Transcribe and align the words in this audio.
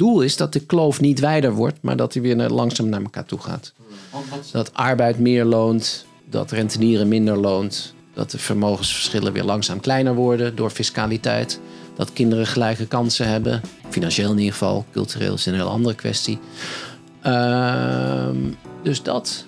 doel 0.00 0.20
is 0.20 0.36
dat 0.36 0.52
de 0.52 0.60
kloof 0.60 1.00
niet 1.00 1.20
wijder 1.20 1.52
wordt, 1.52 1.78
maar 1.82 1.96
dat 1.96 2.12
hij 2.12 2.22
weer 2.22 2.36
naar, 2.36 2.50
langzaam 2.50 2.88
naar 2.88 3.02
elkaar 3.02 3.24
toe 3.24 3.38
gaat. 3.38 3.72
Dat 4.52 4.74
arbeid 4.74 5.18
meer 5.18 5.44
loont, 5.44 6.04
dat 6.30 6.50
rentenieren 6.50 7.08
minder 7.08 7.36
loont, 7.36 7.94
dat 8.14 8.30
de 8.30 8.38
vermogensverschillen 8.38 9.32
weer 9.32 9.44
langzaam 9.44 9.80
kleiner 9.80 10.14
worden 10.14 10.56
door 10.56 10.70
fiscaliteit. 10.70 11.60
Dat 11.96 12.12
kinderen 12.12 12.46
gelijke 12.46 12.86
kansen 12.86 13.28
hebben, 13.28 13.60
financieel 13.88 14.30
in 14.30 14.38
ieder 14.38 14.52
geval, 14.52 14.84
cultureel 14.92 15.34
is 15.34 15.46
een 15.46 15.54
heel 15.54 15.68
andere 15.68 15.94
kwestie. 15.94 16.38
Ehm, 17.20 18.36
dus 18.82 19.02
dat. 19.02 19.44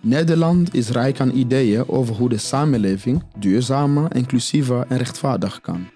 Nederland 0.00 0.74
is 0.74 0.88
rijk 0.88 1.20
aan 1.20 1.30
ideeën 1.30 1.88
over 1.88 2.14
hoe 2.14 2.28
de 2.28 2.38
samenleving 2.38 3.22
duurzamer, 3.38 4.14
inclusiever 4.14 4.84
en 4.88 4.98
rechtvaardig 4.98 5.60
kan. 5.60 5.86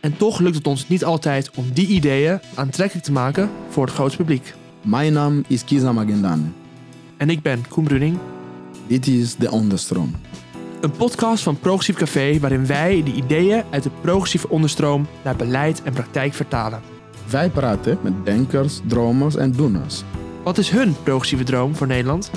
En 0.00 0.16
toch 0.16 0.38
lukt 0.38 0.56
het 0.56 0.66
ons 0.66 0.88
niet 0.88 1.04
altijd 1.04 1.50
om 1.54 1.72
die 1.72 1.86
ideeën 1.86 2.40
aantrekkelijk 2.54 3.06
te 3.06 3.12
maken 3.12 3.50
voor 3.68 3.84
het 3.84 3.94
grootste 3.94 4.16
publiek. 4.16 4.54
Mijn 4.82 5.12
naam 5.12 5.44
is 5.46 5.64
Kiza 5.64 5.92
Magendane. 5.92 6.44
En 7.16 7.30
ik 7.30 7.42
ben 7.42 7.68
Koen 7.68 7.84
Bruning. 7.84 8.18
Dit 8.86 9.06
is 9.06 9.36
De 9.36 9.50
Onderstroom. 9.50 10.14
Een 10.80 10.90
podcast 10.90 11.42
van 11.42 11.58
Progressief 11.58 11.96
Café 11.96 12.38
waarin 12.38 12.66
wij 12.66 13.02
de 13.04 13.12
ideeën 13.12 13.62
uit 13.70 13.82
de 13.82 13.90
progressieve 14.00 14.48
onderstroom 14.48 15.06
naar 15.24 15.36
beleid 15.36 15.82
en 15.82 15.92
praktijk 15.92 16.34
vertalen. 16.34 16.80
Wij 17.30 17.50
praten 17.50 17.98
met 18.02 18.24
denkers, 18.24 18.80
dromers 18.86 19.36
en 19.36 19.52
doeners. 19.52 20.02
Wat 20.42 20.58
is 20.58 20.70
hun 20.70 20.96
progressieve 21.02 21.44
droom 21.44 21.76
voor 21.76 21.86
Nederland? 21.86 22.30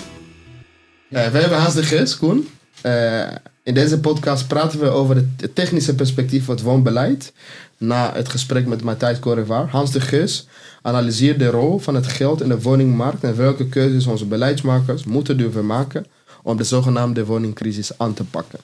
Uh, 1.09 1.28
we 1.28 1.38
hebben 1.40 1.59
Hans 1.59 1.73
de 1.73 1.84
Geus, 1.84 2.18
Koen. 2.18 2.48
Uh, 2.86 3.28
in 3.63 3.73
deze 3.73 3.99
podcast 3.99 4.48
praten 4.48 4.80
we 4.80 4.88
over 4.88 5.16
het 5.16 5.55
technische 5.55 5.95
perspectief 5.95 6.45
van 6.45 6.55
het 6.55 6.63
woonbeleid. 6.63 7.34
Na 7.77 8.13
het 8.13 8.30
gesprek 8.30 8.66
met 8.66 8.84
Matthijs 8.84 9.20
Correvaar. 9.20 9.70
Hans 9.70 9.91
de 9.91 10.02
Geus 10.02 10.48
analyseert 10.81 11.39
de 11.39 11.49
rol 11.49 11.80
van 11.80 11.95
het 11.95 12.08
geld 12.08 12.41
in 12.41 12.49
de 12.49 12.62
woningmarkt 12.62 13.23
en 13.23 13.38
welke 13.38 13.67
keuzes 13.67 14.05
onze 14.05 14.26
beleidsmakers 14.26 15.03
moeten 15.03 15.38
durven 15.38 15.66
maken 15.66 16.05
om 16.44 16.58
de 16.58 16.64
zogenaamde 16.64 17.25
woningcrisis 17.25 17.97
aan 17.97 18.14
te 18.14 18.23
pakken. 18.23 18.59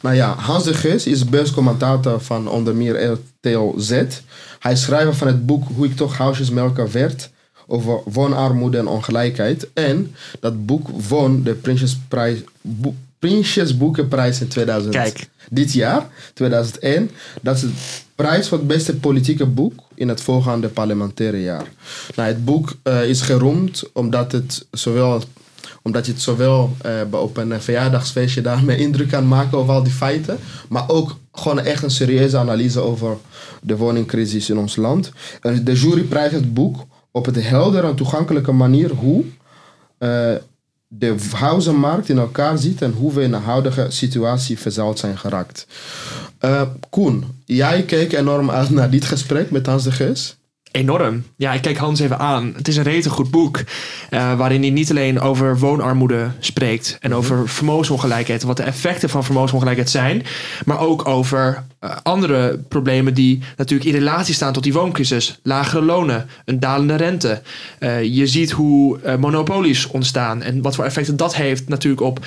Nou 0.00 0.16
ja, 0.16 0.34
Hans 0.34 0.64
de 0.64 0.74
Geus 0.74 1.06
is 1.06 1.24
beurscommentator 1.24 2.20
van 2.20 2.48
onder 2.48 2.74
meer 2.74 3.18
RTL 3.40 3.78
Z. 3.78 3.90
Hij 4.58 4.72
is 4.72 4.82
schrijver 4.82 5.14
van 5.14 5.26
het 5.26 5.46
boek 5.46 5.64
Hoe 5.74 5.86
ik 5.86 5.96
toch 5.96 6.16
huisjesmelker 6.16 6.90
werd 6.90 7.30
over 7.66 8.00
woonarmoede 8.04 8.78
en 8.78 8.86
ongelijkheid. 8.86 9.68
En 9.74 10.14
dat 10.40 10.66
boek 10.66 10.88
won 11.08 11.42
de 11.42 11.54
Prinsjesprijs, 13.22 13.76
Prinsjesboekenprijs 13.76 14.40
in 14.40 14.48
2000. 14.48 14.94
Kijk. 14.94 15.28
Dit 15.50 15.72
jaar, 15.72 16.06
2001. 16.34 17.10
Dat 17.42 17.54
is 17.54 17.60
de 17.60 17.70
prijs 18.14 18.48
voor 18.48 18.58
het 18.58 18.66
beste 18.66 18.96
politieke 18.96 19.46
boek 19.46 19.72
in 19.94 20.08
het 20.08 20.20
voorgaande 20.20 20.68
parlementaire 20.68 21.42
jaar. 21.42 21.64
Nou, 22.16 22.28
het 22.28 22.44
boek 22.44 22.76
uh, 22.84 23.08
is 23.08 23.20
geroemd 23.20 23.82
omdat, 23.92 24.32
het 24.32 24.66
zowel, 24.70 25.22
omdat 25.82 26.06
je 26.06 26.12
het 26.12 26.20
zowel 26.20 26.76
uh, 26.86 27.20
op 27.20 27.36
een 27.36 27.62
verjaardagsfeestje 27.62 28.40
daarmee 28.40 28.78
indruk 28.86 29.08
kan 29.08 29.28
maken 29.28 29.58
over 29.58 29.74
al 29.74 29.82
die 29.82 29.92
feiten. 29.92 30.38
Maar 30.68 30.88
ook 30.88 31.16
gewoon 31.32 31.60
echt 31.60 31.82
een 31.82 31.90
serieuze 31.90 32.36
analyse 32.36 32.80
over 32.80 33.16
de 33.62 33.76
woningcrisis 33.76 34.50
in 34.50 34.58
ons 34.58 34.76
land. 34.76 35.12
De 35.62 35.74
jury 35.74 36.02
prijst 36.02 36.34
het 36.34 36.54
boek 36.54 36.86
op 37.10 37.26
een 37.26 37.42
heldere 37.42 37.86
en 37.86 37.94
toegankelijke 37.94 38.52
manier 38.52 38.90
hoe 38.90 39.24
uh, 39.98 40.34
de 40.98 41.14
huizenmarkt 41.32 42.08
in 42.08 42.18
elkaar 42.18 42.58
ziet 42.58 42.82
en 42.82 42.92
hoe 42.92 43.12
we 43.12 43.22
in 43.22 43.30
de 43.30 43.36
huidige 43.36 43.86
situatie 43.88 44.58
verzeild 44.58 44.98
zijn 44.98 45.18
geraakt. 45.18 45.66
Uh, 46.44 46.62
Koen, 46.90 47.24
jij 47.44 47.82
keek 47.82 48.12
enorm 48.12 48.50
uit 48.50 48.70
naar 48.70 48.90
dit 48.90 49.04
gesprek 49.04 49.50
met 49.50 49.66
Hans 49.66 49.84
de 49.84 49.92
Geus. 49.92 50.36
Enorm. 50.72 51.24
Ja, 51.36 51.52
ik 51.52 51.62
kijk 51.62 51.76
Hans 51.76 52.00
even 52.00 52.18
aan. 52.18 52.52
Het 52.56 52.68
is 52.68 52.76
een 52.76 52.82
rete 52.82 53.10
goed 53.10 53.30
boek. 53.30 53.58
Uh, 53.58 54.36
waarin 54.36 54.60
hij 54.60 54.70
niet 54.70 54.90
alleen 54.90 55.20
over 55.20 55.58
woonarmoede 55.58 56.30
spreekt. 56.38 56.96
En 57.00 57.14
over 57.14 57.48
vermogensongelijkheid. 57.48 58.42
Wat 58.42 58.56
de 58.56 58.62
effecten 58.62 59.08
van 59.08 59.24
vermogensongelijkheid 59.24 59.90
zijn. 59.90 60.22
Maar 60.64 60.80
ook 60.80 61.08
over 61.08 61.64
uh, 61.80 61.96
andere 62.02 62.58
problemen 62.68 63.14
die 63.14 63.42
natuurlijk 63.56 63.90
in 63.90 63.96
relatie 63.96 64.34
staan 64.34 64.52
tot 64.52 64.62
die 64.62 64.72
wooncrisis. 64.72 65.38
Lagere 65.42 65.82
lonen, 65.82 66.28
een 66.44 66.60
dalende 66.60 66.94
rente. 66.94 67.42
Uh, 67.80 68.02
je 68.02 68.26
ziet 68.26 68.50
hoe 68.50 68.98
monopolies 69.18 69.86
ontstaan. 69.86 70.42
En 70.42 70.62
wat 70.62 70.74
voor 70.74 70.84
effecten 70.84 71.16
dat 71.16 71.34
heeft 71.34 71.68
natuurlijk 71.68 72.02
op 72.02 72.26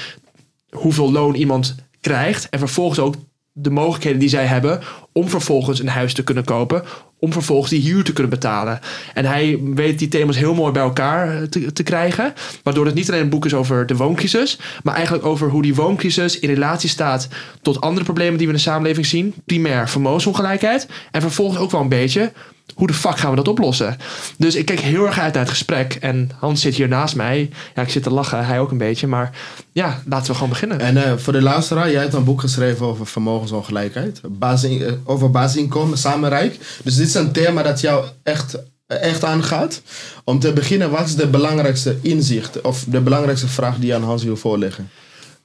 hoeveel 0.69 1.11
loon 1.11 1.35
iemand 1.35 1.75
krijgt. 2.01 2.49
En 2.49 2.59
vervolgens 2.59 2.99
ook 2.99 3.15
de 3.57 3.69
mogelijkheden 3.69 4.19
die 4.19 4.29
zij 4.29 4.45
hebben 4.45 4.81
om 5.11 5.29
vervolgens 5.29 5.79
een 5.79 5.87
huis 5.87 6.13
te 6.13 6.23
kunnen 6.23 6.43
kopen, 6.43 6.83
om 7.25 7.33
vervolgens 7.33 7.71
die 7.71 7.81
huur 7.81 8.03
te 8.03 8.13
kunnen 8.13 8.31
betalen. 8.31 8.79
En 9.13 9.25
hij 9.25 9.59
weet 9.63 9.99
die 9.99 10.07
thema's 10.07 10.37
heel 10.37 10.53
mooi 10.53 10.71
bij 10.71 10.81
elkaar 10.81 11.49
te, 11.49 11.73
te 11.73 11.83
krijgen, 11.83 12.33
waardoor 12.63 12.85
het 12.85 12.95
niet 12.95 13.09
alleen 13.09 13.21
een 13.21 13.29
boek 13.29 13.45
is 13.45 13.53
over 13.53 13.85
de 13.85 13.95
wooncrisis, 13.95 14.59
maar 14.83 14.95
eigenlijk 14.95 15.25
over 15.25 15.49
hoe 15.49 15.61
die 15.61 15.75
wooncrisis 15.75 16.39
in 16.39 16.49
relatie 16.49 16.89
staat 16.89 17.27
tot 17.61 17.81
andere 17.81 18.05
problemen 18.05 18.37
die 18.37 18.47
we 18.47 18.53
in 18.53 18.59
de 18.59 18.63
samenleving 18.63 19.05
zien, 19.05 19.33
primair 19.45 19.89
vermogensongelijkheid. 19.89 20.87
En 21.11 21.21
vervolgens 21.21 21.59
ook 21.59 21.71
wel 21.71 21.81
een 21.81 21.89
beetje 21.89 22.31
hoe 22.73 22.87
de 22.87 22.93
fuck 22.93 23.17
gaan 23.17 23.29
we 23.29 23.35
dat 23.35 23.47
oplossen? 23.47 23.97
Dus 24.37 24.55
ik 24.55 24.65
kijk 24.65 24.79
heel 24.79 25.05
erg 25.05 25.19
uit 25.19 25.33
naar 25.33 25.43
het 25.43 25.51
gesprek. 25.51 25.93
En 25.93 26.31
Hans 26.39 26.61
zit 26.61 26.75
hier 26.75 26.87
naast 26.87 27.15
mij. 27.15 27.49
Ja, 27.75 27.81
ik 27.81 27.89
zit 27.89 28.03
te 28.03 28.09
lachen, 28.09 28.45
hij 28.45 28.59
ook 28.59 28.71
een 28.71 28.77
beetje. 28.77 29.07
Maar 29.07 29.37
ja, 29.71 30.01
laten 30.05 30.27
we 30.27 30.33
gewoon 30.33 30.49
beginnen. 30.49 30.79
En 30.79 30.95
uh, 30.95 31.13
voor 31.17 31.33
de 31.33 31.41
luisteraar, 31.41 31.91
jij 31.91 32.01
hebt 32.01 32.13
een 32.13 32.23
boek 32.23 32.39
geschreven 32.39 32.85
over 32.85 33.07
vermogensongelijkheid. 33.07 34.21
Basis, 34.29 34.79
uh, 34.79 34.91
over 35.03 35.31
basisinkomen, 35.31 35.97
samenrijk. 35.97 36.57
Dus 36.83 36.95
dit 36.95 37.07
is 37.07 37.13
een 37.13 37.31
thema 37.31 37.63
dat 37.63 37.81
jou 37.81 38.05
echt, 38.23 38.57
echt 38.87 39.23
aangaat. 39.23 39.81
Om 40.23 40.39
te 40.39 40.53
beginnen, 40.53 40.91
wat 40.91 41.05
is 41.05 41.15
de 41.15 41.27
belangrijkste 41.27 41.97
inzicht 42.01 42.61
of 42.61 42.85
de 42.87 43.01
belangrijkste 43.01 43.47
vraag 43.47 43.77
die 43.77 43.87
je 43.87 43.95
aan 43.95 44.03
Hans 44.03 44.23
wil 44.23 44.37
voorleggen? 44.37 44.89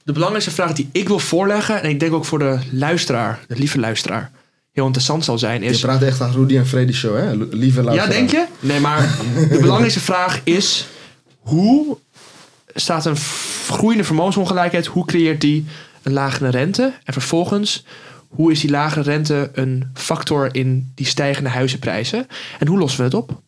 De 0.03 0.11
belangrijkste 0.11 0.51
vraag 0.51 0.73
die 0.73 0.89
ik 0.91 1.07
wil 1.07 1.19
voorleggen, 1.19 1.81
en 1.81 1.89
ik 1.89 1.99
denk 1.99 2.13
ook 2.13 2.25
voor 2.25 2.39
de 2.39 2.59
luisteraar, 2.71 3.39
de 3.47 3.55
lieve 3.55 3.79
luisteraar 3.79 4.31
heel 4.71 4.85
interessant 4.85 5.25
zal 5.25 5.37
zijn 5.37 5.63
is... 5.63 5.79
Je 5.79 5.85
praat 5.85 6.01
echt 6.01 6.21
aan 6.21 6.31
Rudy 6.31 6.57
en 6.57 6.67
Freddy 6.67 6.93
show, 6.93 7.17
hè? 7.17 7.35
Lieve 7.35 7.83
luisteraar. 7.83 7.93
Ja, 7.93 8.07
denk 8.07 8.29
je? 8.29 8.45
Nee, 8.59 8.79
maar 8.79 9.17
de 9.49 9.57
belangrijkste 9.61 9.99
vraag 9.99 10.41
is... 10.43 10.87
Hoe 11.39 11.97
staat 12.67 13.05
een 13.05 13.17
groeiende 13.67 14.03
vermogensongelijkheid... 14.03 14.85
hoe 14.85 15.05
creëert 15.05 15.41
die 15.41 15.65
een 16.01 16.13
lagere 16.13 16.49
rente? 16.49 16.93
En 17.03 17.13
vervolgens, 17.13 17.85
hoe 18.27 18.51
is 18.51 18.59
die 18.59 18.69
lagere 18.69 19.01
rente 19.01 19.49
een 19.53 19.89
factor... 19.93 20.55
in 20.55 20.91
die 20.95 21.05
stijgende 21.05 21.49
huizenprijzen? 21.49 22.27
En 22.59 22.67
hoe 22.67 22.77
lossen 22.77 22.99
we 22.99 23.05
het 23.05 23.13
op? 23.13 23.41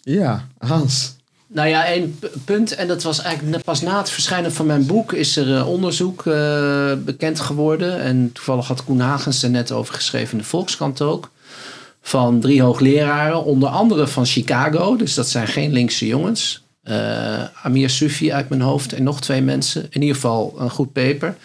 Ja, 0.00 0.48
Hans. 0.58 1.16
Nou 1.54 1.68
ja, 1.68 1.86
één 1.86 2.18
punt, 2.44 2.74
en 2.74 2.88
dat 2.88 3.02
was 3.02 3.22
eigenlijk 3.22 3.64
pas 3.64 3.80
na 3.80 3.98
het 3.98 4.10
verschijnen 4.10 4.52
van 4.52 4.66
mijn 4.66 4.86
boek, 4.86 5.12
is 5.12 5.36
er 5.36 5.48
uh, 5.48 5.68
onderzoek 5.68 6.24
uh, 6.24 6.92
bekend 7.04 7.40
geworden. 7.40 8.00
En 8.00 8.30
toevallig 8.32 8.66
had 8.66 8.84
Koen 8.84 9.00
Hagens 9.00 9.42
er 9.42 9.50
net 9.50 9.72
over 9.72 9.94
geschreven 9.94 10.32
in 10.32 10.38
de 10.38 10.44
Volkskrant 10.44 11.02
ook. 11.02 11.30
Van 12.02 12.40
drie 12.40 12.62
hoogleraren, 12.62 13.44
onder 13.44 13.68
andere 13.68 14.06
van 14.06 14.26
Chicago, 14.26 14.96
dus 14.96 15.14
dat 15.14 15.28
zijn 15.28 15.46
geen 15.46 15.72
linkse 15.72 16.06
jongens. 16.06 16.64
Uh, 16.84 17.42
Amir 17.62 17.90
Sufi 17.90 18.32
uit 18.32 18.48
mijn 18.48 18.60
hoofd 18.60 18.92
en 18.92 19.02
nog 19.02 19.20
twee 19.20 19.42
mensen. 19.42 19.86
In 19.90 20.00
ieder 20.00 20.14
geval 20.14 20.54
een 20.58 20.70
goed 20.70 20.92
paper. 20.92 21.36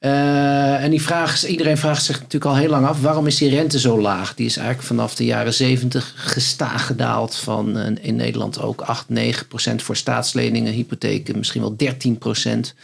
Uh, 0.00 0.82
en 0.82 0.90
die 0.90 1.02
vraag, 1.02 1.46
iedereen 1.46 1.76
vraagt 1.78 2.04
zich 2.04 2.16
natuurlijk 2.16 2.44
al 2.44 2.56
heel 2.56 2.68
lang 2.68 2.86
af: 2.86 3.00
waarom 3.00 3.26
is 3.26 3.36
die 3.36 3.50
rente 3.50 3.78
zo 3.78 4.00
laag? 4.00 4.34
Die 4.34 4.46
is 4.46 4.56
eigenlijk 4.56 4.86
vanaf 4.86 5.14
de 5.14 5.24
jaren 5.24 5.54
70 5.54 6.14
gestaag 6.16 6.86
gedaald 6.86 7.36
van 7.36 7.76
uh, 7.76 7.86
in 8.00 8.16
Nederland 8.16 8.60
ook 8.60 8.80
8, 8.80 9.08
9 9.08 9.46
procent 9.46 9.82
voor 9.82 9.96
staatsleningen, 9.96 10.72
hypotheken, 10.72 11.38
misschien 11.38 11.60
wel 11.60 11.76
13 11.76 12.18
procent 12.18 12.74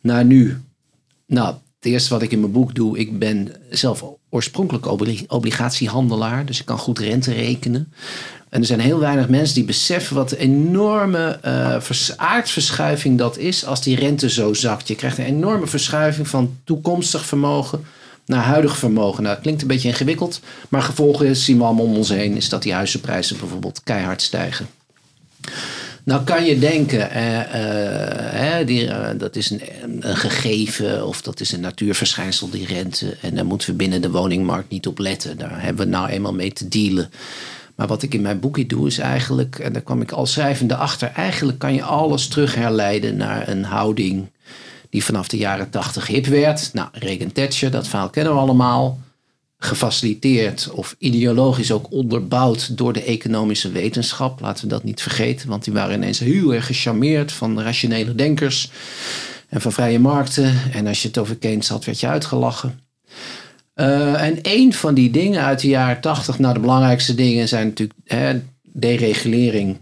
naar 0.00 0.24
nu. 0.24 0.60
Nou, 1.26 1.54
het 1.76 1.92
eerste 1.92 2.10
wat 2.10 2.22
ik 2.22 2.32
in 2.32 2.40
mijn 2.40 2.52
boek 2.52 2.74
doe, 2.74 2.98
ik 2.98 3.18
ben 3.18 3.52
zelf 3.70 4.04
oorspronkelijk 4.30 4.86
obligatiehandelaar, 5.32 6.46
dus 6.46 6.60
ik 6.60 6.66
kan 6.66 6.78
goed 6.78 6.98
rente 6.98 7.32
rekenen. 7.32 7.92
En 8.48 8.60
er 8.60 8.66
zijn 8.66 8.80
heel 8.80 8.98
weinig 8.98 9.28
mensen 9.28 9.54
die 9.54 9.64
beseffen 9.64 10.16
wat 10.16 10.32
een 10.32 10.38
enorme 10.38 11.40
uh, 11.44 11.76
aardverschuiving 12.16 13.18
dat 13.18 13.38
is 13.38 13.64
als 13.64 13.82
die 13.82 13.96
rente 13.96 14.30
zo 14.30 14.54
zakt. 14.54 14.88
Je 14.88 14.94
krijgt 14.94 15.18
een 15.18 15.24
enorme 15.24 15.66
verschuiving 15.66 16.28
van 16.28 16.56
toekomstig 16.64 17.26
vermogen 17.26 17.84
naar 18.26 18.44
huidig 18.44 18.76
vermogen. 18.76 19.22
Nou, 19.22 19.34
dat 19.34 19.42
klinkt 19.42 19.62
een 19.62 19.68
beetje 19.68 19.88
ingewikkeld, 19.88 20.40
maar 20.68 20.82
gevolgen 20.82 21.36
zien 21.36 21.58
we 21.58 21.64
allemaal 21.64 21.84
om 21.84 21.96
ons 21.96 22.08
heen, 22.08 22.36
is 22.36 22.48
dat 22.48 22.62
die 22.62 22.72
huizenprijzen 22.72 23.38
bijvoorbeeld 23.38 23.80
keihard 23.84 24.22
stijgen. 24.22 24.66
Nou 26.06 26.24
kan 26.24 26.44
je 26.44 26.58
denken, 26.58 27.10
eh, 27.10 28.60
uh, 28.60 28.66
die, 28.66 28.84
uh, 28.84 29.08
dat 29.16 29.36
is 29.36 29.50
een, 29.50 29.60
een, 29.82 30.16
gegeven 30.16 31.06
of 31.06 31.22
dat 31.22 31.40
is 31.40 31.52
een 31.52 31.60
natuurverschijnsel, 31.60 32.50
die 32.50 32.66
rente. 32.66 33.16
En 33.20 33.34
daar 33.34 33.46
moeten 33.46 33.70
we 33.70 33.76
binnen 33.76 34.02
de 34.02 34.10
woningmarkt 34.10 34.70
niet 34.70 34.86
op 34.86 34.98
letten. 34.98 35.38
Daar 35.38 35.62
hebben 35.62 35.84
we 35.84 35.92
nou 35.92 36.08
eenmaal 36.08 36.34
mee 36.34 36.52
te 36.52 36.68
dealen. 36.68 37.10
Maar 37.74 37.86
wat 37.86 38.02
ik 38.02 38.14
in 38.14 38.20
mijn 38.20 38.40
boekje 38.40 38.66
doe 38.66 38.86
is 38.86 38.98
eigenlijk, 38.98 39.58
en 39.58 39.72
daar 39.72 39.82
kwam 39.82 40.00
ik 40.00 40.12
al 40.12 40.26
schrijvende 40.26 40.76
achter, 40.76 41.10
eigenlijk 41.14 41.58
kan 41.58 41.74
je 41.74 41.82
alles 41.82 42.28
terug 42.28 42.54
herleiden 42.54 43.16
naar 43.16 43.48
een 43.48 43.64
houding 43.64 44.30
die 44.90 45.04
vanaf 45.04 45.28
de 45.28 45.36
jaren 45.36 45.70
tachtig 45.70 46.06
hip 46.06 46.26
werd. 46.26 46.70
Nou, 46.72 46.88
Reagan 46.92 47.32
Thatcher, 47.32 47.70
dat 47.70 47.88
verhaal 47.88 48.10
kennen 48.10 48.32
we 48.32 48.38
allemaal. 48.38 48.98
Gefaciliteerd 49.66 50.70
of 50.70 50.96
ideologisch 50.98 51.72
ook 51.72 51.92
onderbouwd 51.92 52.76
door 52.76 52.92
de 52.92 53.02
economische 53.02 53.70
wetenschap. 53.70 54.40
Laten 54.40 54.64
we 54.64 54.70
dat 54.70 54.84
niet 54.84 55.02
vergeten, 55.02 55.48
want 55.48 55.64
die 55.64 55.72
waren 55.72 55.94
ineens 55.94 56.18
heel 56.18 56.54
erg 56.54 56.66
gecharmeerd 56.66 57.32
van 57.32 57.60
rationele 57.60 58.14
denkers 58.14 58.70
en 59.48 59.60
van 59.60 59.72
vrije 59.72 59.98
markten. 59.98 60.54
En 60.72 60.86
als 60.86 61.02
je 61.02 61.08
het 61.08 61.18
over 61.18 61.36
Keynes 61.36 61.68
had, 61.68 61.84
werd 61.84 62.00
je 62.00 62.06
uitgelachen. 62.06 62.80
Uh, 63.74 64.22
en 64.22 64.38
een 64.42 64.72
van 64.72 64.94
die 64.94 65.10
dingen 65.10 65.42
uit 65.42 65.60
de 65.60 65.68
jaren 65.68 66.00
tachtig, 66.00 66.38
nou 66.38 66.54
de 66.54 66.60
belangrijkste 66.60 67.14
dingen 67.14 67.48
zijn 67.48 67.66
natuurlijk 67.66 67.98
hè, 68.04 68.40
deregulering 68.62 69.76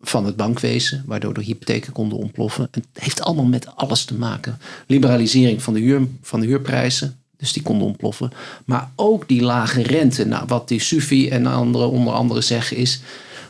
van 0.00 0.24
het 0.24 0.36
bankwezen, 0.36 1.02
waardoor 1.06 1.34
de 1.34 1.42
hypotheken 1.42 1.92
konden 1.92 2.18
ontploffen. 2.18 2.68
Het 2.70 2.84
heeft 2.92 3.22
allemaal 3.22 3.44
met 3.44 3.76
alles 3.76 4.04
te 4.04 4.14
maken. 4.14 4.58
Liberalisering 4.86 5.62
van 5.62 5.74
de, 5.74 5.80
huur, 5.80 6.06
van 6.22 6.40
de 6.40 6.46
huurprijzen, 6.46 7.16
dus 7.38 7.52
die 7.52 7.62
konden 7.62 7.86
ontploffen. 7.86 8.32
Maar 8.64 8.90
ook 8.96 9.28
die 9.28 9.42
lage 9.42 9.82
rente. 9.82 10.26
Nou, 10.26 10.44
wat 10.46 10.68
die 10.68 10.80
Sufi 10.80 11.28
en 11.28 11.46
anderen 11.46 11.90
onder 11.90 12.12
andere 12.12 12.40
zeggen 12.40 12.76
is, 12.76 13.00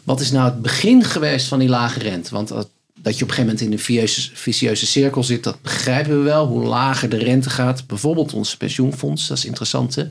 wat 0.05 0.21
is 0.21 0.31
nou 0.31 0.51
het 0.51 0.63
begin 0.63 1.05
geweest 1.05 1.47
van 1.47 1.59
die 1.59 1.69
lage 1.69 1.99
rente? 1.99 2.31
Want 2.35 2.49
dat, 2.49 2.69
je 3.19 3.25
op 3.25 3.29
een 3.29 3.35
gegeven 3.35 3.45
moment 3.45 3.61
in 3.61 3.73
een 3.73 4.09
vicieuze, 4.35 4.87
cirkel 4.87 5.25
zit, 5.25 5.45
dat 5.45 5.63
begrijpen 5.63 6.19
we 6.19 6.23
wel. 6.23 6.47
Hoe 6.47 6.65
lager 6.65 7.09
de 7.09 7.17
rente 7.17 7.51
gaat, 7.51 7.87
bijvoorbeeld 7.87 8.33
ons 8.33 8.57
pensioenfonds, 8.57 9.27
dat 9.29 9.37
is 9.37 9.45
interessant. 9.45 9.95
Hè? 9.95 10.05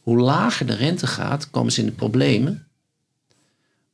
Hoe 0.00 0.18
lager 0.18 0.66
de 0.66 0.74
rente 0.74 1.06
gaat, 1.06 1.50
komen 1.50 1.72
ze 1.72 1.80
in 1.80 1.86
de 1.86 1.92
problemen. 1.92 2.66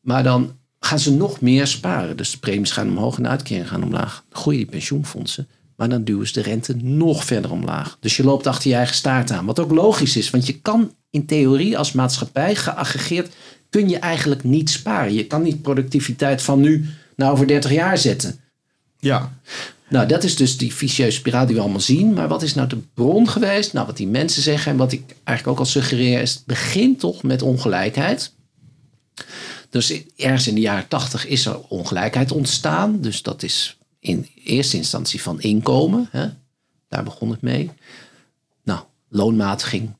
Maar 0.00 0.22
dan 0.22 0.56
gaan 0.80 0.98
ze 0.98 1.12
nog 1.12 1.40
meer 1.40 1.66
sparen. 1.66 2.16
Dus 2.16 2.30
de 2.30 2.38
premies 2.38 2.70
gaan 2.70 2.88
omhoog 2.88 3.16
en 3.16 3.22
de 3.22 3.28
uitkeringen 3.28 3.68
gaan 3.68 3.82
omlaag. 3.82 4.24
Dan 4.28 4.40
groeien 4.40 4.60
die 4.60 4.70
pensioenfondsen. 4.70 5.48
Maar 5.76 5.88
dan 5.88 6.04
duwen 6.04 6.26
ze 6.26 6.32
de 6.32 6.40
rente 6.40 6.76
nog 6.76 7.24
verder 7.24 7.50
omlaag. 7.50 7.96
Dus 8.00 8.16
je 8.16 8.24
loopt 8.24 8.46
achter 8.46 8.70
je 8.70 8.76
eigen 8.76 8.94
staart 8.94 9.30
aan. 9.30 9.46
Wat 9.46 9.58
ook 9.58 9.70
logisch 9.70 10.16
is, 10.16 10.30
want 10.30 10.46
je 10.46 10.60
kan 10.60 10.94
in 11.10 11.26
theorie 11.26 11.78
als 11.78 11.92
maatschappij 11.92 12.54
geaggregeerd... 12.54 13.34
kun 13.70 13.88
je 13.88 13.98
eigenlijk 13.98 14.44
niet 14.44 14.70
sparen. 14.70 15.14
Je 15.14 15.26
kan 15.26 15.42
niet 15.42 15.62
productiviteit 15.62 16.42
van 16.42 16.60
nu 16.60 16.84
naar 17.16 17.30
over 17.30 17.46
30 17.46 17.70
jaar 17.70 17.98
zetten. 17.98 18.40
Ja. 18.98 19.38
Nou, 19.88 20.08
dat 20.08 20.24
is 20.24 20.36
dus 20.36 20.56
die 20.56 20.74
vicieuze 20.74 21.16
spiraal 21.16 21.46
die 21.46 21.54
we 21.54 21.60
allemaal 21.60 21.80
zien. 21.80 22.12
Maar 22.12 22.28
wat 22.28 22.42
is 22.42 22.54
nou 22.54 22.68
de 22.68 22.78
bron 22.94 23.28
geweest? 23.28 23.72
Nou, 23.72 23.86
wat 23.86 23.96
die 23.96 24.08
mensen 24.08 24.42
zeggen 24.42 24.72
en 24.72 24.78
wat 24.78 24.92
ik 24.92 25.02
eigenlijk 25.24 25.58
ook 25.58 25.66
al 25.66 25.70
suggereer... 25.70 26.20
is 26.20 26.34
het 26.34 26.42
begint 26.46 27.00
toch 27.00 27.22
met 27.22 27.42
ongelijkheid... 27.42 28.34
Dus 29.70 30.02
ergens 30.16 30.48
in 30.48 30.54
de 30.54 30.60
jaren 30.60 30.88
tachtig 30.88 31.26
is 31.26 31.46
er 31.46 31.60
ongelijkheid 31.68 32.32
ontstaan. 32.32 33.00
Dus 33.00 33.22
dat 33.22 33.42
is 33.42 33.78
in 34.06 34.28
eerste 34.44 34.76
instantie 34.76 35.22
van 35.22 35.40
inkomen. 35.40 36.08
Hè? 36.10 36.26
Daar 36.88 37.04
begon 37.04 37.30
het 37.30 37.42
mee. 37.42 37.70
Nou, 38.64 38.80
loonmatiging, 39.08 39.90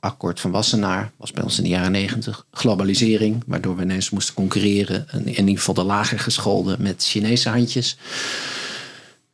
akkoord, 0.00 0.40
van 0.40 0.50
Wassenaar, 0.50 1.12
was 1.16 1.32
bij 1.32 1.42
ons 1.42 1.58
in 1.58 1.62
de 1.62 1.68
jaren 1.68 1.92
negentig. 1.92 2.46
Globalisering, 2.50 3.42
waardoor 3.46 3.76
we 3.76 3.82
ineens 3.82 4.10
moesten 4.10 4.34
concurreren. 4.34 5.08
En 5.08 5.26
in 5.26 5.38
ieder 5.38 5.58
geval 5.58 5.74
de 5.74 5.82
lager 5.82 6.18
gescholden 6.18 6.82
met 6.82 7.04
Chinese 7.04 7.48
handjes. 7.48 7.96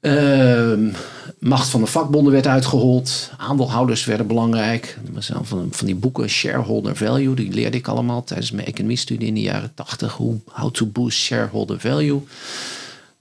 Uh, 0.00 0.92
macht 1.38 1.68
van 1.68 1.80
de 1.80 1.86
vakbonden 1.86 2.32
werd 2.32 2.46
uitgehold. 2.46 3.30
Aandeelhouders 3.36 4.04
werden 4.04 4.26
belangrijk. 4.26 4.98
Van, 5.42 5.68
van 5.70 5.86
die 5.86 5.94
boeken 5.94 6.28
Shareholder 6.28 6.96
Value, 6.96 7.34
die 7.34 7.52
leerde 7.52 7.76
ik 7.76 7.88
allemaal 7.88 8.24
tijdens 8.24 8.50
mijn 8.50 8.66
economiestudie 8.66 9.28
in 9.28 9.34
de 9.34 9.40
jaren 9.40 9.74
80. 9.74 10.12
Hoe, 10.12 10.40
how 10.50 10.70
to 10.70 10.86
boost 10.86 11.18
shareholder 11.18 11.80
value. 11.80 12.22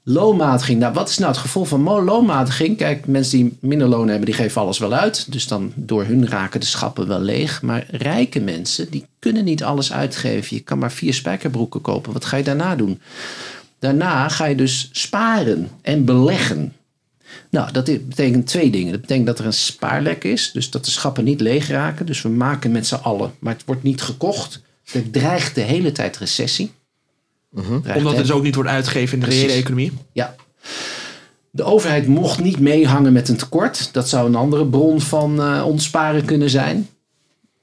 Loonmatiging. 0.06 0.80
Nou, 0.80 0.94
wat 0.94 1.10
is 1.10 1.18
nou 1.18 1.32
het 1.32 1.42
gevolg 1.42 1.68
van 1.68 1.84
loonmatiging? 1.84 2.78
Kijk, 2.78 3.08
mensen 3.08 3.38
die 3.38 3.58
minder 3.60 3.88
loon 3.88 4.08
hebben, 4.08 4.26
die 4.26 4.36
geven 4.36 4.62
alles 4.62 4.78
wel 4.78 4.94
uit. 4.94 5.32
Dus 5.32 5.48
dan 5.48 5.72
door 5.76 6.04
hun 6.04 6.28
raken 6.28 6.60
de 6.60 6.66
schappen 6.66 7.08
wel 7.08 7.20
leeg. 7.20 7.62
Maar 7.62 7.86
rijke 7.90 8.40
mensen, 8.40 8.90
die 8.90 9.06
kunnen 9.20 9.44
niet 9.44 9.64
alles 9.64 9.94
uitgeven. 9.94 10.56
Je 10.58 10.64
kan 10.64 10.78
maar 10.78 10.92
vier 10.92 11.14
spijkerbroeken 11.14 11.82
kopen. 11.82 12.14
Wat 12.14 12.26
ga 12.26 12.38
je 12.38 12.44
daarna 12.44 12.76
doen? 12.76 13.02
Daarna 13.80 14.30
ga 14.30 14.46
je 14.46 14.56
dus 14.56 14.90
sparen 14.92 15.70
en 15.82 16.06
beleggen. 16.06 16.74
Nou, 17.50 17.72
dat 17.72 17.86
betekent 17.86 18.48
twee 18.48 18.70
dingen. 18.70 18.92
Dat 18.92 19.02
betekent 19.02 19.28
dat 19.28 19.40
er 19.40 19.46
een 19.46 19.54
spaarlek 19.54 20.24
is, 20.24 20.52
dus 20.52 20.70
dat 20.70 20.86
de 20.86 20.92
schappen 20.92 21.24
niet 21.24 21.42
leeg 21.42 21.68
raken. 21.68 22.06
Dus 22.06 22.22
we 22.22 22.30
maken 22.30 22.72
met 22.72 22.88
z'n 22.88 22.96
allen, 22.96 23.34
maar 23.40 23.54
het 23.54 23.66
wordt 23.66 23.84
niet 23.84 24.02
gekocht. 24.02 24.62
Er 24.92 25.12
dreigt 25.12 25.56
de 25.56 25.62
hele 25.62 25.92
tijd 25.92 26.18
recessie. 26.18 26.72
Mhm. 27.54 27.74
Omdat 27.74 28.14
het 28.14 28.22
dus 28.22 28.32
ook 28.32 28.44
niet 28.44 28.56
wordt 28.56 28.70
uitgegeven 28.70 29.20
in 29.20 29.24
de 29.24 29.36
reële 29.36 29.52
economie. 29.52 29.92
Ja. 30.12 30.36
De 31.50 31.64
overheid 31.64 32.08
mocht 32.08 32.40
niet 32.40 32.60
meehangen 32.60 33.14
met 33.14 33.30
een 33.30 33.38
tekort. 33.38 33.90
Dat 33.92 34.10
zou 34.10 34.28
een 34.28 34.36
andere 34.36 34.66
bron 34.66 35.02
van 35.02 35.40
uh, 35.40 35.66
ontsparen 35.66 36.26
kunnen 36.26 36.50
zijn. 36.50 36.88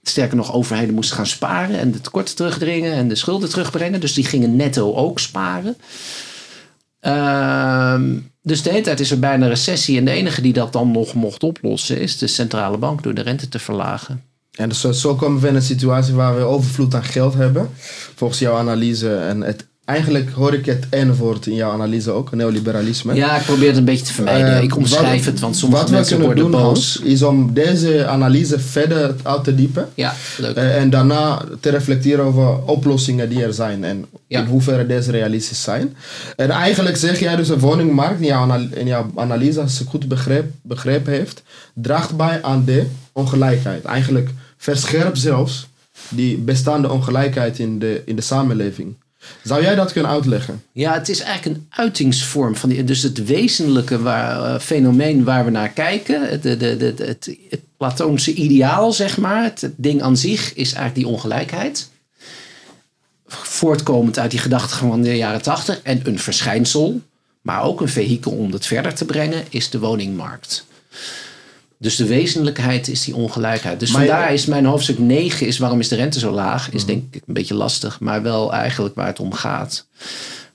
Sterker 0.02 0.36
nog, 0.36 0.52
overheden 0.52 0.94
moesten 0.94 1.16
gaan 1.16 1.26
sparen 1.26 1.78
en 1.78 1.90
de 1.90 2.00
tekorten 2.00 2.36
terugdringen 2.36 2.92
en 2.92 3.08
de 3.08 3.14
schulden 3.14 3.48
terugbrengen. 3.48 4.00
Dus 4.00 4.14
die 4.14 4.24
gingen 4.24 4.56
netto 4.56 4.94
ook 4.94 5.18
sparen. 5.18 5.76
Ehm, 7.00 8.18
dus 8.42 8.62
de 8.62 8.70
hele 8.70 8.82
tijd 8.82 9.00
is 9.00 9.10
er 9.10 9.18
bijna 9.18 9.46
recessie. 9.46 9.98
En 9.98 10.04
de 10.04 10.10
enige 10.10 10.40
die 10.40 10.52
dat 10.52 10.72
dan 10.72 10.90
nog 10.90 11.14
mocht 11.14 11.42
oplossen 11.42 12.00
is 12.00 12.18
de 12.18 12.26
centrale 12.26 12.78
bank 12.78 13.02
door 13.02 13.14
de 13.14 13.22
rente 13.22 13.48
te 13.48 13.58
verlagen. 13.58 14.22
En 14.50 14.68
dus 14.68 14.80
zo 14.80 15.14
komen 15.14 15.40
we 15.40 15.48
in 15.48 15.54
een 15.54 15.62
situatie 15.62 16.14
waar 16.14 16.36
we 16.36 16.42
overvloed 16.42 16.94
aan 16.94 17.04
geld 17.04 17.34
hebben. 17.34 17.70
Volgens 18.14 18.40
jouw 18.40 18.56
analyse. 18.56 19.16
En 19.16 19.40
het 19.40 19.66
eigenlijk 19.90 20.30
hoor 20.30 20.54
ik 20.54 20.66
het 20.66 20.86
ene 20.90 21.14
woord 21.14 21.46
in 21.46 21.54
jouw 21.54 21.72
analyse 21.72 22.10
ook, 22.10 22.32
neoliberalisme. 22.32 23.14
Ja, 23.14 23.36
ik 23.36 23.44
probeer 23.44 23.68
het 23.68 23.76
een 23.76 23.84
beetje 23.84 24.04
te 24.04 24.12
vermijden. 24.12 24.56
Uh, 24.56 24.62
ik 24.62 24.76
omschrijf 24.76 25.24
het, 25.24 25.40
want 25.40 25.56
sommige 25.56 25.90
mensen 25.90 26.20
worden 26.20 26.36
doen, 26.36 26.50
boos. 26.50 26.62
Hans, 26.62 27.00
is 27.00 27.22
om 27.22 27.54
deze 27.54 28.06
analyse 28.06 28.58
verder 28.58 29.14
uit 29.22 29.44
te 29.44 29.54
diepen. 29.54 29.88
Ja, 29.94 30.14
leuk. 30.38 30.56
Uh, 30.56 30.76
en 30.76 30.90
daarna 30.90 31.42
te 31.60 31.70
reflecteren 31.70 32.24
over 32.24 32.64
oplossingen 32.64 33.28
die 33.28 33.42
er 33.42 33.52
zijn 33.52 33.84
en 33.84 34.06
in 34.26 34.44
hoeverre 34.44 34.86
deze 34.86 35.10
realistisch 35.10 35.62
zijn. 35.62 35.96
En 36.36 36.50
eigenlijk 36.50 36.96
zeg 36.96 37.18
jij 37.18 37.36
dus 37.36 37.48
een 37.48 37.58
woningmarkt 37.58 38.20
in 38.20 38.26
jouw, 38.26 38.58
in 38.74 38.86
jouw 38.86 39.10
analyse, 39.14 39.60
als 39.60 39.80
ik 39.80 39.88
goed 39.88 40.08
begreep, 40.08 40.44
begrepen 40.62 41.12
heeft, 41.12 41.42
draagt 41.74 42.16
bij 42.16 42.42
aan 42.42 42.64
de 42.64 42.86
ongelijkheid. 43.12 43.84
Eigenlijk 43.84 44.30
verscherpt 44.56 45.18
zelfs 45.18 45.68
die 46.08 46.36
bestaande 46.38 46.90
ongelijkheid 46.90 47.58
in 47.58 47.78
de, 47.78 48.02
in 48.04 48.16
de 48.16 48.22
samenleving. 48.22 48.94
Zou 49.42 49.62
jij 49.62 49.74
dat 49.74 49.92
kunnen 49.92 50.10
uitleggen? 50.10 50.62
Ja, 50.72 50.92
het 50.92 51.08
is 51.08 51.20
eigenlijk 51.20 51.56
een 51.56 51.66
uitingsvorm 51.68 52.56
van 52.56 52.68
die. 52.68 52.84
Dus 52.84 53.02
het 53.02 53.24
wezenlijke 53.24 54.02
waar, 54.02 54.54
uh, 54.54 54.60
fenomeen 54.60 55.24
waar 55.24 55.44
we 55.44 55.50
naar 55.50 55.68
kijken, 55.68 56.28
het, 56.28 56.42
de, 56.42 56.94
het, 56.98 57.60
Platoonse 57.76 58.34
ideaal, 58.34 58.92
zeg 58.92 59.18
maar, 59.18 59.42
het, 59.42 59.70
ding 59.76 60.02
aan 60.02 60.16
zich, 60.16 60.54
is 60.54 60.72
eigenlijk 60.72 60.94
die 60.94 61.06
ongelijkheid. 61.06 61.88
Voortkomend 63.26 64.18
uit 64.18 64.30
die 64.30 64.40
gedachten 64.40 64.76
van 64.78 65.02
de 65.02 65.16
jaren 65.16 65.42
tachtig 65.42 65.80
en 65.82 66.00
een 66.04 66.18
verschijnsel, 66.18 67.00
maar 67.42 67.62
ook 67.62 67.80
een 67.80 67.88
vehikel 67.88 68.32
om 68.32 68.52
het 68.52 68.66
verder 68.66 68.94
te 68.94 69.04
brengen, 69.04 69.44
is 69.48 69.70
de 69.70 69.78
woningmarkt. 69.78 70.66
Dus 71.80 71.96
de 71.96 72.06
wezenlijkheid 72.06 72.88
is 72.88 73.04
die 73.04 73.14
ongelijkheid. 73.14 73.80
Dus 73.80 73.90
vandaar 73.90 74.32
is 74.32 74.46
mijn 74.46 74.64
hoofdstuk 74.64 74.98
9 74.98 75.46
is 75.46 75.58
waarom 75.58 75.80
is 75.80 75.88
de 75.88 75.96
rente 75.96 76.18
zo 76.18 76.30
laag? 76.32 76.70
Is 76.70 76.84
mhm. 76.84 76.92
denk 76.92 77.14
ik 77.14 77.22
een 77.26 77.34
beetje 77.34 77.54
lastig, 77.54 78.00
maar 78.00 78.22
wel 78.22 78.52
eigenlijk 78.52 78.94
waar 78.94 79.06
het 79.06 79.20
om 79.20 79.32
gaat. 79.32 79.86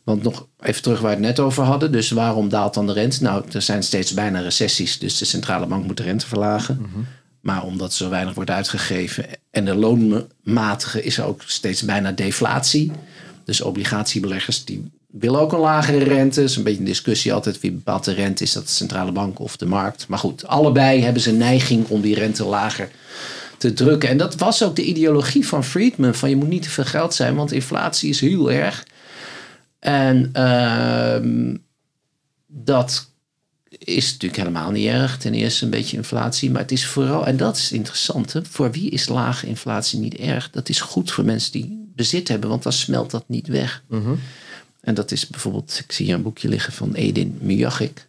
Want 0.04 0.24
nog 0.24 0.48
even 0.60 0.82
terug 0.82 1.00
waar 1.00 1.10
we 1.10 1.16
het 1.16 1.26
net 1.26 1.40
over 1.40 1.64
hadden. 1.64 1.92
Dus 1.92 2.10
waarom 2.10 2.50
daalt 2.50 2.74
dan 2.74 2.88
de 2.88 2.94
rente? 2.94 3.24
Nou, 3.24 3.44
er 3.52 3.62
zijn 3.62 3.84
steeds 3.84 4.14
bijna 4.14 4.40
recessies, 4.40 5.00
dus 5.00 5.18
de 5.18 5.26
centrale 5.26 5.66
bank 5.66 5.86
moet 5.86 5.98
de 5.98 6.04
rente 6.04 6.28
verlagen. 6.28 6.78
Mhm. 6.82 7.00
Maar 7.42 7.64
omdat 7.64 7.94
zo 7.94 8.10
weinig 8.10 8.34
wordt 8.34 8.50
uitgegeven 8.50 9.26
en 9.52 9.66
de 9.66 9.76
loonmatige 9.76 11.04
is 11.04 11.18
er 11.18 11.26
ook 11.26 11.42
steeds 11.46 11.82
bijna 11.82 12.12
deflatie. 12.12 12.92
Dus 13.46 13.62
obligatiebeleggers 13.62 14.66
die 14.66 14.92
wil 15.20 15.40
ook 15.40 15.54
een 15.54 15.60
lagere 15.60 16.04
rente. 16.04 16.44
Is 16.44 16.56
een 16.56 16.64
beetje 16.64 16.80
een 16.80 16.86
discussie 16.86 17.34
altijd 17.34 17.60
wie 17.60 17.72
bepaalt 17.72 18.04
de 18.04 18.14
rente. 18.14 18.44
Is 18.44 18.54
dat 18.54 18.64
de 18.64 18.70
centrale 18.70 19.12
bank 19.12 19.40
of 19.40 19.58
de 19.58 19.66
markt? 19.66 20.08
Maar 20.08 20.20
goed, 20.20 20.48
allebei 20.48 21.02
hebben 21.02 21.22
ze 21.22 21.32
neiging 21.32 21.88
om 21.88 22.02
die 22.02 22.16
rente 22.16 22.46
lager 22.46 22.90
te 23.58 23.74
drukken. 23.74 24.10
En 24.10 24.18
dat 24.18 24.36
was 24.36 24.64
ook 24.64 24.76
de 24.76 24.84
ideologie 24.84 25.48
van 25.48 25.64
Friedman. 25.64 26.16
Van 26.16 26.30
je 26.30 26.36
moet 26.36 26.48
niet 26.48 26.64
te 26.64 26.70
veel 26.70 26.86
geld 26.86 27.14
zijn, 27.14 27.36
want 27.36 27.52
inflatie 27.52 28.10
is 28.10 28.20
heel 28.20 28.52
erg. 28.52 28.86
En 29.80 30.30
uh, 30.34 31.18
dat 32.48 33.10
is 33.70 34.12
natuurlijk 34.12 34.42
helemaal 34.42 34.72
niet 34.72 34.88
erg. 34.88 35.18
Ten 35.18 35.34
eerste 35.34 35.66
een 35.66 35.72
beetje 35.72 35.98
inflatie. 35.98 36.52
Maar 36.52 36.62
het 36.62 36.72
is 36.72 36.86
vooral, 36.86 37.26
en 37.26 37.38
dat 37.38 37.58
is 37.58 37.72
interessant. 37.72 38.34
Hè, 38.34 38.46
voor 38.46 38.72
wie 38.72 38.90
is 38.90 39.08
lage 39.08 39.48
inflatie 39.48 40.00
niet 40.00 40.16
erg? 40.16 40.50
Dat 40.50 40.70
is 40.70 40.82
goed 40.82 41.12
voor 41.12 41.26
mensen 41.26 41.52
die 41.52 41.92
bezit 41.96 42.28
hebben, 42.28 42.50
want 42.50 42.64
dan 42.64 42.74
smelt 42.74 43.12
dat 43.12 43.24
niet 43.28 43.48
weg. 43.48 43.84
Uh 43.90 44.10
en 44.86 44.94
dat 44.94 45.12
is 45.12 45.28
bijvoorbeeld, 45.28 45.82
ik 45.84 45.92
zie 45.92 46.06
hier 46.06 46.16
een 46.16 46.22
boekje 46.22 46.50
liggen 46.50 46.74
van 46.74 46.94
Edin 46.94 47.38
Miyagik. 47.42 48.08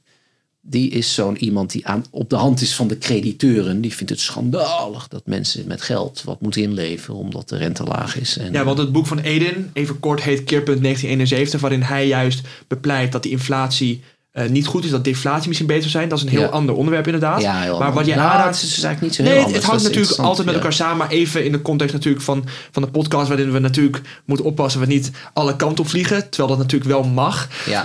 Die 0.60 0.90
is 0.90 1.14
zo'n 1.14 1.36
iemand 1.36 1.70
die 1.70 1.86
aan, 1.86 2.04
op 2.10 2.30
de 2.30 2.36
hand 2.36 2.60
is 2.60 2.74
van 2.74 2.88
de 2.88 2.98
crediteuren. 2.98 3.80
Die 3.80 3.94
vindt 3.94 4.12
het 4.12 4.20
schandalig 4.20 5.08
dat 5.08 5.26
mensen 5.26 5.66
met 5.66 5.82
geld 5.82 6.22
wat 6.24 6.40
moeten 6.40 6.62
inleveren 6.62 7.16
omdat 7.16 7.48
de 7.48 7.56
rente 7.56 7.84
laag 7.84 8.16
is. 8.16 8.38
En, 8.38 8.52
ja, 8.52 8.64
want 8.64 8.78
het 8.78 8.92
boek 8.92 9.06
van 9.06 9.18
Edin, 9.18 9.70
even 9.72 10.00
kort, 10.00 10.22
heet 10.22 10.44
Keerpunt 10.44 10.82
1971, 10.82 11.60
waarin 11.60 11.82
hij 11.82 12.06
juist 12.06 12.40
bepleit 12.66 13.12
dat 13.12 13.22
die 13.22 13.32
inflatie 13.32 14.02
eh, 14.36 14.48
niet 14.48 14.66
goed 14.66 14.84
is, 14.84 14.90
dat 14.90 15.04
deflatie 15.04 15.46
misschien 15.46 15.68
beter 15.68 15.82
zou 15.82 15.92
zijn. 15.92 16.08
Dat 16.08 16.18
is 16.18 16.24
een 16.24 16.30
heel 16.30 16.40
Ja. 16.40 16.46
ander 16.46 16.74
onderwerp 16.74 17.06
inderdaad. 17.06 17.42
Ja, 17.42 17.60
heel 17.60 17.78
maar 17.78 17.92
wat 17.92 18.06
je 18.06 18.14
Nou, 18.14 18.28
aanraakt... 18.30 18.54
is 18.54 18.60
dus 18.60 18.82
eigenlijk 18.82 19.00
niet 19.00 19.14
zo 19.14 19.22
heel 19.22 19.30
Nee, 19.30 19.38
het, 19.38 19.46
anders. 19.46 19.62
het 19.62 19.70
hangt 19.72 19.84
Dat 19.84 19.94
natuurlijk 19.94 20.20
altijd 20.28 20.46
met 20.46 20.54
elkaar 20.56 20.72
samen. 20.72 20.96
Maar 20.96 21.08
even 21.08 21.44
in 21.44 21.52
de 21.52 21.62
context 21.62 21.94
natuurlijk 21.94 22.24
van, 22.24 22.44
van 22.70 22.82
de 22.82 22.88
podcast... 22.88 23.28
waarin 23.28 23.52
we 23.52 23.58
natuurlijk 23.58 24.00
moeten 24.24 24.46
oppassen... 24.46 24.80
we 24.80 24.86
niet 24.86 25.10
alle 25.32 25.56
kanten 25.56 25.84
op 25.84 25.90
vliegen. 25.90 26.28
Terwijl 26.30 26.48
dat 26.48 26.58
natuurlijk 26.58 26.90
wel 26.90 27.02
mag. 27.04 27.48
Ja. 27.66 27.84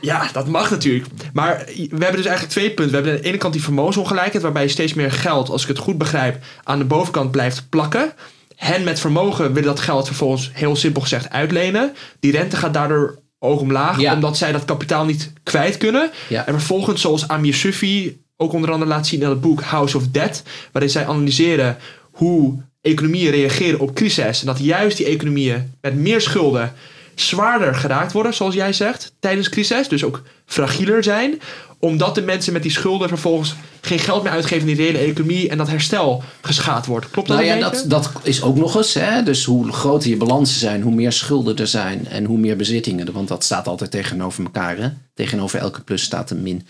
Ja, 0.00 0.28
dat 0.32 0.46
mag 0.48 0.70
natuurlijk. 0.70 1.06
Maar 1.32 1.64
we 1.74 1.88
hebben 1.90 2.16
dus 2.16 2.26
eigenlijk 2.26 2.48
twee 2.48 2.70
punten. 2.70 2.88
We 2.88 2.94
hebben 2.94 3.12
aan 3.12 3.20
de 3.22 3.28
ene 3.28 3.38
kant 3.38 3.52
die 3.52 3.62
vermogensongelijkheid... 3.62 4.42
waarbij 4.42 4.62
je 4.62 4.68
steeds 4.68 4.94
meer 4.94 5.12
geld, 5.12 5.50
als 5.50 5.62
ik 5.62 5.68
het 5.68 5.78
goed 5.78 5.98
begrijp... 5.98 6.44
aan 6.64 6.78
de 6.78 6.84
bovenkant 6.84 7.30
blijft 7.30 7.66
plakken. 7.68 8.12
Hen 8.56 8.84
met 8.84 9.00
vermogen 9.00 9.52
willen 9.52 9.68
dat 9.68 9.80
geld 9.80 10.06
vervolgens... 10.06 10.50
heel 10.52 10.76
simpel 10.76 11.02
gezegd 11.02 11.30
uitlenen. 11.30 11.92
Die 12.20 12.32
rente 12.32 12.56
gaat 12.56 12.74
daardoor 12.74 13.18
oog 13.38 13.60
omlaag... 13.60 14.00
Ja. 14.00 14.14
omdat 14.14 14.36
zij 14.36 14.52
dat 14.52 14.64
kapitaal 14.64 15.04
niet 15.04 15.32
kwijt 15.42 15.76
kunnen. 15.76 16.10
Ja. 16.28 16.46
En 16.46 16.52
vervolgens, 16.52 17.00
zoals 17.00 17.28
Amir 17.28 17.54
Sufi 17.54 18.22
ook 18.36 18.52
onder 18.52 18.70
andere 18.70 18.90
laat 18.90 19.06
zien 19.06 19.22
in 19.22 19.28
het 19.28 19.40
boek 19.40 19.62
House 19.62 19.96
of 19.96 20.08
Debt... 20.08 20.42
waarin 20.72 20.90
zij 20.90 21.06
analyseren 21.06 21.76
hoe 22.10 22.62
economieën 22.80 23.30
reageren 23.30 23.80
op 23.80 23.94
crisis... 23.94 24.40
en 24.40 24.46
dat 24.46 24.58
juist 24.58 24.96
die 24.96 25.06
economieën 25.06 25.74
met 25.80 25.94
meer 25.94 26.20
schulden 26.20 26.72
zwaarder 27.20 27.74
geraakt 27.74 28.12
worden, 28.12 28.34
zoals 28.34 28.54
jij 28.54 28.72
zegt, 28.72 29.12
tijdens 29.20 29.48
crisis. 29.48 29.88
Dus 29.88 30.04
ook 30.04 30.22
fragieler 30.46 31.02
zijn. 31.02 31.40
Omdat 31.80 32.14
de 32.14 32.22
mensen 32.22 32.52
met 32.52 32.62
die 32.62 32.70
schulden 32.70 33.08
vervolgens 33.08 33.54
geen 33.80 33.98
geld 33.98 34.22
meer 34.22 34.32
uitgeven 34.32 34.68
in 34.68 34.76
die 34.76 34.84
reële 34.84 34.98
economie 34.98 35.48
en 35.48 35.58
dat 35.58 35.68
herstel 35.68 36.22
geschaad 36.40 36.86
wordt. 36.86 37.10
Klopt 37.10 37.28
dat 37.28 37.36
Nou 37.36 37.48
ja, 37.48 37.58
dat, 37.58 37.84
dat 37.86 38.10
is 38.22 38.42
ook 38.42 38.56
nog 38.56 38.76
eens. 38.76 38.94
Hè? 38.94 39.22
Dus 39.22 39.44
hoe 39.44 39.72
groter 39.72 40.10
je 40.10 40.16
balansen 40.16 40.58
zijn, 40.58 40.82
hoe 40.82 40.94
meer 40.94 41.12
schulden 41.12 41.56
er 41.56 41.66
zijn 41.66 42.06
en 42.08 42.24
hoe 42.24 42.38
meer 42.38 42.56
bezittingen. 42.56 43.12
Want 43.12 43.28
dat 43.28 43.44
staat 43.44 43.68
altijd 43.68 43.90
tegenover 43.90 44.44
elkaar. 44.44 44.76
Hè? 44.76 44.88
Tegenover 45.14 45.58
elke 45.58 45.80
plus 45.80 46.02
staat 46.02 46.30
een 46.30 46.42
min. 46.42 46.66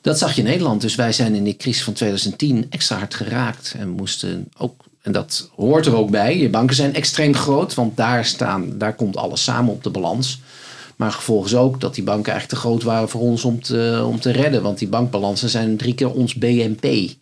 Dat 0.00 0.18
zag 0.18 0.34
je 0.34 0.40
in 0.40 0.48
Nederland. 0.48 0.80
Dus 0.80 0.94
wij 0.94 1.12
zijn 1.12 1.34
in 1.34 1.44
die 1.44 1.56
crisis 1.56 1.82
van 1.82 1.92
2010 1.92 2.66
extra 2.70 2.98
hard 2.98 3.14
geraakt. 3.14 3.74
En 3.78 3.88
moesten 3.88 4.48
ook, 4.56 4.84
en 5.06 5.12
dat 5.12 5.50
hoort 5.56 5.86
er 5.86 5.96
ook 5.96 6.10
bij. 6.10 6.38
Je 6.38 6.48
banken 6.48 6.76
zijn 6.76 6.94
extreem 6.94 7.34
groot, 7.34 7.74
want 7.74 7.96
daar, 7.96 8.24
staan, 8.24 8.78
daar 8.78 8.94
komt 8.94 9.16
alles 9.16 9.44
samen 9.44 9.72
op 9.72 9.82
de 9.82 9.90
balans. 9.90 10.40
Maar 10.96 11.12
gevolgens 11.12 11.54
ook 11.54 11.80
dat 11.80 11.94
die 11.94 12.04
banken 12.04 12.32
eigenlijk 12.32 12.62
te 12.62 12.68
groot 12.68 12.82
waren 12.82 13.08
voor 13.08 13.20
ons 13.20 13.44
om 13.44 13.62
te, 13.62 14.04
om 14.06 14.20
te 14.20 14.30
redden. 14.30 14.62
Want 14.62 14.78
die 14.78 14.88
bankbalansen 14.88 15.48
zijn 15.48 15.76
drie 15.76 15.94
keer 15.94 16.10
ons 16.10 16.34
BNP. 16.34 17.12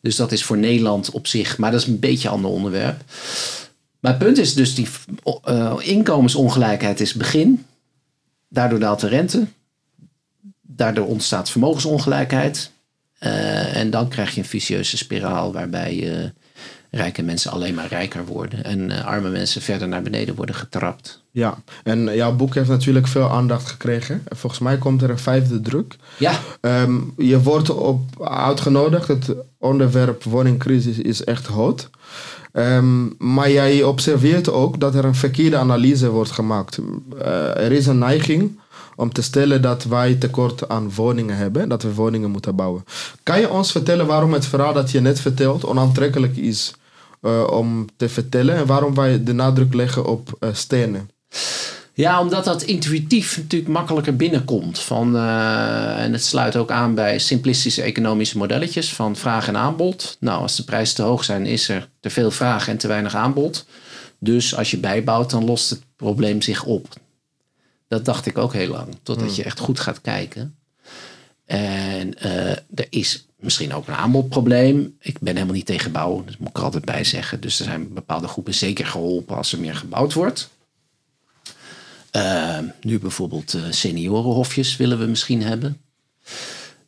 Dus 0.00 0.16
dat 0.16 0.32
is 0.32 0.44
voor 0.44 0.58
Nederland 0.58 1.10
op 1.10 1.26
zich, 1.26 1.58
maar 1.58 1.70
dat 1.70 1.80
is 1.80 1.86
een 1.86 1.98
beetje 1.98 2.28
een 2.28 2.34
ander 2.34 2.50
onderwerp. 2.50 3.04
Maar 4.00 4.12
het 4.12 4.22
punt 4.22 4.38
is 4.38 4.54
dus, 4.54 4.74
die 4.74 4.88
eh, 5.44 5.76
inkomensongelijkheid 5.80 7.00
is 7.00 7.14
begin. 7.14 7.64
Daardoor 8.48 8.78
daalt 8.78 9.00
de 9.00 9.08
rente. 9.08 9.46
Daardoor 10.60 11.06
ontstaat 11.06 11.50
vermogensongelijkheid. 11.50 12.70
Eh, 13.18 13.76
en 13.76 13.90
dan 13.90 14.08
krijg 14.08 14.34
je 14.34 14.40
een 14.40 14.46
vicieuze 14.46 14.96
spiraal 14.96 15.52
waarbij 15.52 16.12
eh, 16.12 16.28
rijke 16.94 17.22
mensen 17.22 17.50
alleen 17.50 17.74
maar 17.74 17.88
rijker 17.88 18.24
worden. 18.24 18.64
En 18.64 18.90
eh, 18.90 19.06
arme 19.06 19.30
mensen 19.30 19.62
verder 19.62 19.88
naar 19.88 20.02
beneden 20.02 20.34
worden 20.34 20.54
getrapt. 20.54 21.22
Ja, 21.30 21.58
en 21.84 22.14
jouw 22.14 22.32
boek 22.36 22.54
heeft 22.54 22.68
natuurlijk 22.68 23.06
veel 23.06 23.30
aandacht 23.30 23.68
gekregen. 23.68 24.22
En 24.28 24.36
Volgens 24.36 24.60
mij 24.60 24.76
komt 24.78 25.02
er 25.02 25.10
een 25.10 25.18
vijfde 25.18 25.60
druk. 25.60 25.96
Ja, 26.18 26.38
Ehm, 26.60 27.00
je 27.16 27.42
wordt 27.42 27.70
op 27.70 28.26
uitgenodigd. 28.28 29.08
Het 29.08 29.34
onderwerp 29.58 30.22
woningcrisis 30.24 30.98
is 30.98 31.24
echt 31.24 31.46
hot. 31.46 31.90
Ehm, 32.52 33.06
maar 33.18 33.50
jij 33.50 33.82
observeert 33.82 34.50
ook 34.50 34.80
dat 34.80 34.94
er 34.94 35.04
een 35.04 35.14
verkeerde 35.14 35.56
analyse 35.56 36.10
wordt 36.10 36.30
gemaakt. 36.30 36.78
Eh, 37.18 37.56
er 37.56 37.72
is 37.72 37.86
een 37.86 37.98
neiging 37.98 38.58
om 38.96 39.12
te 39.12 39.22
stellen 39.22 39.62
dat 39.62 39.84
wij 39.84 40.14
tekort 40.14 40.68
aan 40.68 40.92
woningen 40.94 41.36
hebben. 41.36 41.68
Dat 41.68 41.82
we 41.82 41.94
woningen 41.94 42.30
moeten 42.30 42.56
bouwen. 42.56 42.84
Kan 43.22 43.40
je 43.40 43.50
ons 43.50 43.72
vertellen 43.72 44.06
waarom 44.06 44.32
het 44.32 44.46
verhaal 44.46 44.72
dat 44.72 44.90
je 44.90 45.00
net 45.00 45.20
vertelt 45.20 45.64
onaantrekkelijk 45.64 46.36
is 46.36 46.74
eh, 47.22 47.46
om 47.50 47.86
te 47.96 48.08
vertellen? 48.08 48.56
En 48.56 48.66
waarom 48.66 48.94
wij 48.94 49.22
de 49.22 49.32
nadruk 49.32 49.74
leggen 49.74 50.06
op 50.06 50.36
eh, 50.38 50.48
stenen? 50.52 51.10
Ja, 51.94 52.20
omdat 52.20 52.44
dat 52.44 52.62
intuïtief 52.62 53.36
natuurlijk 53.36 53.72
makkelijker 53.72 54.16
binnenkomt. 54.16 54.78
Van, 54.78 55.16
eh, 55.16 56.02
en 56.02 56.12
het 56.12 56.24
sluit 56.24 56.56
ook 56.56 56.70
aan 56.70 56.94
bij 56.94 57.18
simplistische 57.18 57.82
economische 57.82 58.38
modelletjes 58.38 58.92
van 58.92 59.16
vraag 59.16 59.48
en 59.48 59.56
aanbod. 59.56 60.16
Nou, 60.20 60.42
als 60.42 60.56
de 60.56 60.64
prijzen 60.64 60.94
te 60.94 61.02
hoog 61.02 61.24
zijn, 61.24 61.46
is 61.46 61.68
er 61.68 61.88
te 62.00 62.10
veel 62.10 62.30
vraag 62.30 62.68
en 62.68 62.76
te 62.76 62.88
weinig 62.88 63.14
aanbod. 63.14 63.66
Dus 64.18 64.56
als 64.56 64.70
je 64.70 64.78
bijbouwt, 64.78 65.30
dan 65.30 65.44
lost 65.44 65.70
het 65.70 65.82
probleem 65.96 66.42
zich 66.42 66.64
op. 66.64 66.86
Dat 67.88 68.04
dacht 68.04 68.26
ik 68.26 68.38
ook 68.38 68.52
heel 68.52 68.68
lang, 68.68 68.88
totdat 69.02 69.36
je 69.36 69.44
echt 69.44 69.58
goed 69.58 69.80
gaat 69.80 70.00
kijken. 70.00 70.56
En 71.46 72.18
er 72.74 72.86
is 72.90 73.26
misschien 73.42 73.74
ook 73.74 73.88
een 73.88 73.94
aanbodprobleem. 73.94 74.96
Ik 75.00 75.18
ben 75.20 75.34
helemaal 75.34 75.54
niet 75.54 75.66
tegen 75.66 75.92
bouwen, 75.92 76.26
dat 76.26 76.38
moet 76.38 76.48
ik 76.48 76.56
er 76.56 76.62
altijd 76.62 76.84
bij 76.84 77.04
zeggen. 77.04 77.40
Dus 77.40 77.58
er 77.58 77.64
zijn 77.64 77.92
bepaalde 77.94 78.28
groepen 78.28 78.54
zeker 78.54 78.86
geholpen 78.86 79.36
als 79.36 79.52
er 79.52 79.60
meer 79.60 79.74
gebouwd 79.74 80.12
wordt. 80.12 80.50
Uh, 82.16 82.58
nu 82.80 82.98
bijvoorbeeld 82.98 83.54
uh, 83.54 83.62
seniorenhofjes 83.70 84.76
willen 84.76 84.98
we 84.98 85.06
misschien 85.06 85.42
hebben. 85.42 85.80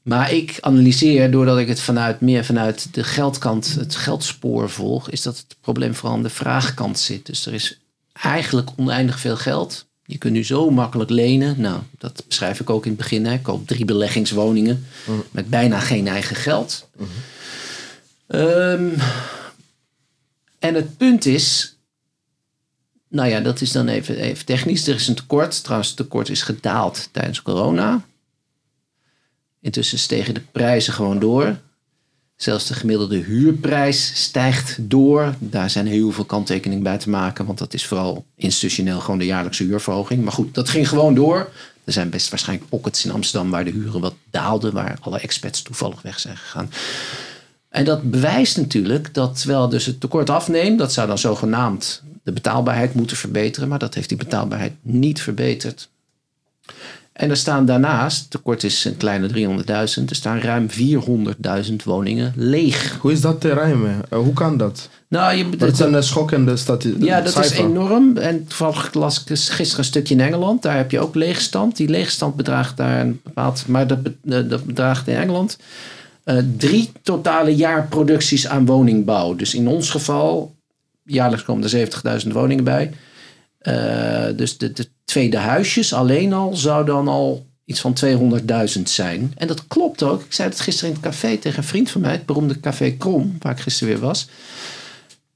Maar 0.02 0.32
ik 0.32 0.58
analyseer, 0.60 1.30
doordat 1.30 1.58
ik 1.58 1.68
het 1.68 1.80
vanuit, 1.80 2.20
meer 2.20 2.44
vanuit 2.44 2.94
de 2.94 3.04
geldkant, 3.04 3.74
het 3.74 3.96
geldspoor 3.96 4.70
volg, 4.70 5.10
is 5.10 5.22
dat 5.22 5.36
het 5.36 5.56
probleem 5.60 5.94
vooral 5.94 6.16
aan 6.16 6.22
de 6.22 6.30
vraagkant 6.30 6.98
zit. 6.98 7.26
Dus 7.26 7.46
er 7.46 7.54
is 7.54 7.80
eigenlijk 8.12 8.70
oneindig 8.76 9.20
veel 9.20 9.36
geld. 9.36 9.86
Je 10.06 10.18
kunt 10.18 10.32
nu 10.32 10.44
zo 10.44 10.70
makkelijk 10.70 11.10
lenen. 11.10 11.60
Nou, 11.60 11.82
dat 11.98 12.24
beschrijf 12.28 12.60
ik 12.60 12.70
ook 12.70 12.84
in 12.84 12.90
het 12.90 13.00
begin. 13.00 13.26
Hè. 13.26 13.32
Ik 13.32 13.42
koop 13.42 13.66
drie 13.66 13.84
beleggingswoningen 13.84 14.86
mm. 15.06 15.24
met 15.30 15.48
bijna 15.48 15.80
geen 15.80 16.08
eigen 16.08 16.36
geld. 16.36 16.88
-hmm. 16.96 18.40
um, 18.40 18.94
en 20.58 20.74
het 20.74 20.96
punt 20.96 21.26
is, 21.26 21.76
nou 23.08 23.28
ja, 23.28 23.40
dat 23.40 23.60
is 23.60 23.72
dan 23.72 23.88
even, 23.88 24.16
even 24.16 24.44
technisch. 24.44 24.86
Er 24.86 24.94
is 24.94 25.08
een 25.08 25.14
tekort. 25.14 25.62
Trouwens, 25.62 25.88
het 25.88 25.98
tekort 25.98 26.28
is 26.28 26.42
gedaald 26.42 27.08
tijdens 27.12 27.42
corona. 27.42 28.04
Intussen 29.60 29.98
stegen 29.98 30.34
de 30.34 30.40
prijzen 30.40 30.92
gewoon 30.92 31.18
door. 31.18 31.60
Zelfs 32.36 32.66
de 32.66 32.74
gemiddelde 32.74 33.16
huurprijs 33.16 34.10
stijgt 34.14 34.76
door. 34.80 35.34
Daar 35.38 35.70
zijn 35.70 35.86
heel 35.86 36.10
veel 36.10 36.24
kanttekeningen 36.24 36.82
bij 36.82 36.98
te 36.98 37.10
maken. 37.10 37.46
Want 37.46 37.58
dat 37.58 37.74
is 37.74 37.86
vooral 37.86 38.24
institutioneel 38.36 39.00
gewoon 39.00 39.18
de 39.18 39.26
jaarlijkse 39.26 39.64
huurverhoging. 39.64 40.22
Maar 40.22 40.32
goed, 40.32 40.54
dat 40.54 40.68
ging 40.68 40.88
gewoon 40.88 41.14
door. 41.14 41.50
Er 41.84 41.92
zijn 41.92 42.10
best 42.10 42.30
waarschijnlijk 42.30 42.68
pockets 42.68 43.04
in 43.04 43.10
Amsterdam 43.10 43.50
waar 43.50 43.64
de 43.64 43.70
huren 43.70 44.00
wat 44.00 44.14
daalden. 44.30 44.72
Waar 44.72 44.98
alle 45.00 45.18
expats 45.18 45.62
toevallig 45.62 46.02
weg 46.02 46.18
zijn 46.18 46.36
gegaan. 46.36 46.70
En 47.68 47.84
dat 47.84 48.10
bewijst 48.10 48.56
natuurlijk 48.56 49.14
dat 49.14 49.38
terwijl 49.38 49.68
dus 49.68 49.86
het 49.86 50.00
tekort 50.00 50.30
afneemt. 50.30 50.78
Dat 50.78 50.92
zou 50.92 51.06
dan 51.06 51.18
zogenaamd 51.18 52.02
de 52.22 52.32
betaalbaarheid 52.32 52.94
moeten 52.94 53.16
verbeteren. 53.16 53.68
Maar 53.68 53.78
dat 53.78 53.94
heeft 53.94 54.08
die 54.08 54.18
betaalbaarheid 54.18 54.72
niet 54.82 55.20
verbeterd. 55.20 55.88
En 57.14 57.30
er 57.30 57.36
staan 57.36 57.66
daarnaast, 57.66 58.30
tekort 58.30 58.64
is 58.64 58.84
een 58.84 58.96
kleine 58.96 59.28
300.000, 59.28 59.34
er 60.08 60.14
staan 60.14 60.38
ruim 60.38 60.68
400.000 60.70 61.74
woningen 61.84 62.32
leeg. 62.36 62.98
Hoe 63.00 63.12
is 63.12 63.20
dat 63.20 63.40
te 63.40 63.52
rijmen? 63.52 64.02
Uh, 64.12 64.18
hoe 64.18 64.32
kan 64.32 64.56
dat? 64.56 64.88
Nou, 65.08 65.36
je, 65.36 65.56
dat 65.56 65.72
is 65.72 65.78
een 65.78 66.02
schokkende 66.02 66.56
statistiek. 66.56 67.04
Ja, 67.04 67.20
dat 67.20 67.38
is 67.38 67.50
enorm. 67.50 68.16
En 68.16 68.46
toevallig 68.46 68.94
las 68.94 69.20
ik 69.20 69.26
gisteren 69.26 69.78
een 69.78 69.84
stukje 69.84 70.14
in 70.14 70.20
Engeland. 70.20 70.62
Daar 70.62 70.76
heb 70.76 70.90
je 70.90 71.00
ook 71.00 71.14
leegstand. 71.14 71.76
Die 71.76 71.88
leegstand 71.88 72.36
bedraagt 72.36 72.76
daar 72.76 73.00
een 73.00 73.20
bepaald... 73.24 73.64
Maar 73.66 73.86
dat, 73.86 73.98
dat 74.22 74.64
bedraagt 74.64 75.08
in 75.08 75.16
Engeland 75.16 75.56
uh, 76.24 76.38
drie 76.56 76.92
totale 77.02 77.56
jaarproducties 77.56 78.46
aan 78.46 78.66
woningbouw. 78.66 79.34
Dus 79.34 79.54
in 79.54 79.68
ons 79.68 79.90
geval, 79.90 80.54
jaarlijks 81.02 81.44
komen 81.44 81.70
er 81.70 82.22
70.000 82.24 82.28
woningen 82.32 82.64
bij. 82.64 82.92
Uh, 83.68 84.26
dus 84.36 84.58
de, 84.58 84.72
de, 84.72 84.88
tweede 85.04 85.36
huisjes 85.36 85.92
alleen 85.92 86.32
al 86.32 86.56
zou 86.56 86.84
dan 86.84 87.08
al 87.08 87.46
iets 87.64 87.80
van 87.80 87.96
200.000 88.76 88.82
zijn. 88.82 89.32
En 89.36 89.46
dat 89.46 89.66
klopt 89.66 90.02
ook. 90.02 90.22
Ik 90.24 90.32
zei 90.32 90.48
het 90.48 90.60
gisteren 90.60 90.90
in 90.90 90.96
het 90.96 91.04
café 91.04 91.36
tegen 91.36 91.58
een 91.58 91.68
vriend 91.68 91.90
van 91.90 92.00
mij, 92.00 92.12
het 92.12 92.26
beroemde 92.26 92.60
Café 92.60 92.90
Krom, 92.90 93.36
waar 93.38 93.52
ik 93.52 93.60
gisteren 93.60 93.94
weer 93.94 94.02
was. 94.02 94.28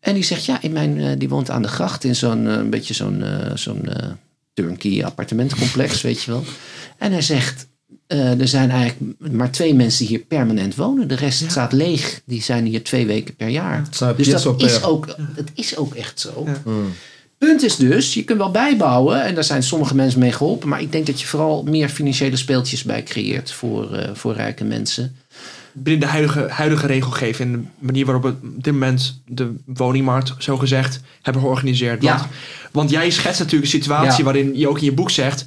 En 0.00 0.14
die 0.14 0.22
zegt, 0.22 0.44
ja, 0.44 0.62
in 0.62 0.72
mijn, 0.72 0.96
uh, 0.96 1.10
die 1.18 1.28
woont 1.28 1.50
aan 1.50 1.62
de 1.62 1.68
gracht 1.68 2.04
in 2.04 2.16
zo'n 2.16 2.44
uh, 2.44 2.52
een 2.52 2.70
beetje 2.70 2.94
zo'n 2.94 3.24
zo'n 3.54 3.88
turnkey 4.54 5.04
appartementencomplex, 5.04 6.00
weet 6.08 6.22
je 6.22 6.30
wel. 6.30 6.44
En 6.98 7.12
hij 7.12 7.22
zegt, 7.22 7.66
er 8.06 8.48
zijn 8.48 8.70
eigenlijk 8.70 9.18
maar 9.32 9.50
twee 9.50 9.74
mensen 9.74 10.06
die 10.06 10.16
hier 10.16 10.26
permanent 10.26 10.74
wonen. 10.74 11.08
De 11.08 11.14
rest 11.14 11.40
ja. 11.40 11.48
staat 11.48 11.72
leeg. 11.72 12.20
Die 12.24 12.42
zijn 12.42 12.64
hier 12.66 12.84
twee 12.84 13.06
weken 13.06 13.36
per 13.36 13.48
jaar. 13.48 13.84
Dus 13.88 13.98
dat 13.98 14.62
is 14.62 14.82
ook, 14.82 15.16
het 15.34 15.50
is 15.54 15.76
ook 15.76 15.94
echt 15.94 16.20
zo. 16.20 16.42
Ja. 16.46 16.62
Mm. 16.64 16.92
Punt 17.38 17.62
is 17.62 17.76
dus, 17.76 18.14
je 18.14 18.24
kunt 18.24 18.38
wel 18.38 18.50
bijbouwen 18.50 19.22
en 19.22 19.34
daar 19.34 19.44
zijn 19.44 19.62
sommige 19.62 19.94
mensen 19.94 20.20
mee 20.20 20.32
geholpen, 20.32 20.68
maar 20.68 20.80
ik 20.80 20.92
denk 20.92 21.06
dat 21.06 21.20
je 21.20 21.26
vooral 21.26 21.62
meer 21.62 21.88
financiële 21.88 22.36
speeltjes 22.36 22.82
bij 22.82 23.02
creëert 23.02 23.50
voor, 23.50 23.92
uh, 23.92 24.10
voor 24.12 24.34
rijke 24.34 24.64
mensen. 24.64 25.16
Binnen 25.72 26.00
de 26.00 26.06
huidige, 26.06 26.46
huidige 26.48 26.86
regelgeving 26.86 27.54
en 27.54 27.60
de 27.60 27.86
manier 27.86 28.04
waarop 28.04 28.22
we 28.22 28.28
op 28.28 28.64
dit 28.64 28.72
moment 28.72 29.20
de 29.26 29.54
woningmarkt, 29.64 30.34
zo 30.38 30.56
gezegd, 30.56 31.00
hebben 31.22 31.42
georganiseerd. 31.42 32.02
Want, 32.02 32.20
ja. 32.20 32.28
want 32.72 32.90
jij 32.90 33.10
schetst 33.10 33.38
natuurlijk 33.38 33.72
een 33.72 33.80
situatie 33.80 34.18
ja. 34.18 34.24
waarin 34.24 34.58
je 34.58 34.68
ook 34.68 34.78
in 34.78 34.84
je 34.84 34.92
boek 34.92 35.10
zegt, 35.10 35.46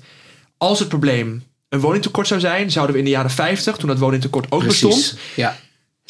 als 0.58 0.80
het 0.80 0.88
probleem 0.88 1.44
een 1.70 1.80
woningtekort 1.80 2.28
zou 2.28 2.40
zijn, 2.40 2.72
zouden 2.72 2.94
we 2.94 3.00
in 3.00 3.06
de 3.06 3.12
jaren 3.12 3.32
50, 3.32 3.78
toen 3.78 3.90
dat 3.90 4.00
woningtekort 4.00 4.52
ook 4.52 4.64
bestond, 4.64 5.18
Ja, 5.36 5.58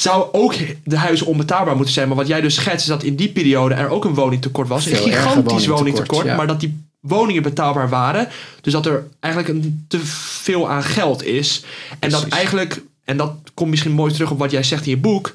zou 0.01 0.27
ook 0.31 0.53
de 0.83 0.97
huizen 0.97 1.27
onbetaalbaar 1.27 1.75
moeten 1.75 1.93
zijn. 1.93 2.07
Maar 2.07 2.17
wat 2.17 2.27
jij 2.27 2.41
dus 2.41 2.55
schetst 2.55 2.81
is 2.81 2.85
dat 2.85 3.03
in 3.03 3.15
die 3.15 3.29
periode 3.31 3.75
er 3.75 3.89
ook 3.89 4.05
een 4.05 4.13
woningtekort 4.13 4.67
was. 4.67 4.83
Veel 4.83 5.05
een 5.07 5.13
gigantisch 5.13 5.67
woningtekort, 5.67 6.25
ja. 6.25 6.35
Maar 6.35 6.47
dat 6.47 6.59
die 6.59 6.83
woningen 6.99 7.43
betaalbaar 7.43 7.89
waren. 7.89 8.27
Dus 8.61 8.73
dat 8.73 8.85
er 8.85 9.07
eigenlijk 9.19 9.53
een 9.53 9.85
te 9.87 9.99
veel 10.43 10.69
aan 10.69 10.83
geld 10.83 11.23
is. 11.23 11.63
En 11.99 12.09
dat 12.09 12.27
eigenlijk, 12.27 12.81
en 13.03 13.17
dat 13.17 13.33
komt 13.53 13.69
misschien 13.69 13.91
mooi 13.91 14.13
terug 14.13 14.31
op 14.31 14.39
wat 14.39 14.51
jij 14.51 14.63
zegt 14.63 14.85
in 14.85 14.89
je 14.91 14.97
boek. 14.97 15.33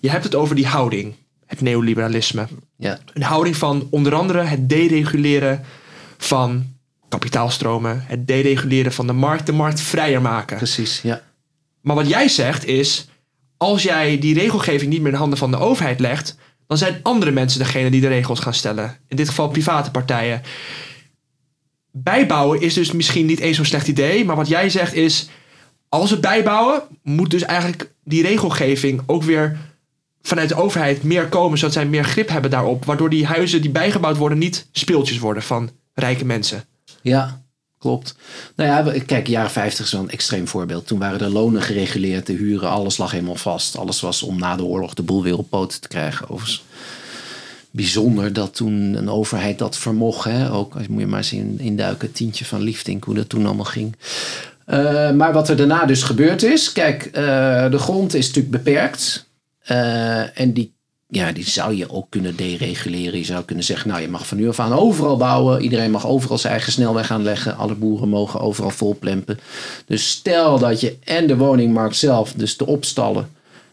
Je 0.00 0.10
hebt 0.10 0.24
het 0.24 0.34
over 0.34 0.54
die 0.54 0.66
houding. 0.66 1.14
Het 1.46 1.60
neoliberalisme. 1.60 2.46
ja, 2.76 2.98
Een 3.14 3.22
houding 3.22 3.56
van 3.56 3.86
onder 3.90 4.14
andere 4.14 4.42
het 4.42 4.68
dereguleren 4.68 5.64
van 6.16 6.64
kapitaalstromen. 7.08 8.04
Het 8.06 8.26
dereguleren 8.26 8.92
van 8.92 9.06
de 9.06 9.12
markt. 9.12 9.46
De 9.46 9.52
markt 9.52 9.80
vrijer 9.80 10.22
maken. 10.22 10.56
precies. 10.56 11.00
Ja. 11.02 11.22
Maar 11.80 11.96
wat 11.96 12.08
jij 12.08 12.28
zegt 12.28 12.64
is, 12.64 13.06
als 13.56 13.82
jij 13.82 14.18
die 14.18 14.34
regelgeving 14.34 14.90
niet 14.90 14.98
meer 14.98 15.06
in 15.06 15.12
de 15.12 15.18
handen 15.18 15.38
van 15.38 15.50
de 15.50 15.58
overheid 15.58 16.00
legt, 16.00 16.36
dan 16.66 16.78
zijn 16.78 17.00
andere 17.02 17.30
mensen 17.30 17.58
degene 17.58 17.90
die 17.90 18.00
de 18.00 18.08
regels 18.08 18.40
gaan 18.40 18.54
stellen. 18.54 18.96
In 19.08 19.16
dit 19.16 19.28
geval 19.28 19.48
private 19.48 19.90
partijen. 19.90 20.42
Bijbouwen 21.90 22.60
is 22.60 22.74
dus 22.74 22.92
misschien 22.92 23.26
niet 23.26 23.40
eens 23.40 23.56
zo'n 23.56 23.64
slecht 23.64 23.88
idee, 23.88 24.24
maar 24.24 24.36
wat 24.36 24.48
jij 24.48 24.68
zegt 24.70 24.94
is, 24.94 25.28
als 25.88 26.10
we 26.10 26.20
bijbouwen, 26.20 26.82
moet 27.02 27.30
dus 27.30 27.42
eigenlijk 27.42 27.92
die 28.04 28.22
regelgeving 28.22 29.02
ook 29.06 29.22
weer 29.22 29.58
vanuit 30.22 30.48
de 30.48 30.54
overheid 30.54 31.02
meer 31.02 31.28
komen, 31.28 31.58
zodat 31.58 31.74
zij 31.74 31.86
meer 31.86 32.04
grip 32.04 32.28
hebben 32.28 32.50
daarop, 32.50 32.84
waardoor 32.84 33.10
die 33.10 33.26
huizen 33.26 33.62
die 33.62 33.70
bijgebouwd 33.70 34.16
worden 34.16 34.38
niet 34.38 34.68
speeltjes 34.72 35.18
worden 35.18 35.42
van 35.42 35.70
rijke 35.94 36.24
mensen. 36.24 36.64
Ja, 37.02 37.45
klopt. 37.86 38.14
Nou 38.56 38.70
ja, 38.94 39.00
kijk, 39.06 39.26
jaren 39.26 39.50
50 39.50 39.84
is 39.84 39.92
wel 39.92 40.00
een 40.00 40.10
extreem 40.10 40.48
voorbeeld. 40.48 40.86
Toen 40.86 40.98
waren 40.98 41.18
de 41.18 41.28
lonen 41.28 41.62
gereguleerd, 41.62 42.26
de 42.26 42.32
huren, 42.32 42.70
alles 42.70 42.96
lag 42.96 43.10
helemaal 43.10 43.34
vast. 43.34 43.76
Alles 43.76 44.00
was 44.00 44.22
om 44.22 44.38
na 44.38 44.56
de 44.56 44.64
oorlog 44.64 44.94
de 44.94 45.02
boel 45.02 45.22
weer 45.22 45.38
op 45.38 45.50
poten 45.50 45.80
te 45.80 45.88
krijgen. 45.88 46.28
Overigens 46.28 46.64
bijzonder 47.70 48.32
dat 48.32 48.54
toen 48.54 48.94
een 48.94 49.10
overheid 49.10 49.58
dat 49.58 49.76
vermocht. 49.76 50.50
Ook, 50.50 50.74
als 50.74 50.86
moet 50.86 51.00
je 51.00 51.06
maar 51.06 51.18
eens 51.18 51.32
in, 51.32 51.58
induiken, 51.58 52.12
tientje 52.12 52.44
van 52.44 52.62
Liefdink, 52.62 53.04
hoe 53.04 53.14
dat 53.14 53.28
toen 53.28 53.46
allemaal 53.46 53.64
ging. 53.64 53.96
Eh, 54.64 55.10
maar 55.10 55.32
wat 55.32 55.48
er 55.48 55.56
daarna 55.56 55.84
dus 55.84 56.02
gebeurd 56.02 56.42
is, 56.42 56.72
kijk, 56.72 57.04
eh, 57.04 57.70
de 57.70 57.78
grond 57.78 58.14
is 58.14 58.26
natuurlijk 58.26 58.64
beperkt. 58.64 59.28
Eh, 59.62 60.40
en 60.40 60.52
die, 60.52 60.75
ja, 61.08 61.32
die 61.32 61.48
zou 61.48 61.74
je 61.74 61.90
ook 61.90 62.06
kunnen 62.10 62.36
dereguleren. 62.36 63.18
Je 63.18 63.24
zou 63.24 63.44
kunnen 63.44 63.64
zeggen, 63.64 63.88
nou 63.88 64.00
je 64.00 64.08
mag 64.08 64.26
van 64.26 64.36
nu 64.36 64.48
af 64.48 64.60
aan 64.60 64.72
overal 64.72 65.16
bouwen. 65.16 65.62
Iedereen 65.62 65.90
mag 65.90 66.06
overal 66.06 66.38
zijn 66.38 66.52
eigen 66.52 66.72
snelweg 66.72 67.10
aanleggen. 67.10 67.56
Alle 67.56 67.74
boeren 67.74 68.08
mogen 68.08 68.40
overal 68.40 68.70
volplempen. 68.70 69.38
Dus 69.86 70.10
stel 70.10 70.58
dat 70.58 70.80
je 70.80 70.98
en 71.04 71.26
de 71.26 71.36
woningmarkt 71.36 71.96
zelf, 71.96 72.32
dus 72.32 72.56
de 72.56 72.66
opstallen 72.66 73.30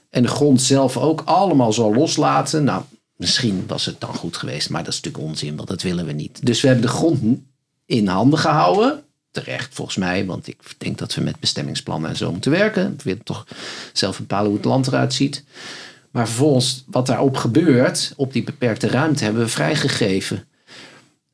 en 0.09 0.21
de 0.21 0.27
grond 0.27 0.61
zelf 0.61 0.97
ook 0.97 1.21
allemaal 1.25 1.73
zou 1.73 1.95
loslaten. 1.95 2.63
Nou, 2.63 2.83
misschien 3.15 3.63
was 3.67 3.85
het 3.85 3.99
dan 3.99 4.13
goed 4.13 4.37
geweest, 4.37 4.69
maar 4.69 4.83
dat 4.83 4.93
is 4.93 5.01
natuurlijk 5.01 5.29
onzin, 5.29 5.55
want 5.55 5.67
dat 5.67 5.81
willen 5.81 6.05
we 6.05 6.13
niet. 6.13 6.45
Dus 6.45 6.61
we 6.61 6.67
hebben 6.67 6.85
de 6.85 6.91
grond 6.91 7.39
in 7.85 8.07
handen 8.07 8.39
gehouden. 8.39 9.03
Terecht 9.31 9.73
volgens 9.73 9.97
mij, 9.97 10.25
want 10.25 10.47
ik 10.47 10.57
denk 10.77 10.97
dat 10.97 11.15
we 11.15 11.21
met 11.21 11.39
bestemmingsplannen 11.39 12.09
en 12.09 12.15
zo 12.15 12.31
moeten 12.31 12.51
werken. 12.51 12.89
We 12.97 13.03
willen 13.03 13.23
toch 13.23 13.47
zelf 13.93 14.17
bepalen 14.17 14.47
hoe 14.47 14.55
het 14.55 14.65
land 14.65 14.87
eruit 14.87 15.13
ziet. 15.13 15.43
Maar 16.13 16.27
vervolgens, 16.27 16.83
wat 16.87 17.05
daarop 17.07 17.37
gebeurt, 17.37 18.13
op 18.15 18.33
die 18.33 18.43
beperkte 18.43 18.87
ruimte, 18.87 19.23
hebben 19.23 19.41
we 19.43 19.47
vrijgegeven. 19.49 20.45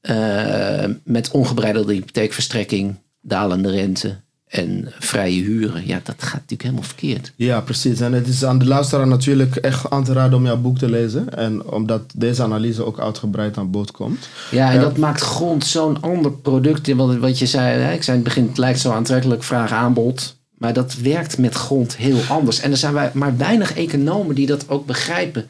Eh, 0.01 0.85
met 1.03 1.31
ongebreidelde 1.31 1.93
hypotheekverstrekking, 1.93 2.95
dalende 3.21 3.69
rente 3.71 4.15
en 4.47 4.91
vrije 4.99 5.41
huren. 5.41 5.87
Ja, 5.87 5.99
dat 6.03 6.15
gaat 6.17 6.33
natuurlijk 6.33 6.61
helemaal 6.61 6.83
verkeerd. 6.83 7.33
Ja, 7.35 7.61
precies. 7.61 7.99
En 7.99 8.13
het 8.13 8.27
is 8.27 8.45
aan 8.45 8.59
de 8.59 8.65
luisteraar 8.65 9.07
natuurlijk 9.07 9.55
echt 9.55 9.89
aan 9.89 10.03
te 10.03 10.13
raden 10.13 10.37
om 10.37 10.45
jouw 10.45 10.57
boek 10.57 10.77
te 10.77 10.89
lezen. 10.89 11.35
En 11.37 11.65
omdat 11.65 12.01
deze 12.15 12.43
analyse 12.43 12.85
ook 12.85 12.99
uitgebreid 12.99 13.57
aan 13.57 13.71
bod 13.71 13.91
komt. 13.91 14.29
Ja, 14.51 14.69
en 14.69 14.75
Ja. 14.75 14.81
dat 14.81 14.97
maakt 14.97 15.21
grond 15.21 15.65
zo'n 15.65 16.01
ander 16.01 16.31
product. 16.31 16.93
Wat, 16.93 17.15
wat 17.15 17.39
je 17.39 17.45
zei, 17.45 17.79
hè? 17.79 17.93
ik 17.93 18.03
zei 18.03 18.17
in 18.17 18.23
het 18.23 18.33
begin, 18.33 18.47
het 18.49 18.57
lijkt 18.57 18.79
zo 18.79 18.91
aantrekkelijk, 18.91 19.43
vraag 19.43 19.71
aanbod. 19.71 20.37
Maar 20.59 20.73
dat 20.73 20.95
werkt 20.95 21.37
met 21.37 21.53
grond 21.53 21.95
heel 21.95 22.21
anders. 22.29 22.59
En 22.59 22.71
er 22.71 22.77
zijn 22.77 22.93
wij, 22.93 23.11
maar 23.13 23.37
weinig 23.37 23.75
economen 23.75 24.35
die 24.35 24.45
dat 24.45 24.69
ook 24.69 24.85
begrijpen. 24.85 25.49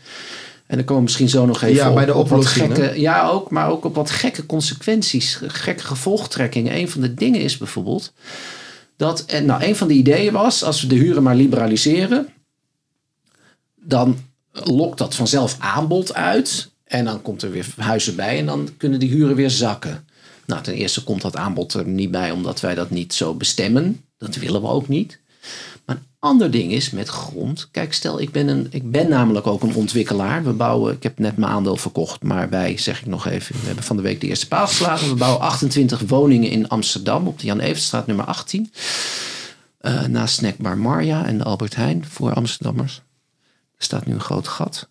En 0.65 0.76
dan 0.76 0.86
komen 0.86 0.95
we 0.95 1.02
misschien 1.02 1.30
zo 1.30 1.45
nog 1.45 1.62
even 1.62 1.76
Ja, 1.76 1.89
op, 1.89 1.95
bij 1.95 2.06
de 2.06 2.15
op 2.15 2.30
wat 2.30 2.45
gekke, 2.45 3.00
Ja, 3.00 3.28
ook, 3.28 3.52
maar 3.52 3.69
ook 3.69 3.86
op 3.86 3.95
wat 3.95 4.10
gekke 4.10 4.45
consequenties, 4.45 5.39
gekke 5.48 5.84
gevolgtrekkingen. 5.84 6.76
Een 6.76 6.89
van 6.89 7.02
de 7.02 7.13
dingen 7.13 7.41
is 7.41 7.58
bijvoorbeeld 7.58 8.13
dat, 8.98 9.26
en 9.26 9.45
nou, 9.45 9.63
een 9.63 9.76
van 9.76 9.88
de 9.88 9.93
ideeën 9.93 10.34
was, 10.34 10.63
als 10.63 10.82
we 10.82 10.88
de 10.88 10.95
huren 10.95 11.24
maar 11.24 11.36
liberaliseren, 11.36 12.28
dan 13.76 14.17
lokt 14.52 14.98
dat 14.98 15.15
vanzelf 15.15 15.56
aanbod 15.60 16.13
uit. 16.13 16.72
En 16.84 17.06
dan 17.06 17.22
komt 17.22 17.41
er 17.41 17.52
weer 17.52 17.65
huizen 17.78 18.15
bij 18.15 18.38
en 18.38 18.45
dan 18.45 18.69
kunnen 18.78 19.00
die 19.00 19.10
huren 19.10 19.36
weer 19.36 19.50
zakken. 19.50 20.08
Nou, 20.45 20.63
ten 20.63 20.74
eerste 20.74 21.04
komt 21.04 21.22
dat 21.22 21.36
aanbod 21.36 21.74
er 21.74 21.88
niet 21.88 22.12
bij 22.12 22.32
omdat 22.32 22.60
wij 22.60 22.76
dat 22.76 22.89
niet 22.89 23.13
zo 23.13 23.34
bestemmen. 23.34 24.04
Dat 24.19 24.36
willen 24.36 24.62
we 24.62 24.67
ook 24.67 24.88
niet. 24.88 25.19
Maar 25.86 25.95
een 25.95 26.08
ander 26.19 26.51
ding 26.51 26.71
is 26.71 26.89
met 26.89 27.08
grond. 27.08 27.67
Kijk, 27.71 27.93
stel, 27.93 28.21
ik 28.21 28.32
ben, 28.32 28.47
een, 28.47 28.67
ik 28.69 28.91
ben 28.91 29.10
namelijk 29.10 29.47
ook 29.47 29.63
een 29.63 29.75
ontwikkelaar. 29.75 30.43
We 30.43 30.53
bouwen, 30.53 30.93
ik 30.93 31.03
heb 31.03 31.19
net 31.19 31.38
mijn 31.38 31.51
aandeel 31.51 31.77
verkocht, 31.77 32.23
maar 32.23 32.49
wij, 32.49 32.77
zeg 32.77 32.99
ik 32.99 33.05
nog 33.05 33.27
even, 33.27 33.60
we 33.60 33.65
hebben 33.65 33.84
van 33.84 33.95
de 33.95 34.01
week 34.01 34.21
de 34.21 34.27
eerste 34.27 34.47
paal 34.47 34.67
geslagen. 34.67 35.10
We 35.10 35.15
bouwen 35.15 35.41
28 35.41 36.01
woningen 36.08 36.49
in 36.49 36.67
Amsterdam 36.67 37.27
op 37.27 37.39
de 37.39 37.45
Jan 37.45 37.60
Evenstraat 37.60 38.08
nummer 38.08 38.25
18. 38.25 38.71
Eh, 39.77 40.03
naast 40.03 40.36
Snackbar 40.36 40.77
Marja 40.77 41.25
en 41.25 41.43
Albert 41.43 41.75
Heijn 41.75 42.05
voor 42.10 42.34
Amsterdammers. 42.34 43.01
Er 43.77 43.86
staat 43.86 44.05
nu 44.05 44.13
een 44.13 44.19
groot 44.19 44.47
gat. 44.47 44.89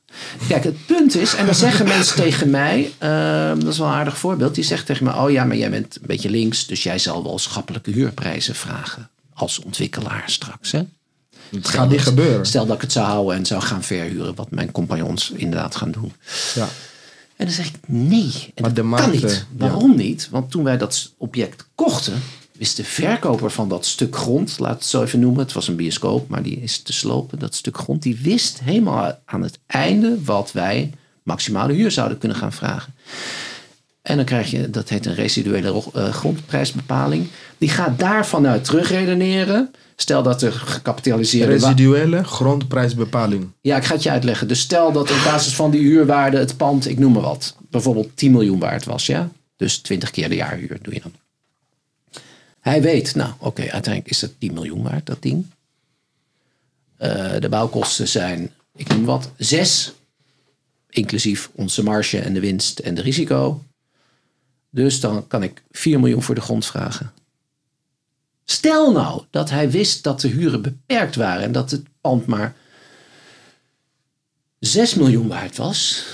Kijk, 0.48 0.64
het 0.64 0.86
punt 0.86 1.16
is, 1.16 1.34
en 1.34 1.46
dan 1.46 1.54
zeggen 1.54 1.86
mensen 1.86 2.16
tegen 2.24 2.50
mij, 2.50 2.92
ehm, 2.98 3.58
dat 3.58 3.72
is 3.72 3.78
wel 3.78 3.86
een 3.86 3.92
aardig 3.92 4.18
voorbeeld, 4.18 4.54
die 4.54 4.64
zegt 4.64 4.86
tegen 4.86 5.04
me, 5.04 5.14
oh 5.14 5.30
ja, 5.30 5.44
maar 5.44 5.56
jij 5.56 5.70
bent 5.70 5.96
een 5.96 6.06
beetje 6.06 6.30
links, 6.30 6.66
dus 6.66 6.82
jij 6.82 6.98
zal 6.98 7.22
wel 7.22 7.38
schappelijke 7.38 7.90
huurprijzen 7.90 8.54
vragen 8.54 9.10
als 9.38 9.58
ontwikkelaar 9.58 10.22
straks. 10.26 10.72
Hè? 10.72 10.82
Het 11.50 11.68
gaat 11.68 11.90
niet 11.90 12.00
gebeuren. 12.00 12.46
Stel 12.46 12.66
dat 12.66 12.74
ik 12.76 12.82
het 12.82 12.92
zou 12.92 13.06
houden 13.06 13.36
en 13.36 13.46
zou 13.46 13.62
gaan 13.62 13.82
verhuren, 13.82 14.34
wat 14.34 14.50
mijn 14.50 14.70
compagnons 14.70 15.30
inderdaad 15.30 15.76
gaan 15.76 15.90
doen. 15.90 16.12
Ja. 16.54 16.68
En 17.36 17.44
dan 17.44 17.54
zeg 17.54 17.66
ik 17.66 17.74
nee. 17.86 18.52
En 18.54 18.62
Maar 18.62 18.74
dat 18.74 18.84
de 18.90 18.96
kan 18.96 19.10
niet. 19.10 19.20
ja. 19.22 19.44
Waarom 19.56 19.96
niet? 19.96 20.28
Want 20.30 20.50
toen 20.50 20.64
wij 20.64 20.78
dat 20.78 21.12
object 21.16 21.66
kochten, 21.74 22.22
wist 22.52 22.76
de 22.76 22.84
verkoper 22.84 23.50
van 23.50 23.68
dat 23.68 23.86
stuk 23.86 24.16
grond, 24.16 24.58
laat 24.58 24.74
het 24.74 24.84
zo 24.84 25.02
even 25.02 25.20
noemen, 25.20 25.40
het 25.42 25.52
was 25.52 25.68
een 25.68 25.76
bioscoop, 25.76 26.28
maar 26.28 26.42
die 26.42 26.60
is 26.60 26.82
te 26.82 26.92
slopen, 26.92 27.38
dat 27.38 27.54
stuk 27.54 27.78
grond, 27.78 28.02
die 28.02 28.16
wist 28.22 28.60
helemaal 28.60 29.18
aan 29.24 29.42
het 29.42 29.58
einde 29.66 30.18
wat 30.24 30.52
wij 30.52 30.92
maximale 31.22 31.72
huur 31.72 31.90
zouden 31.90 32.18
kunnen 32.18 32.38
gaan 32.38 32.52
vragen. 32.52 32.94
En 34.08 34.16
dan 34.16 34.24
krijg 34.24 34.50
je, 34.50 34.70
dat 34.70 34.88
heet 34.88 35.06
een 35.06 35.14
residuele 35.14 35.82
eh, 35.94 36.12
grondprijsbepaling. 36.12 37.28
Die 37.58 37.68
gaat 37.68 37.98
daarvan 37.98 38.46
uit 38.46 38.64
terugredeneren. 38.64 39.70
Stel 39.96 40.22
dat 40.22 40.42
er 40.42 40.52
gecapitaliseerde... 40.52 41.52
Residuele 41.52 42.24
grondprijsbepaling. 42.24 43.50
ja, 43.60 43.76
ik 43.76 43.84
ga 43.84 43.94
het 43.94 44.02
je 44.02 44.10
uitleggen. 44.10 44.48
Dus 44.48 44.60
stel 44.60 44.92
dat 44.92 45.10
op 45.10 45.20
basis 45.24 45.54
van 45.54 45.70
die 45.70 45.80
huurwaarde 45.80 46.38
het 46.38 46.56
pand, 46.56 46.88
ik 46.88 46.98
noem 46.98 47.12
maar 47.12 47.22
wat, 47.22 47.56
bijvoorbeeld 47.70 48.16
10 48.16 48.32
miljoen 48.32 48.58
waard 48.58 48.84
was, 48.84 49.06
ja? 49.06 49.30
Dus 49.56 49.78
20 49.78 50.10
keer 50.10 50.28
de 50.28 50.34
jaarhuur 50.34 50.78
doe 50.82 50.94
je 50.94 51.00
dan. 51.00 51.12
Hij 52.60 52.82
weet, 52.82 53.14
nou 53.14 53.32
oké, 53.38 53.60
uiteindelijk 53.60 54.08
is 54.08 54.18
dat 54.18 54.30
10 54.38 54.52
miljoen 54.52 54.82
waard, 54.82 55.06
dat 55.06 55.22
ding. 55.22 55.46
Eh, 56.96 57.32
de 57.38 57.48
bouwkosten 57.48 58.08
zijn, 58.08 58.50
ik 58.76 58.88
noem 58.88 59.04
wat, 59.04 59.30
6. 59.36 59.92
Inclusief 60.88 61.50
onze 61.54 61.82
marge 61.82 62.18
en 62.18 62.34
de 62.34 62.40
winst 62.40 62.78
en 62.78 62.94
de 62.94 63.02
risico. 63.02 63.62
Dus 64.70 65.00
dan 65.00 65.26
kan 65.26 65.42
ik 65.42 65.62
4 65.70 66.00
miljoen 66.00 66.22
voor 66.22 66.34
de 66.34 66.40
grond 66.40 66.66
vragen. 66.66 67.12
Stel 68.44 68.92
nou 68.92 69.22
dat 69.30 69.50
hij 69.50 69.70
wist 69.70 70.02
dat 70.02 70.20
de 70.20 70.28
huren 70.28 70.62
beperkt 70.62 71.16
waren 71.16 71.42
en 71.42 71.52
dat 71.52 71.70
het 71.70 71.82
pand 72.00 72.26
maar 72.26 72.54
6 74.58 74.94
miljoen 74.94 75.28
waard 75.28 75.56
was. 75.56 76.06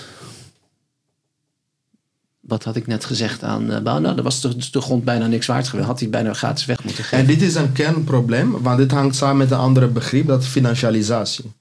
Wat 2.40 2.64
had 2.64 2.76
ik 2.76 2.86
net 2.86 3.04
gezegd 3.04 3.42
aan 3.42 3.70
uh, 3.70 3.80
bouw? 3.80 3.98
Nou, 3.98 4.14
dan 4.14 4.24
was 4.24 4.40
de, 4.40 4.70
de 4.70 4.80
grond 4.80 5.04
bijna 5.04 5.26
niks 5.26 5.46
waard 5.46 5.68
geweest. 5.68 5.88
Had 5.88 6.00
hij 6.00 6.08
bijna 6.08 6.32
gratis 6.32 6.64
weg 6.64 6.84
moeten 6.84 7.04
geven. 7.04 7.18
En 7.18 7.26
dit 7.26 7.42
is 7.42 7.54
een 7.54 7.72
kernprobleem, 7.72 8.62
want 8.62 8.78
dit 8.78 8.90
hangt 8.90 9.16
samen 9.16 9.36
met 9.36 9.50
een 9.50 9.58
ander 9.58 9.92
begrip, 9.92 10.26
dat 10.26 10.42
is 10.42 10.48
financialisatie. 10.48 11.52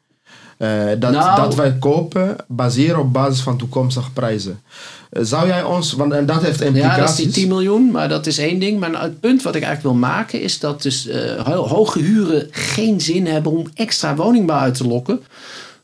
Eh, 0.63 0.85
dat, 0.99 1.11
Nou- 1.11 1.41
dat 1.41 1.55
wij 1.55 1.73
kopen 1.79 2.35
baseren 2.47 2.99
op 2.99 3.13
basis 3.13 3.41
van 3.41 3.57
toekomstige 3.57 4.11
prijzen. 4.11 4.61
Eh, 5.09 5.23
zou 5.23 5.47
jij 5.47 5.63
ons, 5.63 5.93
want 5.93 6.11
en 6.13 6.25
dat 6.25 6.41
heeft 6.41 6.59
Ja, 6.59 6.65
implicaties. 6.65 6.99
dat 6.99 7.09
is 7.09 7.15
die 7.15 7.33
10 7.33 7.47
miljoen, 7.47 7.91
maar 7.91 8.09
dat 8.09 8.25
is 8.27 8.37
één 8.37 8.59
ding. 8.59 8.79
Maar 8.79 9.01
het 9.01 9.19
punt 9.19 9.41
wat 9.43 9.55
ik 9.55 9.63
eigenlijk 9.63 9.95
wil 9.95 10.07
maken 10.09 10.41
is 10.41 10.59
dat 10.59 10.81
dus 10.81 11.07
eh, 11.07 11.41
ho- 11.45 11.67
hoge 11.67 11.99
huren 11.99 12.47
geen 12.51 13.01
zin 13.01 13.27
hebben 13.27 13.51
om 13.51 13.67
extra 13.73 14.15
woningbouw 14.15 14.59
uit 14.59 14.75
te 14.75 14.87
lokken. 14.87 15.19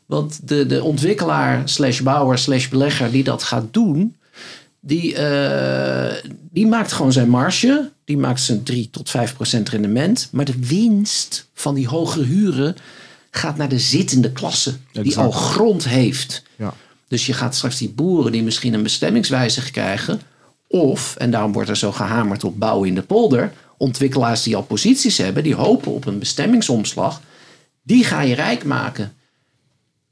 Want 0.06 0.48
de, 0.48 0.66
de 0.66 0.82
ontwikkelaar 0.82 1.62
slash 1.64 2.00
bouwer 2.00 2.38
slash 2.38 2.68
belegger 2.68 3.10
die 3.10 3.24
dat 3.24 3.42
gaat 3.42 3.64
doen, 3.70 4.16
Die, 4.82 5.14
die 6.50 6.66
maakt 6.66 6.92
gewoon 6.92 7.12
zijn 7.12 7.28
marge. 7.28 7.90
Die 8.04 8.18
maakt 8.18 8.40
zijn 8.40 8.62
3 8.62 8.88
tot 8.90 9.10
5 9.10 9.34
procent 9.34 9.68
rendement. 9.68 10.28
Maar 10.32 10.44
de 10.44 10.58
winst 10.60 11.48
van 11.54 11.74
die 11.74 11.88
hogere 11.88 12.24
huren 12.24 12.74
gaat 13.30 13.56
naar 13.56 13.68
de 13.68 13.78
zittende 13.78 14.32
klasse. 14.32 14.74
Die 14.92 15.18
al 15.18 15.30
grond 15.30 15.84
heeft. 15.84 16.42
Ja. 16.56 16.74
Dus 17.08 17.26
je 17.26 17.32
gaat 17.32 17.54
straks 17.54 17.78
die 17.78 17.90
boeren 17.90 18.32
die 18.32 18.42
misschien 18.42 18.74
een 18.74 18.82
bestemmingswijzig 18.82 19.70
krijgen. 19.70 20.20
Of, 20.68 21.16
en 21.16 21.30
daarom 21.30 21.52
wordt 21.52 21.68
er 21.68 21.76
zo 21.76 21.92
gehamerd 21.92 22.44
op 22.44 22.58
bouwen 22.58 22.88
in 22.88 22.94
de 22.94 23.02
polder. 23.02 23.52
Ontwikkelaars 23.76 24.42
die 24.42 24.56
al 24.56 24.62
posities 24.62 25.18
hebben, 25.18 25.42
die 25.42 25.54
hopen 25.54 25.92
op 25.92 26.06
een 26.06 26.18
bestemmingsomslag. 26.18 27.20
Die 27.82 28.04
ga 28.04 28.20
je 28.20 28.34
rijk 28.34 28.64
maken. 28.64 29.12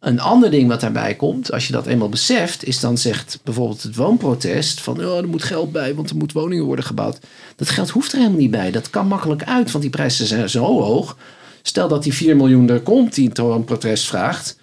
Een 0.01 0.21
ander 0.21 0.51
ding 0.51 0.69
wat 0.69 0.81
daarbij 0.81 1.15
komt, 1.15 1.53
als 1.53 1.67
je 1.67 1.73
dat 1.73 1.87
eenmaal 1.87 2.09
beseft, 2.09 2.65
is 2.65 2.81
dan 2.81 2.99
zegt 2.99 3.41
bijvoorbeeld 3.45 3.83
het 3.83 3.97
woonprotest 3.97 4.81
van 4.81 5.05
oh, 5.05 5.17
er 5.17 5.29
moet 5.29 5.43
geld 5.43 5.73
bij, 5.73 5.95
want 5.95 6.11
er 6.11 6.17
moet 6.17 6.33
woningen 6.33 6.65
worden 6.65 6.85
gebouwd. 6.85 7.19
Dat 7.57 7.69
geld 7.69 7.91
hoeft 7.91 8.13
er 8.13 8.19
helemaal 8.19 8.39
niet 8.39 8.51
bij. 8.51 8.71
Dat 8.71 8.91
kan 8.91 9.07
makkelijk 9.07 9.45
uit, 9.45 9.71
want 9.71 9.83
die 9.83 9.93
prijzen 9.93 10.27
zijn 10.27 10.51
zo 10.51 10.65
hoog. 10.65 11.17
Stel 11.63 11.89
dat 11.89 12.03
die 12.03 12.15
4 12.15 12.37
miljoen 12.37 12.71
er 12.71 12.81
komt 12.81 13.15
die 13.15 13.29
het 13.29 13.39
woonprotest 13.39 14.07
vraagt, 14.07 14.59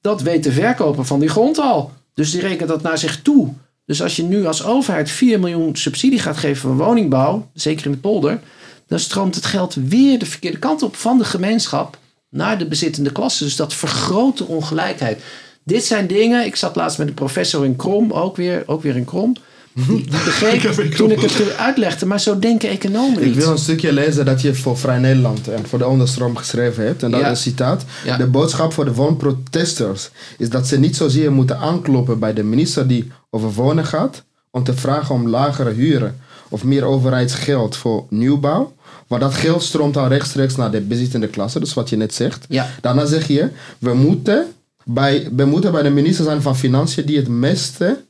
dat 0.00 0.22
weet 0.22 0.44
de 0.44 0.52
verkoper 0.52 1.04
van 1.04 1.20
die 1.20 1.28
grond 1.28 1.58
al. 1.58 1.92
Dus 2.14 2.30
die 2.30 2.40
rekent 2.40 2.68
dat 2.68 2.82
naar 2.82 2.98
zich 2.98 3.22
toe. 3.22 3.52
Dus 3.84 4.02
als 4.02 4.16
je 4.16 4.22
nu 4.22 4.46
als 4.46 4.64
overheid 4.64 5.10
4 5.10 5.40
miljoen 5.40 5.76
subsidie 5.76 6.18
gaat 6.18 6.36
geven 6.36 6.60
voor 6.62 6.76
woningbouw, 6.76 7.50
zeker 7.54 7.86
in 7.86 7.92
de 7.92 7.98
polder, 7.98 8.40
dan 8.86 8.98
stroomt 8.98 9.34
het 9.34 9.46
geld 9.46 9.74
weer 9.74 10.18
de 10.18 10.26
verkeerde 10.26 10.58
kant 10.58 10.82
op 10.82 10.96
van 10.96 11.18
de 11.18 11.24
gemeenschap 11.24 11.98
naar 12.30 12.58
de 12.58 12.66
bezittende 12.66 13.12
klasse. 13.12 13.44
Dus 13.44 13.56
dat 13.56 13.74
vergroot 13.74 14.38
de 14.38 14.46
ongelijkheid. 14.46 15.22
Dit 15.64 15.84
zijn 15.84 16.06
dingen, 16.06 16.44
ik 16.44 16.56
zat 16.56 16.76
laatst 16.76 16.98
met 16.98 17.08
een 17.08 17.14
professor 17.14 17.64
in 17.64 17.76
Krom, 17.76 18.12
ook 18.12 18.36
weer, 18.36 18.62
ook 18.66 18.82
weer 18.82 18.96
in 18.96 19.04
Krom. 19.04 19.36
Die, 19.76 19.86
die 19.96 20.04
begreep 20.10 20.60
toen 20.96 21.10
ik 21.10 21.20
het 21.20 21.56
uitlegde, 21.56 22.06
maar 22.06 22.20
zo 22.20 22.38
denken 22.38 22.68
economen 22.68 23.20
Ik 23.20 23.26
niet. 23.26 23.36
wil 23.36 23.50
een 23.50 23.58
stukje 23.58 23.92
lezen 23.92 24.24
dat 24.24 24.40
je 24.42 24.54
voor 24.54 24.78
Vrij 24.78 24.98
Nederland 24.98 25.48
en 25.48 25.66
voor 25.68 25.78
de 25.78 25.86
onderstroom 25.86 26.36
geschreven 26.36 26.84
hebt. 26.86 27.02
En 27.02 27.10
dat 27.10 27.20
Ja. 27.20 27.26
is 27.26 27.30
een 27.30 27.42
citaat. 27.50 27.84
Ja. 28.04 28.16
De 28.16 28.26
boodschap 28.26 28.72
voor 28.72 28.84
de 28.84 28.92
woonprotesters 28.94 30.10
is 30.38 30.50
dat 30.50 30.66
ze 30.66 30.78
niet 30.78 30.96
zozeer 30.96 31.32
moeten 31.32 31.58
aankloppen 31.58 32.18
bij 32.18 32.32
de 32.32 32.42
minister 32.42 32.86
die 32.86 33.10
over 33.30 33.52
wonen 33.52 33.86
gaat. 33.86 34.22
Om 34.50 34.64
te 34.64 34.74
vragen 34.76 35.14
om 35.14 35.28
lagere 35.28 35.70
huren 35.72 36.16
of 36.48 36.64
meer 36.64 36.84
overheidsgeld 36.84 37.76
voor 37.76 38.04
nieuwbouw. 38.08 38.74
Maar 39.08 39.20
dat 39.20 39.34
geld 39.34 39.62
stroomt 39.62 39.96
al 39.96 40.08
rechtstreeks 40.08 40.56
naar 40.56 40.70
de 40.70 40.80
bezittende 40.80 41.28
klasse, 41.28 41.60
dus 41.60 41.74
wat 41.74 41.88
je 41.88 41.96
net 41.96 42.14
zegt. 42.14 42.44
Ja. 42.48 42.68
Daarna 42.80 43.04
zeg 43.06 43.26
je, 43.28 43.48
we 43.78 43.94
moeten 43.94 44.46
bij, 44.84 45.28
we 45.36 45.44
moeten 45.44 45.72
bij 45.72 45.82
de 45.82 45.90
minister 45.90 46.24
zijn 46.24 46.42
van 46.42 46.56
Financiën 46.56 47.06
die 47.06 47.16
het 47.16 47.28
meeste, 47.28 48.04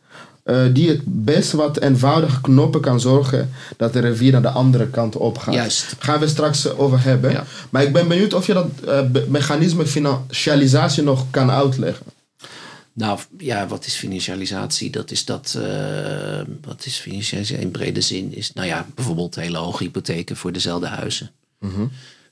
eh, 0.47 0.65
die 0.73 0.89
het 0.89 1.01
best 1.05 1.53
wat 1.53 1.81
eenvoudige 1.81 2.41
knoppen 2.41 2.81
kan 2.81 3.01
zorgen 3.01 3.51
dat 3.77 3.93
de 3.93 3.99
rivier 4.01 4.33
naar 4.33 4.43
de 4.43 4.49
andere 4.49 4.87
kant 4.89 5.17
op 5.17 5.39
gaat. 5.39 5.55
Juist. 5.55 5.95
Gaan 5.99 6.21
we 6.21 6.29
straks 6.29 6.69
over 6.69 7.03
hebben. 7.03 7.31
Ja. 7.31 7.45
Maar 7.71 7.83
ik 7.83 7.93
ben 7.93 8.09
benieuwd 8.09 8.35
of 8.35 8.47
je 8.47 8.53
dat 8.53 8.69
eh, 8.87 9.01
mechanisme 9.29 9.87
financialisatie 9.87 11.03
nog 11.03 11.27
kan 11.31 11.51
uitleggen. 11.51 12.07
Nou 12.93 13.19
ja, 13.39 13.67
wat 13.67 13.87
is 13.87 13.95
financialisatie? 13.95 14.91
Dat 14.91 15.11
is 15.11 15.25
dat. 15.25 15.59
eh, 15.63 16.41
wat 16.65 16.87
is 16.87 16.97
financialisatie 16.97 17.63
in 17.63 17.71
brede 17.71 18.01
zin? 18.01 18.35
Is 18.35 18.53
nou 18.53 18.67
ja, 18.67 18.87
bijvoorbeeld 18.95 19.35
hele 19.35 19.59
hoge 19.59 19.83
hypotheken 19.83 20.37
voor 20.37 20.53
dezelfde 20.53 20.87
huizen. 20.87 21.31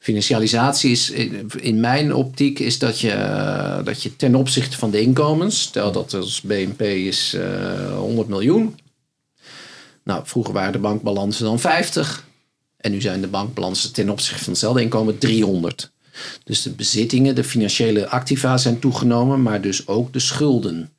Financialisatie 0.05 0.91
is 0.91 1.11
in, 1.11 1.81
mijn 1.81 2.15
optiek 2.15 2.59
is 2.59 2.79
dat 2.79 3.01
je, 3.01 3.11
eh, 3.11 3.85
dat 3.85 4.03
je 4.03 4.17
ten 4.17 4.35
opzichte 4.35 4.79
van 4.79 4.91
de 4.91 5.01
inkomens, 5.01 5.61
stel 5.61 5.93
dat 5.93 6.15
ons 6.15 6.41
BNP 6.41 6.81
is 6.81 7.35
eh 7.35 7.97
100 7.99 8.29
miljoen. 8.29 8.79
Nou, 10.03 10.23
vroeger 10.25 10.53
waren 10.53 10.73
de 10.73 10.79
bankbalansen 10.79 11.45
dan 11.45 11.61
50. 11.61 12.27
En 12.77 12.91
nu 12.91 13.01
zijn 13.01 13.21
de 13.21 13.27
bankbalansen 13.27 13.93
ten 13.93 14.11
opzichte 14.11 14.45
van 14.45 14.53
hetzelfde 14.53 14.83
inkomen 14.83 15.19
300. 15.19 15.91
Dus 16.45 16.63
de 16.63 16.71
bezittingen, 16.71 17.35
de 17.35 17.45
financiële 17.45 18.09
activa 18.09 18.57
zijn 18.57 18.79
toegenomen, 18.79 19.43
maar 19.43 19.61
dus 19.61 19.87
ook 19.87 20.13
de 20.13 20.19
schulden. 20.21 20.91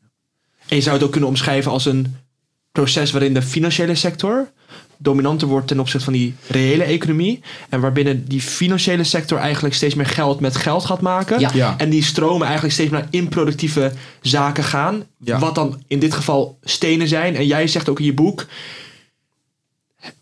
En 0.68 0.76
je 0.76 0.82
zou 0.82 0.96
het 0.96 1.06
ook 1.06 1.12
kunnen 1.12 1.30
omschrijven 1.30 1.72
als 1.72 1.86
een 1.86 2.16
proces 2.72 3.12
waarin 3.12 3.34
de 3.34 3.42
financiële 3.42 3.96
sector 3.96 4.52
dominanter 4.98 5.48
wordt 5.48 5.68
ten 5.68 5.80
opzichte 5.80 6.06
van 6.06 6.14
die 6.14 6.36
reële 6.48 6.84
economie. 6.84 7.42
En 7.70 7.80
waarbinnen 7.80 8.26
die 8.26 8.42
financiële 8.42 9.04
sector 9.04 9.38
eigenlijk 9.38 9.76
steeds 9.76 9.96
meer 9.96 10.06
geld 10.06 10.40
met 10.40 10.56
geld 10.56 10.86
gaat 10.86 11.02
maken. 11.02 11.40
Ja. 11.40 11.50
Ja. 11.54 11.76
En 11.78 11.90
die 11.90 12.04
stromen 12.04 12.44
eigenlijk 12.44 12.74
steeds 12.74 12.92
naar 12.92 13.08
improductieve 13.10 13.92
zaken 14.22 14.64
gaan. 14.64 15.04
Ja. 15.18 15.40
Wat 15.40 15.56
dan 15.56 15.84
in 15.88 16.00
dit 16.00 16.14
geval 16.14 16.58
stenen 16.64 17.08
zijn. 17.08 17.36
En 17.36 17.48
jij 17.48 17.68
zegt 17.68 17.90
ook 17.90 18.00
in 18.00 18.06
je 18.06 18.14
boek. 18.14 18.46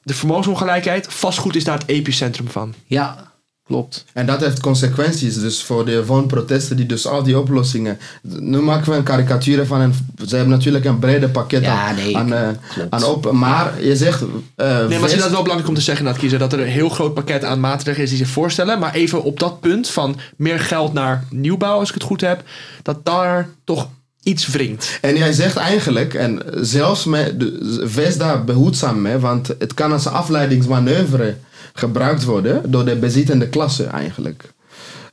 De 0.03 0.13
vermogensongelijkheid, 0.13 1.07
vastgoed 1.09 1.55
is 1.55 1.63
daar 1.63 1.77
het 1.77 1.87
epicentrum 1.87 2.47
van. 2.47 2.73
Ja, 2.85 3.32
klopt. 3.65 4.05
En 4.13 4.25
dat 4.25 4.39
heeft 4.39 4.59
consequenties 4.59 5.39
dus 5.39 5.63
voor 5.63 5.85
de 5.85 6.05
woonprotesten 6.05 6.75
die 6.77 6.85
dus 6.85 7.07
al 7.07 7.23
die 7.23 7.39
oplossingen... 7.39 7.97
Nu 8.21 8.61
maken 8.61 8.91
we 8.91 8.97
een 8.97 9.03
karikatuur 9.03 9.65
van 9.65 9.81
en 9.81 9.93
ze 10.27 10.35
hebben 10.35 10.53
natuurlijk 10.53 10.85
een 10.85 10.99
brede 10.99 11.29
pakket 11.29 11.63
Ja, 11.63 11.87
aan, 11.87 11.95
nee, 11.95 12.17
aan, 12.17 12.33
eh, 12.33 12.47
klopt. 12.73 12.91
aan 12.93 13.03
op... 13.03 13.31
Maar 13.31 13.83
je 13.83 13.95
zegt... 13.95 14.21
eh, 14.55 14.67
Nee, 14.67 14.77
maar 14.87 14.89
is 14.89 14.99
inderdaad 14.99 15.29
wel 15.31 15.41
belangrijk 15.41 15.67
om 15.69 15.75
te 15.75 15.81
zeggen, 15.81 16.05
dat 16.05 16.17
kiezen, 16.17 16.39
dat 16.39 16.53
er 16.53 16.59
een 16.59 16.67
heel 16.67 16.89
groot 16.89 17.13
pakket 17.13 17.43
aan 17.43 17.59
maatregelen 17.59 18.03
is 18.03 18.09
die 18.09 18.25
zich 18.25 18.33
voorstellen. 18.33 18.79
Maar 18.79 18.93
even 18.93 19.23
op 19.23 19.39
dat 19.39 19.59
punt 19.59 19.89
van 19.89 20.19
meer 20.37 20.59
geld 20.59 20.93
naar 20.93 21.23
nieuwbouw, 21.29 21.79
als 21.79 21.87
ik 21.89 21.93
het 21.93 22.03
goed 22.03 22.21
heb, 22.21 22.43
dat 22.81 23.05
daar 23.05 23.49
toch 23.63 23.87
iets 24.23 24.47
wringt. 24.47 24.97
En 25.01 25.17
jij 25.17 25.31
zegt 25.33 25.55
eigenlijk, 25.57 26.13
en 26.13 26.41
zelfs 26.61 27.05
met, 27.05 27.39
de- 27.39 27.89
wees 27.93 28.17
daar 28.17 28.43
behoedzaam 28.43 29.01
mee, 29.01 29.17
want 29.17 29.47
het 29.59 29.73
kan 29.73 29.91
als 29.91 30.07
afleidingsmanoeuvre 30.07 31.35
gebruikt 31.73 32.23
worden 32.23 32.71
door 32.71 32.85
de 32.85 32.95
bezittende 32.95 33.47
klasse 33.47 33.83
eigenlijk. 33.83 34.53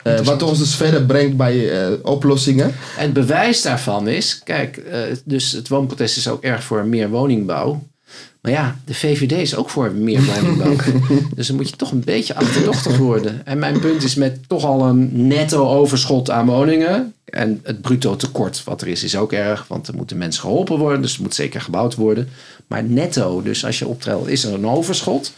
Eh, 0.03 0.19
wat 0.19 0.43
ons 0.43 0.59
dus 0.59 0.75
verder 0.75 1.03
brengt 1.03 1.37
bij 1.37 1.71
eh, 1.71 1.93
oplossingen. 2.03 2.75
En 2.97 3.05
het 3.05 3.13
bewijs 3.13 3.63
daarvan 3.63 4.09
is, 4.09 4.41
kijk, 4.45 4.77
eh, 4.77 5.01
dus 5.25 5.53
het 5.53 5.69
woonprotest 5.69 6.17
is 6.17 6.29
ook 6.29 6.43
erg 6.43 6.63
voor 6.63 6.85
meer 6.87 7.09
woningbouw. 7.09 7.83
Maar 8.41 8.53
ja, 8.53 8.77
de 8.85 8.95
VVD 8.95 9.33
is 9.33 9.57
ook 9.57 9.71
voor 9.71 9.93
meer 9.93 10.25
woningbouw. 10.25 10.77
dus 11.35 11.47
dan 11.47 11.57
moet 11.57 11.69
je 11.69 11.77
toch 11.77 11.91
een 11.91 12.05
beetje 12.05 12.35
achterdochtig 12.35 12.97
worden. 12.97 13.47
En 13.47 13.59
mijn 13.59 13.81
punt 13.81 14.03
is 14.03 14.15
met 14.15 14.49
toch 14.49 14.65
al 14.65 14.87
een 14.87 15.27
netto 15.27 15.69
overschot 15.69 16.31
aan 16.31 16.47
woningen. 16.47 17.15
En 17.25 17.61
het 17.63 17.81
bruto 17.81 18.17
tekort 18.17 18.65
wat 18.65 18.83
er 18.83 18.89
is, 18.89 19.05
is 19.05 19.17
ook 19.17 19.33
erg. 19.33 19.65
Want 19.69 19.89
er 19.89 19.95
moeten 19.95 20.19
mensen 20.19 20.41
geholpen 20.43 20.79
worden, 20.79 21.03
dus 21.03 21.17
er 21.17 21.23
moet 21.23 21.35
zeker 21.35 21.61
gebouwd 21.61 21.95
worden. 21.95 22.29
Maar 22.67 22.85
netto, 22.85 23.43
dus 23.43 23.65
als 23.65 23.79
je 23.79 23.87
optelt, 23.87 24.29
is 24.29 24.45
er 24.45 24.55
een 24.55 24.67
overschot. 24.67 25.33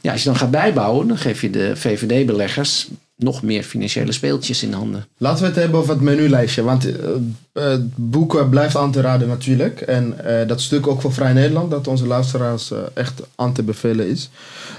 Ja, 0.00 0.12
als 0.12 0.22
je 0.22 0.28
dan 0.28 0.38
gaat 0.38 0.50
bijbouwen, 0.50 1.08
dan 1.08 1.18
geef 1.18 1.40
je 1.40 1.50
de 1.50 1.76
VVD-beleggers 1.76 2.88
nog 3.16 3.42
meer 3.42 3.62
financiële 3.62 4.12
speeltjes 4.12 4.62
in 4.62 4.72
handen. 4.72 5.06
Laten 5.18 5.42
we 5.42 5.48
het 5.48 5.56
hebben 5.56 5.78
over 5.80 5.92
het 5.92 6.02
menulijstje, 6.02 6.62
want 6.62 6.86
eh, 6.86 7.04
het 7.52 7.96
boek 7.96 8.36
eh, 8.36 8.48
blijft 8.48 8.76
aan 8.76 8.92
te 8.92 9.00
raden 9.00 9.28
natuurlijk. 9.28 9.80
En 9.80 10.24
eh, 10.24 10.48
dat 10.48 10.60
stuk 10.60 10.86
ook 10.86 11.00
voor 11.00 11.12
Vrij 11.12 11.32
Nederland, 11.32 11.70
dat 11.70 11.88
onze 11.88 12.06
luisteraars 12.06 12.72
echt 12.94 13.22
aan 13.34 13.52
te 13.52 13.62
bevelen 13.62 14.08
is. 14.08 14.30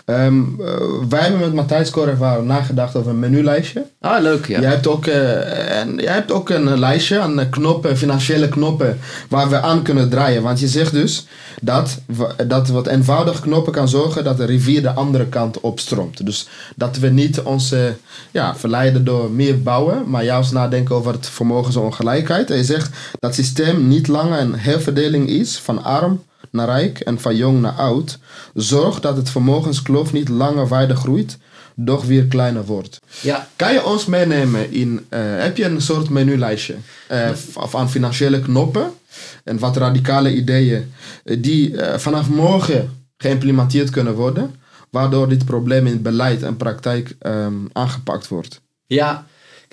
Ehm, 0.06 0.44
eh, 0.60 0.66
wij 1.10 1.20
hebben 1.22 1.40
met 1.40 1.54
Matthijs 1.54 1.90
Korrevaar 1.90 2.44
nagedacht 2.44 2.96
over 2.96 3.12
een 3.12 3.20
menulijstje. 3.20 3.86
Ah, 4.00 4.22
leuk, 4.22 4.48
ja. 4.48 4.60
Jij, 4.60 4.70
hebt 4.70 4.88
ook, 4.88 5.06
eh, 5.06 5.80
en 5.80 5.96
jij 5.96 6.14
hebt 6.14 6.32
ook 6.32 6.50
een 6.50 6.80
lijstje 6.80 7.20
aan 7.20 7.50
knoppen, 7.50 7.98
financiële 7.98 8.50
knoppen, 8.50 9.00
waar 9.30 9.50
we 9.50 9.62
aan 9.62 9.82
kunnen 9.82 10.10
draaien. 10.10 10.42
Want 10.42 10.60
je 10.60 10.68
zegt 10.68 10.92
dus 10.92 11.28
dat, 11.62 11.98
dat 12.48 12.68
wat 12.68 12.88
eenvoudige 12.88 13.42
knoppen 13.42 13.74
kan 13.74 13.90
zorgen 13.90 14.24
dat 14.24 14.38
de 14.38 14.46
rivier 14.46 14.82
de 14.82 14.94
andere 14.94 15.28
kant 15.28 15.60
opstroomt. 15.60 16.26
Dus 16.26 16.48
dat 16.76 16.98
we 16.98 17.10
niet 17.10 17.42
ons 17.42 17.74
ja, 18.32 18.56
verleiden 18.56 19.04
door 19.04 19.32
meer 19.32 19.62
bouwen, 19.62 20.10
maar 20.10 20.24
juist 20.24 20.52
nadenken 20.52 20.96
over 20.96 21.12
het 21.12 21.30
vermogensongelijkheid. 21.30 22.52
En 22.52 22.58
je 22.58 22.64
zegt 22.64 22.90
dat 23.20 23.36
het 23.36 23.46
systeem 23.46 23.88
niet 23.88 24.08
langer 24.08 24.40
een 24.40 24.60
herverdeling 24.60 25.30
is 25.30 25.58
van 25.58 25.84
arm 25.84 26.22
naar 26.54 26.68
rijk 26.68 27.00
en 27.00 27.20
van 27.20 27.36
jong 27.36 27.62
naar 27.62 27.72
oud. 27.72 28.20
Zorg 28.54 29.00
dat 29.00 29.18
het 29.18 29.30
vermogenskloof 29.30 30.14
niet 30.14 30.30
langer 30.30 30.68
verder 30.68 30.96
groeit, 30.96 31.38
doch 31.76 32.06
weer 32.06 32.26
kleiner 32.26 32.66
wordt. 32.66 33.00
Ja, 33.22 33.48
Kan 33.56 33.74
je 33.74 33.86
ons 33.86 34.06
meenemen 34.06 34.72
in, 34.72 35.06
eh, 35.10 35.20
heb 35.24 35.58
je 35.58 35.66
een 35.66 35.82
soort 35.82 36.10
menulijstje 36.10 36.76
eh, 37.08 37.30
v- 37.30 37.76
aan 37.76 37.90
financiële 37.90 38.40
knoppen 38.42 38.92
en 39.44 39.60
wat 39.60 39.78
radicale 39.78 40.36
ideeën 40.36 40.92
eh, 41.24 41.38
die 41.42 41.78
eh, 41.78 41.98
vanaf 42.00 42.30
morgen 42.30 43.06
geïmplementeerd 43.18 43.90
kunnen 43.90 44.14
worden, 44.14 44.56
waardoor 44.90 45.30
dit 45.30 45.46
probleem 45.46 45.88
in 45.88 46.02
beleid 46.02 46.44
en 46.44 46.58
praktijk 46.58 47.16
ehm, 47.20 47.54
aangepakt 47.72 48.28
wordt? 48.28 48.62
Ja, 48.86 49.26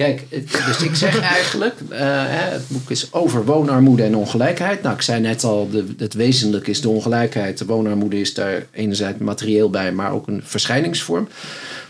kijk, 0.05 0.27
dus 0.67 0.83
ik 0.83 0.95
zeg 0.95 1.21
eigenlijk, 1.37 1.75
eh, 1.89 2.23
het 2.27 2.69
boek 2.69 2.91
is 2.91 3.13
over 3.13 3.45
woonarmoede 3.45 4.03
en 4.03 4.17
ongelijkheid. 4.17 4.83
Nou, 4.83 4.95
ik 4.95 5.03
zei 5.03 5.21
net 5.21 5.45
al, 5.45 5.71
de, 5.71 5.85
het 5.99 6.15
wezenlijke 6.15 6.71
is 6.71 6.81
de 6.81 6.89
ongelijkheid. 6.89 7.59
De 7.59 7.65
woonarmoede 7.65 8.21
is 8.21 8.35
daar 8.35 8.67
enerzijds 8.71 9.19
materieel 9.19 9.71
bij, 9.71 9.93
maar 9.93 10.13
ook 10.13 10.27
een 10.27 10.41
verschijningsvorm. 10.45 11.29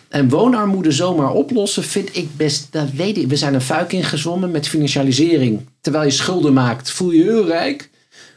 En 0.08 0.28
woonarmoede 0.28 0.92
zomaar 0.92 1.32
oplossen 1.32 1.82
vind 1.82 2.16
ik 2.16 2.36
best, 2.36 2.66
dat 2.70 2.90
weet 2.90 3.16
ik. 3.16 3.26
We 3.26 3.36
zijn 3.36 3.54
een 3.54 3.60
fuik 3.60 3.92
ingezwommen 3.92 4.50
met 4.50 4.68
financialisering. 4.68 5.60
Terwijl 5.80 6.04
je 6.04 6.10
schulden 6.10 6.52
maakt, 6.52 6.90
voel 6.90 7.10
je 7.10 7.22
heel 7.22 7.46
rijk. 7.46 7.90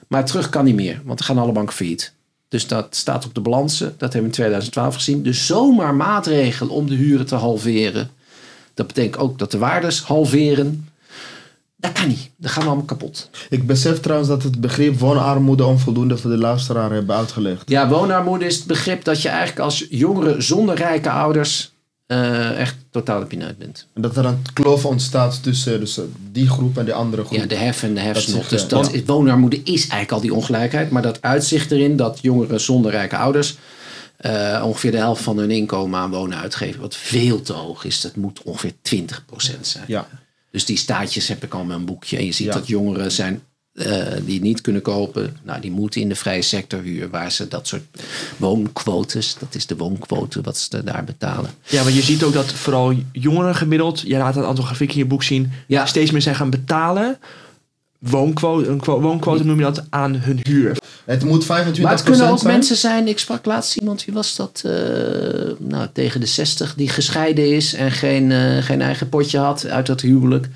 Maar 0.07 0.25
terug 0.25 0.49
kan 0.49 0.65
niet 0.65 0.75
meer, 0.75 1.01
want 1.03 1.19
er 1.19 1.25
gaan 1.25 1.37
alle 1.37 1.51
banken 1.51 1.75
failliet. 1.75 2.13
Dus 2.47 2.67
dat 2.67 2.95
staat 2.95 3.25
op 3.25 3.33
de 3.33 3.41
balansen. 3.41 3.87
Dat 3.87 4.13
hebben 4.13 4.19
we 4.19 4.25
in 4.25 4.31
2012 4.31 4.95
gezien. 4.95 5.23
Dus 5.23 5.45
zomaar 5.45 5.95
maatregel 5.95 6.67
om 6.67 6.89
de 6.89 6.95
huren 6.95 7.25
te 7.25 7.35
halveren. 7.35 8.11
Dat 8.73 8.87
betekent 8.87 9.17
ook 9.17 9.39
dat 9.39 9.51
de 9.51 9.57
waardes 9.57 10.01
halveren. 10.01 10.87
Dat 11.77 11.91
kan 11.91 12.07
niet. 12.07 12.29
Dat 12.37 12.51
gaan 12.51 12.63
we 12.63 12.67
allemaal 12.67 12.85
kapot. 12.85 13.29
Ik 13.49 13.67
besef 13.67 13.99
trouwens 13.99 14.29
dat 14.29 14.43
het 14.43 14.61
begrip 14.61 14.99
woonarmoede 14.99 15.65
onvoldoende 15.65 16.17
voor 16.17 16.31
de 16.31 16.37
luisteraar 16.37 16.91
hebben 16.91 17.15
uitgelegd. 17.15 17.69
Ja, 17.69 17.89
woonarmoede 17.89 18.45
is 18.45 18.55
het 18.55 18.65
begrip 18.65 19.03
dat 19.03 19.21
je 19.21 19.29
eigenlijk 19.29 19.59
als 19.59 19.85
jongere 19.89 20.41
zonder 20.41 20.75
rijke 20.75 21.09
ouders 21.09 21.71
eh, 22.05 22.59
echt 22.59 22.75
totaal 22.89 23.19
de 23.19 23.25
pineut 23.25 23.57
bent. 23.57 23.87
En 23.93 24.01
dat 24.01 24.17
er 24.17 24.25
een 24.25 24.41
kloof 24.53 24.85
ontstaat 24.85 25.43
tussen 25.43 25.79
dus, 25.79 25.97
eh, 25.97 26.03
die 26.31 26.49
groep 26.49 26.77
en 26.77 26.85
de 26.85 26.93
andere 26.93 27.23
groep. 27.23 27.37
Ja, 27.37 27.45
de 27.45 27.55
hef 27.55 27.83
en 27.83 27.93
de 27.93 27.99
hefsnot. 27.99 28.39
zich, 28.41 28.49
Dus 28.49 28.67
dat 28.67 29.05
woonarmoede 29.05 29.61
is 29.63 29.81
eigenlijk 29.81 30.11
al 30.11 30.21
die 30.21 30.33
ongelijkheid. 30.33 30.89
Maar 30.91 31.01
dat 31.01 31.21
uitzicht 31.21 31.71
erin 31.71 31.95
dat 31.95 32.19
jongeren 32.21 32.61
zonder 32.61 32.91
rijke 32.91 33.17
ouders 33.17 33.55
eh, 34.23 34.63
ongeveer 34.65 34.91
de 34.91 34.97
helft 34.97 35.21
van 35.23 35.37
hun 35.37 35.51
inkomen 35.51 35.99
aan 35.99 36.09
wonen 36.11 36.37
uitgeven. 36.37 36.81
Wat 36.81 36.95
veel 36.95 37.41
te 37.41 37.53
hoog 37.53 37.83
is. 37.85 38.01
Dat 38.01 38.15
moet 38.15 38.41
ongeveer 38.43 38.71
20% 38.81 39.59
zijn. 39.61 39.83
Ja. 39.87 40.07
Dus 40.51 40.65
die 40.65 40.77
staatjes 40.77 41.27
heb 41.27 41.43
ik 41.43 41.53
al 41.53 41.61
in 41.61 41.67
mijn 41.67 41.85
boekje. 41.85 42.17
En 42.17 42.25
je 42.25 42.31
ziet 42.31 42.47
Ja. 42.47 42.53
dat 42.53 42.67
jongeren 42.67 43.11
zijn 43.11 43.41
eh, 43.73 44.01
die 44.25 44.41
niet 44.41 44.61
kunnen 44.61 44.81
kopen. 44.81 45.37
Nou, 45.43 45.61
die 45.61 45.71
moeten 45.71 46.01
in 46.01 46.09
de 46.09 46.15
vrije 46.15 46.41
sector 46.41 46.81
huren. 46.81 47.09
Waar 47.09 47.31
ze 47.31 47.47
dat 47.47 47.67
soort 47.67 47.83
woonquotes. 48.37 49.35
Dat 49.39 49.55
is 49.55 49.65
de 49.65 49.75
woonquote 49.75 50.41
wat 50.41 50.57
ze 50.57 50.83
daar 50.83 51.03
betalen. 51.03 51.49
Ja, 51.63 51.83
want 51.83 51.95
je 51.95 52.01
ziet 52.01 52.23
ook 52.23 52.33
dat 52.33 52.51
vooral 52.53 52.93
jongeren 53.11 53.55
gemiddeld, 53.55 53.99
jij 53.99 54.19
laat 54.19 54.35
een 54.35 54.43
aantal 54.45 54.63
grafieken 54.65 54.95
in 54.95 55.01
je 55.01 55.07
boek 55.07 55.23
zien, 55.23 55.51
Ja. 55.67 55.85
steeds 55.85 56.11
meer 56.11 56.21
zijn 56.21 56.35
gaan 56.35 56.49
betalen. 56.49 57.17
Woonquote, 58.09 58.67
een 58.69 58.79
woonquote 58.83 59.45
noem 59.45 59.57
je 59.57 59.63
dat 59.63 59.83
aan 59.89 60.15
hun 60.15 60.39
huur. 60.43 60.77
Het 61.05 61.23
moet 61.23 61.43
25% 61.43 61.47
Maar 61.47 61.91
het 61.91 62.03
kunnen 62.03 62.29
ook 62.29 62.39
zijn. 62.39 62.53
mensen 62.53 62.75
zijn. 62.77 63.07
Ik 63.07 63.19
sprak 63.19 63.45
laatst 63.45 63.77
iemand, 63.77 64.05
wie 64.05 64.13
was 64.13 64.35
dat? 64.35 64.61
eh, 64.65 64.71
nou, 65.59 65.87
tegen 65.93 66.19
de 66.19 66.25
60, 66.25 66.75
die 66.75 66.89
gescheiden 66.89 67.55
is 67.55 67.73
en 67.73 67.91
geen, 67.91 68.31
eh, 68.31 68.57
geen 68.57 68.81
eigen 68.81 69.09
potje 69.09 69.37
had 69.37 69.65
uit 69.67 69.85
dat 69.85 70.01
huwelijk. 70.01 70.47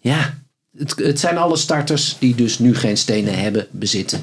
Ja, 0.00 0.34
het, 0.78 0.94
het 0.96 1.20
zijn 1.20 1.38
alle 1.38 1.56
starters 1.56 2.16
die 2.18 2.34
dus 2.34 2.58
nu 2.58 2.74
geen 2.74 2.96
stenen 2.96 3.38
hebben, 3.38 3.66
bezitten. 3.70 4.20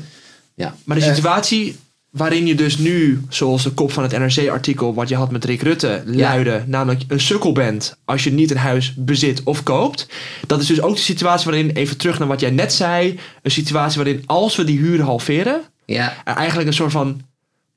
Ja, 0.56 0.76
Maar 0.84 0.98
de 1.00 1.06
Eh. 1.06 1.14
situatie 1.16 1.78
waarin 2.14 2.46
je 2.46 2.56
dus 2.56 2.78
nu, 2.78 3.22
zoals 3.30 3.64
de 3.64 3.72
kop 3.72 3.92
van 3.92 4.04
het 4.04 4.12
NRC-artikel 4.12 4.94
wat 4.94 5.10
je 5.10 5.16
had 5.16 5.32
met 5.32 5.46
Rick 5.46 5.62
Rutte, 5.62 6.04
luidde, 6.06 6.64
namelijk 6.68 7.04
een 7.08 7.20
sukkel 7.20 7.52
bent 7.52 7.98
als 8.06 8.24
je 8.24 8.32
niet 8.32 8.52
een 8.52 8.58
huis 8.58 8.94
bezit 8.96 9.44
of 9.44 9.64
koopt. 9.64 10.08
Dat 10.48 10.62
is 10.62 10.68
dus 10.68 10.82
ook 10.82 10.96
de 10.96 11.02
situatie 11.02 11.52
waarin, 11.52 11.70
even 11.70 11.98
terug 11.98 12.20
naar 12.20 12.28
wat 12.28 12.40
jij 12.40 12.52
net 12.52 12.74
zei, 12.74 13.20
een 13.42 13.52
situatie 13.52 14.04
waarin 14.04 14.24
als 14.26 14.56
we 14.56 14.64
die 14.64 14.78
huren 14.78 15.06
halveren, 15.06 15.62
ja, 15.86 16.14
er 16.26 16.36
eigenlijk 16.36 16.68
een 16.68 16.74
soort 16.74 16.92
van, 16.92 17.22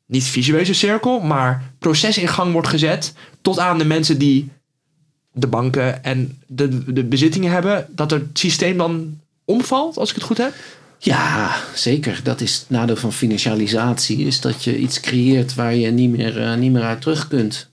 niet 0.07 0.25
visueuze 0.25 0.75
cirkel, 0.75 1.21
maar 1.21 1.73
proces 1.79 2.19
in 2.19 2.29
gang 2.29 2.53
wordt 2.53 2.69
gezet 2.69 3.13
tot 3.43 3.59
aan 3.59 3.79
de 3.79 3.85
mensen 3.85 4.19
die 4.19 4.49
de 5.33 5.47
banken 5.47 6.05
en 6.05 6.39
de, 6.47 6.93
de 6.93 7.05
bezittingen 7.05 7.53
hebben, 7.53 7.87
dat 7.91 8.11
het 8.11 8.25
systeem 8.33 8.77
dan 8.77 9.21
omvalt, 9.45 9.97
als 9.97 10.09
ik 10.09 10.15
het 10.15 10.25
goed 10.25 10.39
heb. 10.39 10.55
Ja, 10.99 11.57
zeker. 11.75 12.21
Dat 12.23 12.41
is 12.41 12.55
het 12.55 12.71
nadeel 12.71 12.97
van 12.97 13.13
financialisatie. 13.13 14.19
Is 14.19 14.41
dat 14.41 14.65
je 14.65 14.77
iets 14.77 15.01
creëert 15.01 15.55
waar 15.55 15.75
je 15.75 15.91
niet 15.91 16.11
meer, 16.11 16.43
eh, 16.43 16.55
niet 16.55 16.73
meer 16.73 16.83
uit 16.83 17.01
terug 17.01 17.29
kunt. 17.29 17.69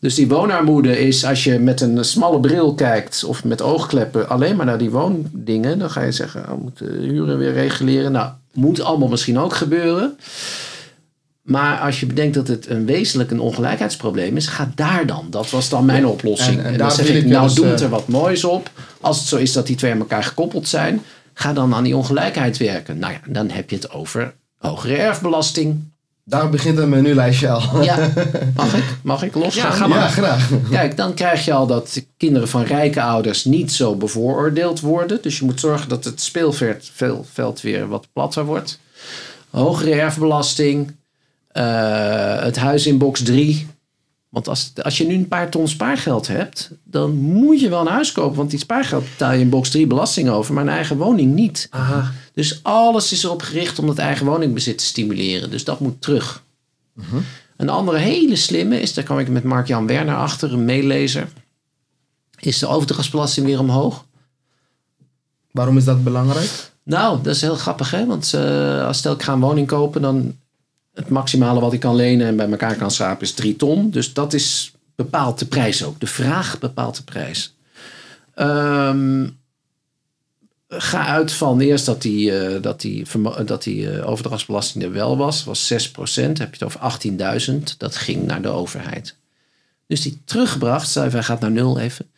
Dus 0.00 0.14
die 0.14 0.28
woonarmoede 0.28 0.98
is 0.98 1.24
als 1.24 1.44
je 1.44 1.58
met 1.58 1.80
een 1.80 2.04
smalle 2.04 2.40
bril 2.40 2.74
kijkt 2.74 3.24
of 3.24 3.44
met 3.44 3.62
oogkleppen 3.62 4.28
alleen 4.28 4.56
maar 4.56 4.66
naar 4.66 4.78
die 4.78 4.90
woondingen, 4.90 5.78
dan 5.78 5.90
ga 5.90 6.02
je 6.02 6.12
zeggen, 6.12 6.42
oh, 6.42 6.48
we 6.48 6.62
moeten 6.62 7.00
huren 7.00 7.38
weer 7.38 7.52
reguleren. 7.52 8.12
Nou, 8.12 8.30
moet 8.52 8.80
allemaal 8.80 9.08
misschien 9.08 9.38
ook 9.38 9.54
gebeuren. 9.54 10.16
Maar 11.42 11.78
als 11.78 12.00
je 12.00 12.06
bedenkt 12.06 12.34
dat 12.34 12.48
het 12.48 12.68
een 12.68 12.86
wezenlijk 12.86 13.30
een 13.30 13.40
ongelijkheidsprobleem 13.40 14.36
is, 14.36 14.46
ga 14.46 14.72
daar 14.74 15.06
dan. 15.06 15.26
Dat 15.30 15.50
was 15.50 15.68
dan 15.68 15.84
mijn 15.84 16.06
oplossing. 16.06 16.58
en 16.58 16.64
En, 16.64 16.78
dan 16.78 16.90
zeg 16.90 17.08
ik, 17.08 17.26
nou 17.26 17.44
dus, 17.44 17.54
doe 17.54 17.66
eh, 17.66 17.80
er 17.80 17.88
wat 17.88 18.08
moois 18.08 18.44
op. 18.44 18.70
Als 19.00 19.18
het 19.18 19.28
zo 19.28 19.36
is 19.36 19.52
dat 19.52 19.66
die 19.66 19.76
twee 19.76 19.92
aan 19.92 19.98
elkaar 19.98 20.24
gekoppeld 20.24 20.68
zijn, 20.68 21.02
ga 21.40 21.52
dan 21.52 21.74
aan 21.74 21.84
die 21.84 21.96
ongelijkheid 21.96 22.56
werken. 22.56 22.98
Nou 22.98 23.12
ja, 23.12 23.20
dan 23.28 23.50
heb 23.50 23.70
je 23.70 23.76
het 23.76 23.90
over 23.90 24.34
hogere 24.58 24.96
erfbelasting. 24.96 25.88
Daar 26.24 26.50
begint 26.50 26.78
het 26.78 26.88
menulijstje 26.88 27.48
al. 27.48 27.82
Ja, 27.82 27.96
mag 28.56 28.74
ik? 28.74 28.84
Mag 29.02 29.22
ik 29.22 29.34
losgaan? 29.34 29.70
Ja, 29.70 29.76
ga 29.76 29.86
maar. 29.86 29.98
Ja, 29.98 30.08
graag. 30.08 30.50
Kijk, 30.70 30.96
dan 30.96 31.14
krijg 31.14 31.44
je 31.44 31.52
al 31.52 31.66
dat 31.66 32.02
kinderen 32.16 32.48
van 32.48 32.62
rijke 32.62 33.02
ouders 33.02 33.44
niet 33.44 33.72
zo 33.72 33.94
bevooroordeeld 33.96 34.80
worden. 34.80 35.18
Dus 35.22 35.38
je 35.38 35.44
moet 35.44 35.60
zorgen 35.60 35.88
dat 35.88 36.04
het 36.04 36.20
speelveld 36.20 36.90
veel- 36.94 37.26
veld 37.32 37.60
weer 37.60 37.88
wat 37.88 38.06
platter 38.12 38.44
wordt. 38.44 38.78
Hogere 39.50 39.92
erfbelasting. 39.94 40.96
eh, 41.50 42.42
het 42.42 42.56
huis 42.56 42.86
in 42.86 42.98
box 42.98 43.22
3. 43.22 43.66
Want 44.30 44.48
als, 44.48 44.72
als 44.82 44.98
je 44.98 45.06
nu 45.06 45.14
een 45.14 45.28
paar 45.28 45.50
ton 45.50 45.68
spaargeld 45.68 46.26
hebt, 46.26 46.70
dan 46.84 47.14
moet 47.16 47.60
je 47.60 47.68
wel 47.68 47.80
een 47.80 47.86
huis 47.86 48.12
kopen. 48.12 48.36
Want 48.36 48.50
die 48.50 48.58
spaargeld 48.58 49.04
betaal 49.04 49.32
je 49.32 49.40
in 49.40 49.48
box 49.48 49.70
3 49.70 49.86
belasting 49.86 50.28
over, 50.28 50.54
maar 50.54 50.62
een 50.62 50.68
eigen 50.68 50.96
woning 50.96 51.34
niet. 51.34 51.66
Aha. 51.70 52.12
Dus 52.32 52.60
alles 52.62 53.12
is 53.12 53.24
erop 53.24 53.42
gericht 53.42 53.78
om 53.78 53.86
dat 53.86 53.98
eigen 53.98 54.26
woningbezit 54.26 54.78
te 54.78 54.84
stimuleren. 54.84 55.50
Dus 55.50 55.64
dat 55.64 55.80
moet 55.80 56.00
terug. 56.00 56.42
Een 57.56 57.68
andere 57.68 57.98
hele 57.98 58.36
slimme 58.36 58.80
is, 58.80 58.94
daar 58.94 59.04
kwam 59.04 59.18
ik 59.18 59.28
met 59.28 59.44
Mark-Jan 59.44 59.86
Werner 59.86 60.16
achter, 60.16 60.52
een 60.52 60.64
meelezer. 60.64 61.28
Is 62.38 62.58
de 62.58 62.66
overdrachtsbelasting 62.66 63.46
weer 63.46 63.58
omhoog? 63.58 64.04
Waarom 65.50 65.76
is 65.76 65.84
dat 65.84 66.04
belangrijk? 66.04 66.70
Nou, 66.82 67.22
dat 67.22 67.34
is 67.34 67.40
heel 67.40 67.54
grappig 67.54 67.90
hè. 67.90 68.06
Want 68.06 68.34
eh, 68.34 68.86
als 68.86 68.98
stel 68.98 69.12
ik 69.12 69.22
ga 69.22 69.32
een 69.32 69.40
woning 69.40 69.66
kopen, 69.66 70.02
dan 70.02 70.36
het 70.94 71.08
maximale 71.08 71.60
wat 71.60 71.72
ik 71.72 71.80
kan 71.80 71.94
lenen 71.94 72.26
en 72.26 72.36
bij 72.36 72.50
elkaar 72.50 72.76
kan 72.76 72.90
schrapen 72.90 73.22
is 73.22 73.32
3 73.32 73.56
ton. 73.56 73.90
Dus 73.90 74.12
dat 74.12 74.32
is 74.32 74.72
bepaalt 74.94 75.38
de 75.38 75.46
prijs 75.46 75.84
ook. 75.84 76.00
De 76.00 76.06
vraag 76.06 76.58
bepaalt 76.58 76.96
de 76.96 77.02
prijs. 77.02 77.54
Ehm, 78.34 79.28
ga 80.68 81.06
uit 81.06 81.32
van 81.32 81.60
eerst 81.60 81.86
dat 81.86 82.02
die, 82.02 82.38
eh, 82.38 82.62
dat 82.62 82.80
die, 82.80 83.06
vermo- 83.06 83.44
dat 83.44 83.62
die 83.62 83.90
eh, 83.90 84.08
overdrachtsbelasting 84.08 84.84
er 84.84 84.92
wel 84.92 85.16
was. 85.16 85.44
was 85.44 85.66
6%. 85.66 86.38
Heb 86.38 86.54
je 86.54 86.64
het 86.64 86.74
over 86.74 86.80
18.000. 86.80 87.78
Dat 87.78 87.96
ging 87.96 88.26
naar 88.26 88.42
de 88.42 88.48
overheid. 88.48 89.16
Dus 89.86 90.00
die 90.00 90.20
teruggebracht, 90.24 90.88
stel 90.88 91.10
hij 91.10 91.22
gaat 91.22 91.40
naar 91.40 91.50
nul 91.50 91.78
even. 91.78 92.10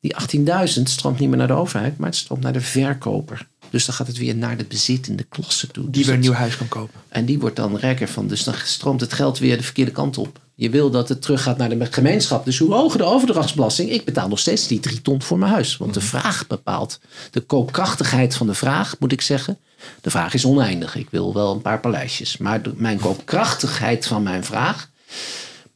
Die 0.00 0.14
18.000 0.16 0.82
stroomt 0.82 1.18
niet 1.18 1.28
meer 1.28 1.38
naar 1.38 1.46
de 1.46 1.52
overheid, 1.52 1.98
maar 1.98 2.08
het 2.08 2.18
stroomt 2.18 2.42
naar 2.42 2.52
de 2.52 2.60
verkoper. 2.60 3.46
Dus 3.70 3.84
dan 3.84 3.94
gaat 3.94 4.06
het 4.06 4.18
weer 4.18 4.36
naar 4.36 4.56
de 4.56 4.64
bezittende 4.64 5.22
klasse 5.22 5.66
toe. 5.66 5.84
Die 5.84 5.92
Dus 5.92 6.04
weer 6.04 6.14
een 6.14 6.20
nieuw 6.20 6.32
huis 6.32 6.56
kan 6.56 6.68
kopen. 6.68 7.00
en 7.08 7.24
die 7.24 7.38
wordt 7.38 7.56
dan 7.56 7.76
rijker 7.76 8.08
van. 8.08 8.26
Dus 8.26 8.44
dan 8.44 8.54
stroomt 8.64 9.00
het 9.00 9.12
geld 9.12 9.38
weer 9.38 9.56
de 9.56 9.62
verkeerde 9.62 9.90
kant 9.90 10.18
op. 10.18 10.40
Je 10.54 10.70
wil 10.70 10.90
dat 10.90 11.08
het 11.08 11.22
teruggaat 11.22 11.58
naar 11.58 11.68
de 11.68 11.86
gemeenschap. 11.90 12.44
Dus 12.44 12.58
hoe 12.58 12.74
hoger 12.74 12.98
de 12.98 13.04
overdrachtsbelasting, 13.04 13.90
ik 13.90 14.04
betaal 14.04 14.28
nog 14.28 14.38
steeds 14.38 14.66
die 14.66 14.80
drie 14.80 15.02
ton 15.02 15.22
voor 15.22 15.38
mijn 15.38 15.52
huis. 15.52 15.76
Want 15.76 15.94
de 15.94 16.00
vraag 16.00 16.46
bepaalt 16.46 17.00
de 17.30 17.40
koopkrachtigheid 17.40 18.34
van 18.34 18.46
de 18.46 18.54
vraag, 18.54 18.94
moet 18.98 19.12
ik 19.12 19.20
zeggen. 19.20 19.58
De 20.00 20.10
vraag 20.10 20.34
is 20.34 20.44
oneindig. 20.44 20.94
Ik 20.94 21.10
wil 21.10 21.34
wel 21.34 21.54
een 21.54 21.62
paar 21.62 21.80
paleisjes. 21.80 22.36
Maar 22.36 22.60
mijn 22.74 22.98
koopkrachtigheid 22.98 24.06
van 24.06 24.22
mijn 24.22 24.44
vraag, 24.44 24.90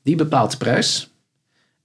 die 0.03 0.17
bepaalt 0.17 0.51
de 0.51 0.57
prijs. 0.57 1.12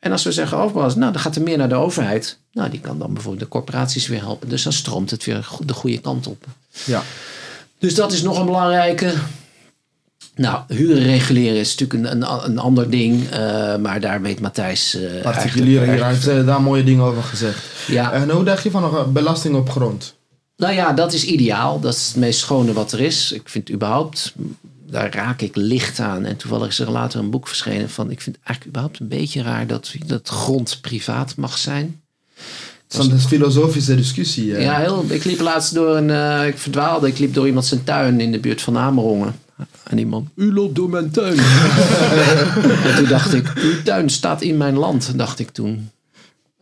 En 0.08 0.14
als 0.14 0.24
we 0.24 0.32
zeggen 0.32 0.58
overbelasting, 0.58 1.00
nou 1.02 1.14
dan 1.14 1.22
gaat 1.22 1.36
er 1.36 1.42
meer 1.42 1.58
naar 1.58 1.70
de 1.70 1.76
overheid. 1.76 2.38
Nou, 2.52 2.70
die 2.70 2.80
kan 2.80 3.00
dan 3.00 3.14
bijvoorbeeld 3.14 3.44
de 3.44 3.50
corporaties 3.50 4.08
weer 4.08 4.20
helpen. 4.20 4.50
Dus 4.50 4.64
dan 4.64 4.74
stroomt 4.74 5.12
het 5.12 5.26
weer 5.26 5.48
de 5.66 5.74
goede 5.74 5.98
kant 5.98 6.28
op. 6.28 6.46
Ja. 6.86 7.04
Dus 7.80 7.96
dat 7.96 8.12
is 8.12 8.22
nog 8.22 8.40
een 8.40 8.46
belangrijke. 8.46 9.14
Nou, 10.36 10.62
huren 10.68 11.04
reguleren 11.04 11.60
is 11.60 11.76
natuurlijk 11.76 12.12
een, 12.14 12.22
een, 12.22 12.46
een 12.50 12.58
ander 12.60 12.90
ding. 12.90 13.30
eh, 13.30 13.76
maar 13.78 14.00
daar 14.00 14.22
weet 14.22 14.40
Matthijs. 14.40 14.96
eh 14.96 15.22
Particulieren 15.22 15.68
hier, 15.72 15.80
hij 15.80 15.88
eigenlijk- 16.02 16.24
heeft 16.26 16.40
eh, 16.40 16.46
daar 16.46 16.62
mooie 16.62 16.84
dingen 16.84 17.04
over 17.04 17.24
gezegd. 17.24 17.64
Ja, 17.88 18.12
En 18.12 18.30
hoe 18.30 18.44
dacht 18.44 18.64
je 18.64 18.72
van 18.72 18.96
een 18.96 19.12
belasting 19.12 19.56
op 19.56 19.70
grond? 19.70 20.16
nou 20.58 20.74
ja, 20.74 20.94
dat 20.94 21.14
is 21.14 21.24
ideaal. 21.26 21.80
Dat 21.80 21.94
is 21.96 22.08
het 22.08 22.16
meest 22.16 22.40
schone 22.40 22.74
wat 22.74 22.92
er 22.92 23.00
is. 23.00 23.32
Ik 23.32 23.50
vind 23.50 23.72
überhaupt. 23.72 24.34
Daar 24.90 25.14
raak 25.14 25.42
ik 25.42 25.56
licht 25.56 26.00
aan. 26.00 26.26
En 26.26 26.38
toevallig 26.38 26.68
is 26.68 26.80
er 26.80 26.92
later 26.92 27.20
een 27.20 27.30
boek 27.30 27.48
verschenen 27.48 27.90
van. 27.90 28.12
Ik 28.12 28.22
vind 28.22 28.36
het 28.36 28.46
eigenlijk 28.46 28.68
überhaupt 28.78 29.00
een 29.00 29.08
beetje 29.20 29.42
raar 29.42 29.68
dat, 29.68 29.94
dat 30.06 30.28
grond 30.30 30.78
privaat 30.82 31.36
mag 31.36 31.58
zijn. 31.58 32.02
Dat 32.88 33.02
is 33.06 33.08
een 33.12 33.20
filosofische 33.20 33.96
discussie. 33.96 34.56
eh. 34.56 34.64
Ja, 34.64 34.80
heel, 34.80 35.06
ik 35.08 35.24
liep 35.24 35.40
laatst 35.40 35.74
door 35.74 35.96
een. 35.98 36.10
eh, 36.10 36.48
ik 36.48 36.58
verdwaalde. 36.58 37.08
Ik 37.08 37.20
liep 37.20 37.34
door 37.34 37.46
iemand 37.48 37.66
zijn 37.66 37.84
tuin 37.84 38.20
in 38.22 38.32
de 38.32 38.40
buurt 38.40 38.62
van 38.62 38.78
Amerongen. 38.78 39.36
En 39.84 39.98
iemand. 39.98 40.30
U 40.36 40.54
loopt 40.54 40.76
door 40.76 40.90
mijn 40.90 41.12
tuin. 41.12 41.38
en 42.86 42.96
toen 42.96 43.08
dacht 43.08 43.34
ik. 43.34 43.52
Uw 43.56 43.82
tuin 43.84 44.10
staat 44.10 44.42
in 44.42 44.58
mijn 44.58 44.76
land, 44.78 45.12
dacht 45.18 45.40
ik 45.40 45.50
toen. 45.50 45.90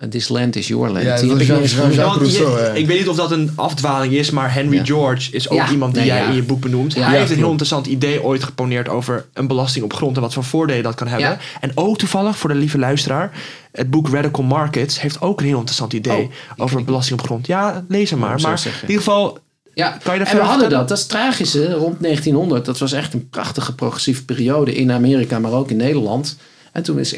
This 0.09 0.27
land 0.29 0.55
is 0.55 0.67
your 0.67 0.91
land. 0.91 1.05
Ja, 1.05 1.15
Die 1.21 1.31
ik 1.31 1.41
je- 1.41 2.85
weet 2.85 2.99
niet 2.99 3.07
of 3.07 3.15
dat 3.15 3.31
een 3.31 3.51
afdwaling 3.55 4.13
is, 4.13 4.29
maar 4.31 4.53
Henry 4.53 4.75
Ja. 4.77 4.85
George 4.85 5.31
is 5.31 5.49
ook 5.49 5.57
Ja, 5.57 5.69
iemand 5.69 5.93
die 5.93 6.01
nee, 6.03 6.11
jij 6.11 6.21
ja. 6.21 6.27
in 6.29 6.35
je 6.35 6.43
boek 6.43 6.59
benoemt. 6.59 6.93
Ja, 6.93 7.01
Hij 7.03 7.11
ja, 7.13 7.17
heeft 7.19 7.31
een 7.31 7.37
heel 7.37 7.49
interessant 7.49 7.85
idee 7.87 8.23
ooit 8.23 8.43
geponeerd 8.43 8.89
over 8.89 9.25
een 9.33 9.47
belasting 9.47 9.85
op 9.85 9.93
grond 9.93 10.15
en 10.15 10.21
wat 10.21 10.33
voor 10.33 10.43
voordelen 10.43 10.83
dat 10.83 10.95
kan 10.95 11.07
hebben. 11.07 11.27
Ja. 11.29 11.37
En 11.61 11.71
ook 11.75 11.97
toevallig 11.97 12.37
voor 12.37 12.49
de 12.49 12.55
lieve 12.55 12.77
luisteraar, 12.77 13.31
het 13.71 13.89
boek 13.89 14.09
Radical 14.09 14.43
Markets 14.43 15.01
heeft 15.01 15.21
ook 15.21 15.39
een 15.39 15.45
heel 15.45 15.55
interessant 15.57 15.93
idee 15.93 16.21
Oh, 16.23 16.31
over 16.57 16.83
belasting 16.83 17.19
op 17.19 17.25
grond. 17.25 17.47
Ja, 17.47 17.85
lees 17.87 18.09
hem 18.09 18.19
maar. 18.19 18.41
Maar 18.41 18.61
in 18.65 18.71
ieder 18.81 18.97
geval, 18.97 19.31
Kan 19.31 19.83
Ja, 19.85 19.99
je 20.03 20.19
daar 20.19 20.27
en 20.27 20.35
we 20.37 20.43
hadden 20.43 20.69
dat. 20.69 20.87
Dat 20.87 20.97
is 20.97 21.03
het 21.03 21.11
tragische. 21.13 21.73
Rond 21.73 21.99
1900, 22.01 22.65
dat 22.65 22.77
was 22.77 22.91
echt 22.91 23.13
een 23.13 23.29
prachtige 23.29 23.75
progressieve 23.75 24.25
periode 24.25 24.75
in 24.75 24.91
Amerika, 24.91 25.39
maar 25.39 25.51
ook 25.51 25.69
in 25.69 25.77
Nederland. 25.77 26.37
En 26.75 26.83
toen 26.83 26.99
is 26.99 27.13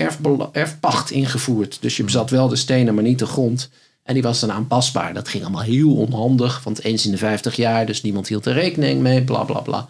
erfpacht 0.52 1.12
ingevoerd. 1.12 1.78
Dus 1.82 1.98
je 1.98 2.04
bezat 2.04 2.30
wel 2.30 2.48
de 2.48 2.56
stenen, 2.56 2.94
maar 2.94 3.04
niet 3.04 3.20
de 3.20 3.26
grond. 3.26 3.70
En 4.04 4.14
die 4.14 4.24
was 4.24 4.40
dan 4.40 4.52
aanpasbaar. 4.52 5.14
Dat 5.14 5.28
ging 5.28 5.44
allemaal 5.44 5.62
heel 5.62 5.96
onhandig, 5.96 6.64
want 6.64 6.84
eens 6.84 7.06
in 7.06 7.12
de 7.12 7.18
50 7.18 7.56
jaar, 7.56 7.86
dus 7.86 8.02
niemand 8.02 8.28
hield 8.28 8.46
er 8.46 8.54
rekening 8.54 9.02
mee, 9.02 9.24
bla 9.24 9.44
bla 9.44 9.60
bla. 9.60 9.88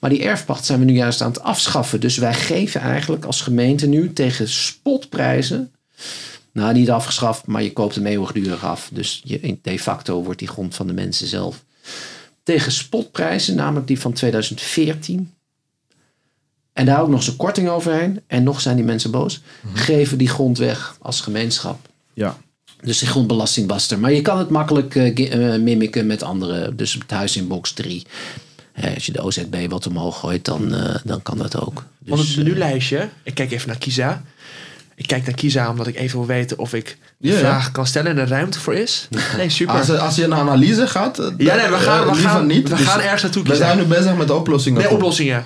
Maar 0.00 0.10
die 0.10 0.22
erfpacht 0.22 0.64
zijn 0.64 0.78
we 0.78 0.84
nu 0.84 0.92
juist 0.92 1.20
aan 1.20 1.28
het 1.28 1.42
afschaffen. 1.42 2.00
Dus 2.00 2.16
wij 2.16 2.34
geven 2.34 2.80
eigenlijk 2.80 3.24
als 3.24 3.40
gemeente 3.40 3.86
nu 3.86 4.12
tegen 4.12 4.48
spotprijzen. 4.48 5.72
Nou, 6.52 6.74
niet 6.74 6.90
afgeschaft, 6.90 7.46
maar 7.46 7.62
je 7.62 7.72
koopt 7.72 7.94
hem 7.94 8.06
eeuwigdurig 8.06 8.64
af. 8.64 8.90
Dus 8.92 9.20
je, 9.24 9.58
de 9.62 9.78
facto 9.78 10.22
wordt 10.22 10.38
die 10.38 10.48
grond 10.48 10.74
van 10.74 10.86
de 10.86 10.92
mensen 10.92 11.26
zelf. 11.26 11.64
Tegen 12.42 12.72
spotprijzen, 12.72 13.56
namelijk 13.56 13.86
die 13.86 14.00
van 14.00 14.12
2014. 14.12 15.35
En 16.76 16.84
daar 16.86 17.00
ook 17.00 17.08
nog 17.08 17.18
eens 17.18 17.28
een 17.28 17.36
korting 17.36 17.68
overheen. 17.68 18.20
En 18.26 18.42
nog 18.42 18.60
zijn 18.60 18.76
die 18.76 18.84
mensen 18.84 19.10
boos. 19.10 19.40
Geven 19.74 20.18
die 20.18 20.28
grond 20.28 20.58
weg 20.58 20.96
als 21.00 21.20
gemeenschap. 21.20 21.78
Ja. 22.14 22.36
Dus 22.80 22.98
die 22.98 23.08
grondbelasting 23.08 23.68
was 23.68 23.90
er. 23.90 23.98
Maar 23.98 24.12
je 24.12 24.22
kan 24.22 24.38
het 24.38 24.50
makkelijk 24.50 24.94
eh, 24.96 25.54
eh, 25.54 25.60
mimiken 25.62 26.06
met 26.06 26.22
andere. 26.22 26.74
Dus 26.74 26.92
het 26.92 27.10
huis 27.10 27.36
in 27.36 27.48
box 27.48 27.72
3. 27.72 28.02
Eh, 28.72 28.94
als 28.94 29.06
je 29.06 29.12
de 29.12 29.22
OZB 29.22 29.66
wat 29.68 29.86
omhoog 29.86 30.18
gooit, 30.20 30.44
dan, 30.44 30.74
eh, 30.74 30.94
dan 31.04 31.22
kan 31.22 31.38
dat 31.38 31.60
ook. 31.60 31.84
Want 32.06 32.20
Dus, 32.20 32.28
het 32.34 32.44
menulijstje, 32.44 33.08
ik 33.22 33.34
kijk 33.34 33.50
even 33.52 33.68
naar 33.68 33.78
Kisa. 33.78 34.22
Ik 34.94 35.06
kijk 35.06 35.26
naar 35.26 35.34
Kisa 35.34 35.70
omdat 35.70 35.86
ik 35.86 35.96
even 35.96 36.18
wil 36.18 36.26
weten 36.26 36.58
of 36.58 36.74
ik 36.74 36.98
de 37.18 37.28
Ja, 37.28 37.34
ja. 37.34 37.38
vraag 37.40 37.70
kan 37.72 37.86
stellen 37.86 38.10
en 38.10 38.18
er 38.18 38.28
ruimte 38.28 38.60
voor 38.60 38.74
is. 38.74 39.08
Nee, 39.36 39.48
super. 39.50 39.74
Als, 39.74 39.90
als 39.90 40.16
je 40.16 40.24
een 40.24 40.34
analyse 40.34 40.86
gaat, 40.86 41.16
ja, 41.38 41.54
nee, 41.56 41.68
we 41.68 41.76
gaan, 41.76 42.06
we 42.06 42.14
gaan, 42.14 42.46
niet. 42.46 42.68
we 42.68 42.74
Dus 42.76 42.86
gaan 42.86 43.00
ergens 43.00 43.22
naartoe 43.22 43.42
we 43.42 43.48
Kisa. 43.50 43.64
zijn 43.64 43.78
nu 43.78 43.84
bezig 43.84 44.16
met 44.16 44.26
de 44.26 44.34
oplossingen. 44.34 44.82
Nee, 44.82 44.90
oplossingen. 44.90 45.44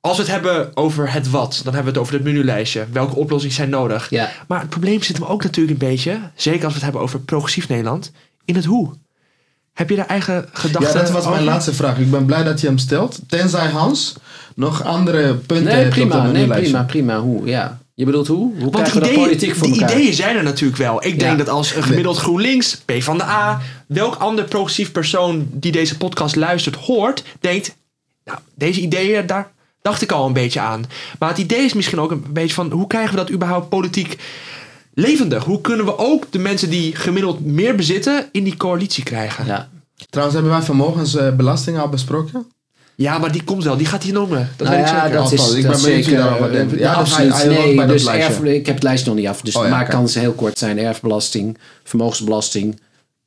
Als 0.00 0.16
we 0.16 0.22
het 0.22 0.32
hebben 0.32 0.76
over 0.76 1.12
het 1.12 1.30
wat, 1.30 1.60
dan 1.64 1.74
hebben 1.74 1.92
we 1.92 1.98
het 1.98 2.08
over 2.08 2.14
het 2.14 2.32
menulijstje. 2.32 2.86
Welke 2.92 3.14
oplossingen 3.16 3.54
zijn 3.56 3.70
nodig? 3.70 4.10
Ja. 4.10 4.30
Maar 4.48 4.60
het 4.60 4.68
probleem 4.68 5.02
zit 5.02 5.16
hem 5.16 5.26
ook 5.26 5.42
natuurlijk 5.42 5.80
een 5.80 5.88
beetje, 5.88 6.20
zeker 6.34 6.64
als 6.64 6.68
we 6.68 6.74
het 6.74 6.82
hebben 6.82 7.00
over 7.02 7.20
progressief 7.20 7.68
Nederland, 7.68 8.12
in 8.44 8.54
het 8.54 8.64
hoe. 8.64 8.92
Heb 9.72 9.90
je 9.90 9.96
daar 9.96 10.06
eigen 10.06 10.48
gedachten 10.52 10.92
Ja, 10.98 11.04
dat 11.04 11.10
was 11.10 11.28
mijn 11.28 11.44
laatste 11.44 11.74
vraag. 11.74 11.98
Ik 11.98 12.10
ben 12.10 12.24
blij 12.24 12.42
dat 12.44 12.60
je 12.60 12.66
hem 12.66 12.78
stelt. 12.78 13.18
Tenzij 13.26 13.68
Hans 13.68 14.14
nog 14.54 14.84
andere 14.84 15.34
punten 15.34 15.64
nee, 15.64 15.74
heeft 15.74 15.86
op 15.86 15.92
prima. 15.92 16.22
Nee, 16.22 16.32
menulijstje. 16.32 16.70
prima, 16.70 16.84
prima. 16.84 17.20
Hoe? 17.20 17.46
Ja. 17.46 17.78
Je 17.94 18.04
bedoelt 18.04 18.26
hoe? 18.26 18.52
Hoe 18.60 18.70
Want 18.70 18.92
we 18.92 19.00
dat 19.00 19.08
ideeën, 19.08 19.24
politiek 19.24 19.54
voor 19.54 19.66
die 19.66 19.80
elkaar? 19.80 19.96
ideeën 19.96 20.14
zijn 20.14 20.36
er 20.36 20.42
natuurlijk 20.42 20.78
wel. 20.78 21.04
Ik 21.04 21.18
denk 21.18 21.30
Ja. 21.30 21.36
dat 21.36 21.48
als 21.48 21.74
een 21.74 21.82
gemiddeld 21.82 22.16
GroenLinks, 22.16 22.76
P 22.84 22.92
van 22.98 23.18
de 23.18 23.24
A, 23.24 23.60
welk 23.86 24.14
ander 24.14 24.44
progressief 24.44 24.92
persoon 24.92 25.48
die 25.52 25.72
deze 25.72 25.96
podcast 25.96 26.36
luistert, 26.36 26.76
hoort, 26.76 27.24
denkt, 27.40 27.76
nou, 28.24 28.38
deze 28.54 28.80
ideeën, 28.80 29.26
daar 29.26 29.50
dacht 29.82 30.02
ik 30.02 30.12
al 30.12 30.26
een 30.26 30.32
beetje 30.32 30.60
aan. 30.60 30.84
Maar 31.18 31.28
het 31.28 31.38
idee 31.38 31.64
is 31.64 31.72
misschien 31.72 32.00
ook 32.00 32.10
een 32.10 32.24
beetje 32.30 32.54
van, 32.54 32.70
hoe 32.70 32.86
krijgen 32.86 33.10
we 33.10 33.16
dat 33.16 33.30
überhaupt 33.30 33.68
politiek 33.68 34.18
levendig? 34.94 35.44
Hoe 35.44 35.60
kunnen 35.60 35.84
we 35.86 35.98
ook 35.98 36.26
de 36.30 36.38
mensen 36.38 36.70
die 36.70 36.96
gemiddeld 36.96 37.44
meer 37.44 37.74
bezitten 37.74 38.28
in 38.32 38.44
die 38.44 38.56
coalitie 38.56 39.04
krijgen? 39.04 39.46
Ja, 39.46 39.52
Ja. 39.54 39.68
Trouwens, 40.10 40.38
hebben 40.38 40.56
wij 40.56 40.64
vermogensbelasting 40.64 41.78
al 41.78 41.88
besproken? 41.88 42.46
maar 42.96 43.32
die 43.32 43.44
komt 43.44 43.64
wel, 43.64 43.76
die 43.76 43.86
gaat 43.86 44.02
hier 44.02 44.12
noemen. 44.12 44.50
Dat 44.56 44.66
Nou 44.68 44.78
weet 44.80 44.88
ik 44.88 44.94
ja, 44.94 45.02
zeker. 45.02 45.16
dat 45.18 45.32
is, 45.32 45.52
ik 45.54 45.62
dat 45.62 45.70
ben 45.72 45.80
zeker. 45.80 46.18
eh, 46.20 46.78
Ja, 46.78 47.00
dus 47.02 47.16
hij- 47.16 47.26
hij 47.28 47.46
nee, 47.48 47.86
dus 47.86 48.04
lijstje. 48.04 48.32
erf, 48.34 48.42
ik 48.42 48.66
heb 48.66 48.74
het 48.74 48.84
lijst 48.84 49.06
nog 49.06 49.14
niet 49.14 49.26
af. 49.26 49.40
Dus 49.40 49.56
Oh 49.56 49.64
ja, 49.64 49.70
maar 49.70 49.88
kan 49.88 50.08
ze 50.08 50.18
heel 50.18 50.32
kort 50.32 50.58
zijn. 50.58 50.78
Erfbelasting, 50.78 51.58
vermogensbelasting, 51.84 52.80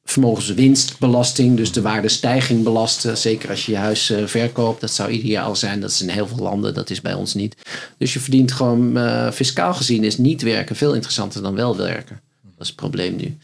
vermogenswinstbelasting. 0.03 1.57
Dus 1.57 1.71
de 1.71 1.81
waardestijging 1.81 2.63
belasten. 2.63 3.17
Zeker 3.17 3.49
als 3.49 3.65
je 3.65 3.71
je 3.71 3.77
huis 3.77 4.09
eh, 4.09 4.25
verkoopt. 4.25 4.81
Dat 4.81 4.91
zou 4.91 5.09
ideaal 5.09 5.55
zijn. 5.55 5.81
Dat 5.81 5.89
is 5.89 6.01
in 6.01 6.09
heel 6.09 6.27
veel 6.27 6.43
landen. 6.43 6.73
Dat 6.73 6.89
is 6.89 7.01
bij 7.01 7.13
ons 7.13 7.33
niet. 7.33 7.55
Dus 7.97 8.13
je 8.13 8.19
verdient 8.19 8.51
gewoon, 8.51 8.97
eh, 8.97 9.31
fiscaal 9.31 9.73
gezien 9.73 10.03
is 10.03 10.17
niet 10.17 10.41
werken 10.41 10.75
veel 10.75 10.93
interessanter 10.93 11.41
dan 11.41 11.55
wel 11.55 11.77
werken. 11.77 12.21
Dat 12.41 12.61
is 12.61 12.67
het 12.67 12.75
probleem 12.75 13.15
nu. 13.15 13.37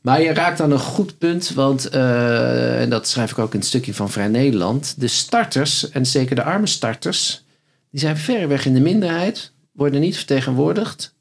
Maar 0.00 0.22
je 0.22 0.32
raakt 0.32 0.60
aan 0.60 0.70
een 0.70 0.78
goed 0.78 1.18
punt, 1.18 1.50
want, 1.50 1.88
eh, 1.88 2.80
en 2.80 2.90
dat 2.90 3.08
schrijf 3.08 3.30
ik 3.30 3.38
ook 3.38 3.52
in 3.52 3.58
het 3.58 3.68
stukje 3.68 3.94
van 3.94 4.10
Vrij 4.10 4.28
Nederland, 4.28 4.94
de 4.98 5.06
starters, 5.06 5.90
en 5.90 6.06
zeker 6.06 6.36
de 6.36 6.42
arme 6.42 6.66
starters, 6.66 7.44
die 7.90 8.00
zijn 8.00 8.16
verreweg 8.16 8.66
in 8.66 8.74
de 8.74 8.80
minderheid, 8.80 9.52
worden 9.72 10.00
niet 10.00 10.16
vertegenwoordigd. 10.16 11.14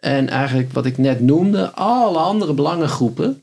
En 0.00 0.28
eigenlijk 0.28 0.72
wat 0.72 0.86
ik 0.86 0.98
net 0.98 1.20
noemde, 1.20 1.70
alle 1.70 2.18
andere 2.18 2.54
belangengroepen, 2.54 3.42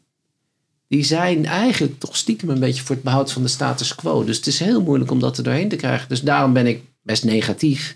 die 0.91 1.04
zijn 1.04 1.45
eigenlijk 1.45 1.99
toch 1.99 2.17
stiekem 2.17 2.49
een 2.49 2.60
beetje 2.60 2.84
voor 2.84 2.95
het 2.95 3.04
behoud 3.04 3.32
van 3.32 3.41
de 3.41 3.47
status 3.47 3.95
quo. 3.95 4.23
Dus 4.23 4.38
het 4.38 4.47
is 4.47 4.60
heel 4.60 4.82
moeilijk 4.82 5.12
om 5.12 5.19
dat 5.19 5.38
er 5.38 5.43
doorheen 5.43 5.69
te 5.69 5.75
krijgen. 5.75 6.10
Dus 6.10 6.21
daarom 6.21 6.54
ben 6.54 6.67
ik 6.67 6.82
best 7.01 7.23
negatief 7.23 7.95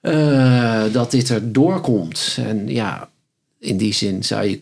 eh, 0.00 0.84
dat 0.92 1.10
dit 1.10 1.28
er 1.28 1.52
doorkomt. 1.52 2.36
En 2.40 2.68
ja, 2.68 3.10
in 3.58 3.76
die 3.76 3.92
zin 3.92 4.24
zou 4.24 4.44
je 4.46 4.60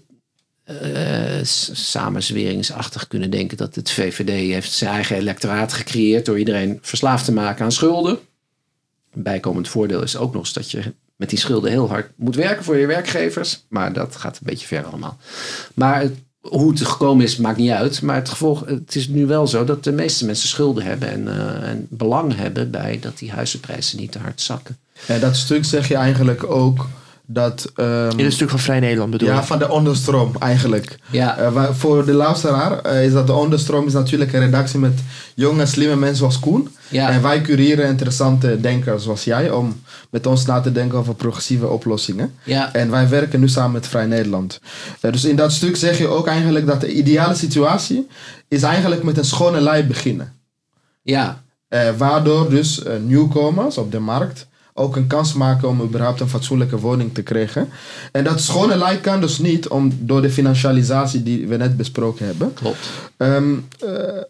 s- 1.42 1.90
samenzweringsachtig 1.90 3.08
kunnen 3.08 3.30
denken 3.30 3.56
dat 3.56 3.74
het 3.74 3.90
VVD 3.90 4.28
heeft 4.52 4.72
zijn 4.72 4.90
eigen 4.92 5.16
electoraat 5.16 5.72
gecreëerd 5.72 6.26
door 6.26 6.38
iedereen 6.38 6.78
verslaafd 6.82 7.24
te 7.24 7.32
maken 7.32 7.64
aan 7.64 7.72
schulden. 7.72 8.18
Een 9.14 9.22
bijkomend 9.22 9.68
voordeel 9.68 10.02
is 10.02 10.16
ook 10.16 10.34
nog 10.34 10.52
dat 10.52 10.70
je 10.70 10.82
met 11.16 11.30
die 11.30 11.38
schulden 11.38 11.70
heel 11.70 11.88
hard 11.88 12.10
moet 12.16 12.34
werken 12.36 12.64
voor 12.64 12.76
je 12.76 12.86
werkgevers. 12.86 13.64
Maar 13.68 13.92
dat 13.92 14.16
gaat 14.16 14.36
een 14.36 14.46
beetje 14.46 14.66
ver 14.66 14.84
allemaal. 14.84 15.18
Maar 15.74 16.00
het- 16.00 16.18
hoe 16.48 16.70
het 16.70 16.80
gekomen 16.80 17.24
is, 17.24 17.36
maakt 17.36 17.58
niet 17.58 17.70
uit. 17.70 18.02
Maar 18.02 18.16
het, 18.16 18.28
gevolg, 18.28 18.64
het 18.66 18.94
is 18.94 19.08
nu 19.08 19.26
wel 19.26 19.46
zo 19.46 19.64
dat 19.64 19.84
de 19.84 19.92
meeste 19.92 20.24
mensen 20.26 20.48
schulden 20.48 20.84
hebben 20.84 21.10
en, 21.10 21.28
eh, 21.28 21.68
en 21.68 21.86
belang 21.90 22.36
hebben 22.36 22.70
bij 22.70 22.98
dat 23.00 23.18
die 23.18 23.30
huizenprijzen 23.30 23.98
niet 23.98 24.12
te 24.12 24.18
hard 24.18 24.40
zakken. 24.40 24.78
En 25.06 25.20
dat 25.20 25.36
stuk 25.36 25.64
zeg 25.64 25.88
je 25.88 25.94
eigenlijk 25.94 26.44
ook 26.44 26.86
dat... 27.26 27.72
ehm, 27.76 28.18
In 28.18 28.24
het 28.24 28.32
stuk 28.34 28.50
van 28.50 28.58
Vrij 28.58 28.80
Nederland 28.80 29.10
bedoel 29.10 29.28
ja, 29.28 29.38
ik. 29.38 29.44
van 29.44 29.58
de 29.58 29.70
onderstroom 29.70 30.32
eigenlijk. 30.38 30.96
Ja, 31.10 31.36
Eh, 31.38 31.52
waar- 31.52 31.74
voor 31.74 32.04
de 32.04 32.12
luisteraar 32.12 32.78
eh, 32.80 33.04
is 33.04 33.12
dat 33.12 33.26
de 33.26 33.32
onderstroom 33.32 33.86
is 33.86 33.92
natuurlijk 33.92 34.32
een 34.32 34.40
redactie 34.40 34.78
met 34.78 35.00
jonge, 35.34 35.66
slimme 35.66 35.96
mensen 35.96 36.16
zoals 36.16 36.38
Koen. 36.40 36.68
ja. 36.88 37.10
En 37.10 37.22
wij 37.22 37.40
cureren 37.40 37.86
interessante 37.88 38.60
denkers 38.60 39.02
zoals 39.02 39.24
jij 39.24 39.50
om 39.50 39.82
met 40.10 40.26
ons 40.26 40.46
na 40.46 40.60
te 40.60 40.72
denken 40.72 40.98
over 40.98 41.14
progressieve 41.14 41.68
oplossingen. 41.68 42.34
ja. 42.44 42.72
En 42.72 42.90
wij 42.90 43.08
werken 43.08 43.40
nu 43.40 43.48
samen 43.48 43.72
met 43.72 43.86
Vrij 43.86 44.06
Nederland. 44.06 44.60
Eh, 45.00 45.12
dus 45.12 45.24
in 45.24 45.36
dat 45.36 45.52
stuk 45.52 45.76
zeg 45.76 45.98
je 45.98 46.06
ook 46.06 46.26
eigenlijk 46.26 46.66
dat 46.66 46.80
de 46.80 46.92
ideale 46.92 47.34
situatie 47.34 48.06
is 48.48 48.62
eigenlijk 48.62 49.02
met 49.02 49.18
een 49.18 49.24
schone 49.24 49.60
lei 49.60 49.82
beginnen. 49.84 50.32
ja. 51.02 51.42
Waardoor 51.96 52.50
dus 52.50 52.82
nieuwkomers 53.06 53.78
op 53.78 53.92
de 53.92 53.98
markt 53.98 54.46
ook 54.74 54.96
een 54.96 55.06
kans 55.06 55.32
maken 55.32 55.68
om 55.68 55.82
überhaupt 55.82 56.20
een 56.20 56.28
fatsoenlijke 56.28 56.78
woning 56.78 57.14
te 57.14 57.22
krijgen. 57.22 57.68
En 58.12 58.24
dat 58.24 58.40
schone 58.40 58.76
lei 58.76 59.00
kan 59.00 59.20
dus 59.20 59.38
niet 59.38 59.68
om, 59.68 59.92
door 60.00 60.22
de 60.22 60.30
financialisatie 60.30 61.22
die 61.22 61.46
we 61.46 61.56
net 61.56 61.76
besproken 61.76 62.26
hebben. 62.26 62.54
Klopt. 62.54 62.88
Ehm, 63.16 63.54
eh, 63.78 64.22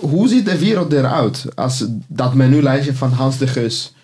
hoe 0.00 0.28
ziet 0.28 0.44
de 0.44 0.58
wereld 0.58 0.92
eruit 0.92 1.44
als 1.54 1.84
dat 2.06 2.34
menulijstje 2.34 2.94
van 2.94 3.10
Hans 3.10 3.38
de 3.38 3.46
Geus 3.46 3.94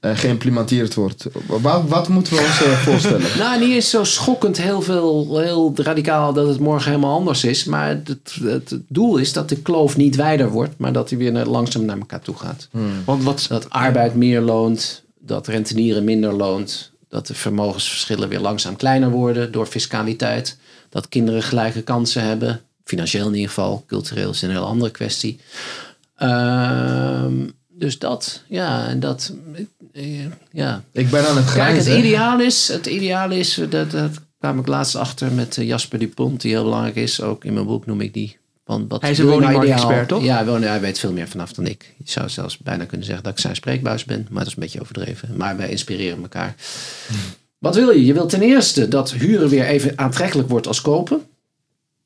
eh, 0.00 0.10
geïmplementeerd 0.14 0.94
wordt? 0.94 1.26
Wat, 1.46 1.82
wat 1.88 2.08
moeten 2.08 2.32
we 2.32 2.40
ons 2.40 2.62
eh, 2.62 2.72
voorstellen? 2.72 3.26
Nou, 3.38 3.60
niet 3.60 3.74
eens 3.74 3.90
zo 3.90 4.04
schokkend 4.04 4.56
heel 4.56 4.82
veel, 4.82 5.38
heel 5.38 5.72
radicaal 5.74 6.32
dat 6.32 6.48
het 6.48 6.58
morgen 6.58 6.90
helemaal 6.90 7.18
anders 7.18 7.44
is. 7.44 7.64
Maar 7.64 7.88
het, 7.88 8.38
het 8.42 8.78
doel 8.88 9.16
is 9.16 9.32
dat 9.32 9.48
de 9.48 9.56
kloof 9.56 9.96
niet 9.96 10.16
wijder 10.16 10.50
wordt, 10.50 10.74
maar 10.76 10.92
dat 10.92 11.10
hij 11.10 11.18
weer 11.18 11.32
langzaam 11.46 11.84
naar 11.84 11.98
elkaar 11.98 12.20
toe 12.20 12.36
gaat. 12.36 12.68
Want 13.04 13.22
wat, 13.22 13.46
Dat 13.48 13.70
arbeid 13.70 14.14
meer 14.14 14.40
loont, 14.40 15.03
dat 15.26 15.46
rentenieren 15.46 16.04
minder 16.04 16.32
loont, 16.32 16.92
dat 17.08 17.26
de 17.26 17.34
vermogensverschillen 17.34 18.28
weer 18.28 18.40
langzaam 18.40 18.76
kleiner 18.76 19.10
worden 19.10 19.52
door 19.52 19.66
fiscaliteit, 19.66 20.56
dat 20.88 21.08
kinderen 21.08 21.42
gelijke 21.42 21.82
kansen 21.82 22.22
hebben, 22.22 22.60
financieel 22.84 23.26
in 23.26 23.34
ieder 23.34 23.48
geval, 23.48 23.84
cultureel 23.86 24.30
is 24.30 24.42
een 24.42 24.50
heel 24.50 24.66
andere 24.66 24.90
kwestie. 24.90 25.40
Ehm, 26.16 27.48
dus 27.68 27.98
dat, 27.98 28.42
ja, 28.48 28.86
en 28.86 29.00
dat, 29.00 29.32
eh, 29.92 30.24
ja, 30.52 30.82
Ik 30.92 31.10
ben 31.10 31.28
aan 31.28 31.36
het 31.36 31.52
Kijk, 31.52 31.74
het 31.74 31.82
grijzen. 31.82 31.98
ideaal 31.98 32.40
is, 32.40 32.68
het 32.68 32.86
ideaal 32.86 33.30
is 33.30 33.60
dat, 33.70 33.90
dat 33.90 34.10
kwam 34.38 34.58
ik 34.58 34.66
laatst 34.66 34.94
achter 34.94 35.32
met 35.32 35.58
eh, 35.58 35.66
Jasper 35.66 35.98
Dupont, 35.98 36.40
die 36.40 36.50
heel 36.50 36.62
belangrijk 36.62 36.96
is. 36.96 37.20
Ook 37.20 37.44
in 37.44 37.52
mijn 37.52 37.66
boek 37.66 37.86
noem 37.86 38.00
ik 38.00 38.12
die. 38.12 38.36
Want 38.64 38.90
wat 38.90 39.00
Hij 39.02 39.10
is 39.10 39.18
een 39.18 39.26
nou 39.26 39.40
woningmarktexpert, 39.40 40.08
toch? 40.08 40.22
Ja, 40.24 40.44
woning- 40.44 40.64
hij 40.70 40.80
weet 40.80 40.98
veel 40.98 41.12
meer 41.12 41.28
vanaf 41.28 41.52
dan 41.52 41.66
ik. 41.66 41.94
Je 42.04 42.10
zou 42.10 42.28
zelfs 42.28 42.58
bijna 42.58 42.84
kunnen 42.84 43.06
zeggen 43.06 43.24
dat 43.24 43.32
ik 43.32 43.38
zijn 43.38 43.54
spreekbuis 43.56 44.04
ben, 44.04 44.26
maar 44.30 44.38
dat 44.38 44.46
is 44.46 44.54
een 44.54 44.62
beetje 44.62 44.80
overdreven. 44.80 45.36
Maar 45.36 45.56
wij 45.56 45.68
inspireren 45.70 46.22
elkaar. 46.22 46.54
Wat 47.58 47.74
wil 47.74 47.90
je? 47.90 48.04
Je 48.04 48.12
wilt 48.12 48.28
ten 48.30 48.42
eerste 48.42 48.88
dat 48.88 49.12
huren 49.12 49.48
weer 49.48 49.64
even 49.64 49.92
aantrekkelijk 49.98 50.48
wordt 50.48 50.66
als 50.66 50.80
kopen. 50.80 51.22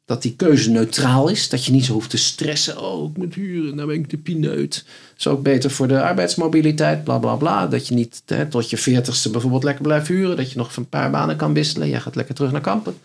Dat 0.05 0.23
die 0.23 0.35
keuze 0.37 0.71
neutraal 0.71 1.29
is. 1.29 1.49
Dat 1.49 1.65
je 1.65 1.73
niet 1.73 1.85
zo 1.85 1.93
hoeft 1.93 2.11
te 2.11 2.17
stressen. 2.17 2.81
Oh, 2.83 3.11
ik 3.11 3.17
moet 3.17 3.35
huren. 3.35 3.75
Nou 3.75 3.89
ben 3.89 3.97
ik 3.97 4.11
de 4.11 4.17
pineut. 4.17 4.75
Dat 4.75 5.19
is 5.19 5.27
ook 5.27 5.43
beter 5.43 5.71
voor 5.71 5.89
de 5.89 6.03
arbeidsmobiliteit. 6.03 7.05
Bla 7.05 7.19
bla 7.19 7.35
bla. 7.35 7.67
Dat 7.67 7.89
je 7.89 7.95
niet 7.95 8.23
hè, 8.27 8.47
tot 8.47 8.71
je 8.71 8.77
veertigste 8.77 9.31
bijvoorbeeld 9.31 9.65
lekker 9.65 9.83
blijft 9.83 10.09
huren. 10.09 10.37
Dat 10.37 10.51
je 10.53 10.59
nog 10.59 10.77
een 10.77 10.89
paar 10.89 11.11
banen 11.11 11.37
kan 11.37 11.55
wisselen. 11.55 11.89
Jij 11.89 12.01
gaat 12.01 12.15
lekker 12.17 12.35
terug 12.35 12.53
naar 12.53 12.61
kampen. 12.61 12.97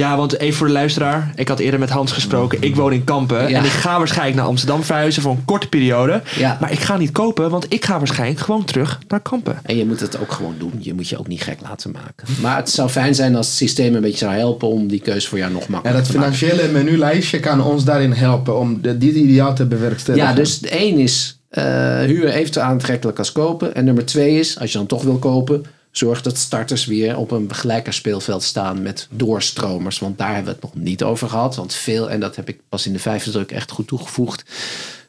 Ja, 0.00 0.16
want 0.16 0.38
even 0.38 0.56
voor 0.56 0.66
de 0.66 0.72
luisteraar. 0.72 1.32
Ik 1.34 1.48
had 1.48 1.58
eerder 1.58 1.80
met 1.80 1.90
Hans 1.90 2.12
gesproken. 2.12 2.62
Ik 2.62 2.76
woon 2.76 2.92
in 2.92 3.04
Kampen. 3.04 3.48
Ja. 3.48 3.58
En 3.58 3.64
ik 3.64 3.70
ga 3.70 3.98
waarschijnlijk 3.98 4.36
naar 4.36 4.46
Amsterdam 4.46 4.82
verhuizen 4.82 5.22
voor 5.22 5.32
een 5.32 5.44
korte 5.44 5.68
periode. 5.68 6.22
Ja. 6.36 6.56
Maar 6.60 6.72
ik 6.72 6.80
ga 6.80 6.96
niet 6.96 7.12
kopen, 7.12 7.50
want 7.50 7.66
ik 7.68 7.84
ga 7.84 7.98
waarschijnlijk 7.98 8.40
gewoon 8.40 8.64
terug 8.64 8.98
naar 9.08 9.20
Kampen. 9.20 9.58
En 9.62 9.76
je 9.76 9.86
moet 9.86 10.00
het 10.00 10.20
ook 10.20 10.32
gewoon 10.32 10.54
doen. 10.58 10.72
Je 10.78 10.94
moet 10.94 11.08
je 11.08 11.18
ook 11.18 11.26
niet 11.26 11.42
gek 11.42 11.58
laten 11.62 11.90
maken. 11.90 12.26
Maar 12.40 12.56
het 12.56 12.70
zou 12.70 12.88
fijn 12.88 13.14
zijn 13.14 13.36
als 13.36 13.46
het 13.46 13.56
systeem 13.56 13.94
een 13.94 14.00
beetje 14.00 14.18
zou 14.18 14.32
helpen 14.32 14.68
om 14.68 14.88
die 14.88 15.00
keuze 15.00 15.28
voor 15.28 15.38
jou 15.38 15.52
nog 15.52 15.62
En 15.62 15.70
makkelijker 15.70 16.02
dat 16.02 16.12
te 16.12 16.18
maken. 16.18 16.36
financiële 16.36 16.72
menulijstje 16.72 17.40
kan 17.40 17.62
ons 17.62 17.84
daarin 17.84 18.12
helpen 18.12 18.58
om 18.58 18.80
dit 18.80 19.02
ideaal 19.02 19.54
te 19.54 19.66
bewerkstelligen. 19.66 20.28
Ja, 20.28 20.34
dus 20.34 20.58
de 20.58 20.68
één 20.68 20.98
is 20.98 21.40
eh 21.50 21.98
huur 22.00 22.28
even 22.28 22.64
aantrekkelijk 22.64 23.18
als 23.18 23.32
kopen. 23.32 23.74
En 23.74 23.84
nummer 23.84 24.06
twee 24.06 24.38
is, 24.38 24.58
als 24.58 24.72
je 24.72 24.78
dan 24.78 24.86
toch 24.86 25.02
wil 25.02 25.18
kopen, 25.18 25.64
zorg 25.90 26.22
dat 26.22 26.38
starters 26.38 26.84
weer 26.84 27.16
op 27.16 27.30
een 27.30 27.54
gelijker 27.54 27.92
speelveld 27.92 28.42
staan 28.42 28.82
met 28.82 29.08
doorstromers. 29.10 29.98
Want 29.98 30.18
daar 30.18 30.34
hebben 30.34 30.54
we 30.54 30.60
het 30.60 30.74
nog 30.74 30.84
niet 30.84 31.02
over 31.02 31.28
gehad. 31.28 31.56
Want 31.56 31.74
veel, 31.74 32.10
en 32.10 32.20
dat 32.20 32.36
heb 32.36 32.48
ik 32.48 32.60
pas 32.68 32.86
in 32.86 32.92
de 32.92 32.98
vijfde 32.98 33.30
druk 33.30 33.52
echt 33.52 33.70
goed 33.70 33.86
toegevoegd. 33.86 34.44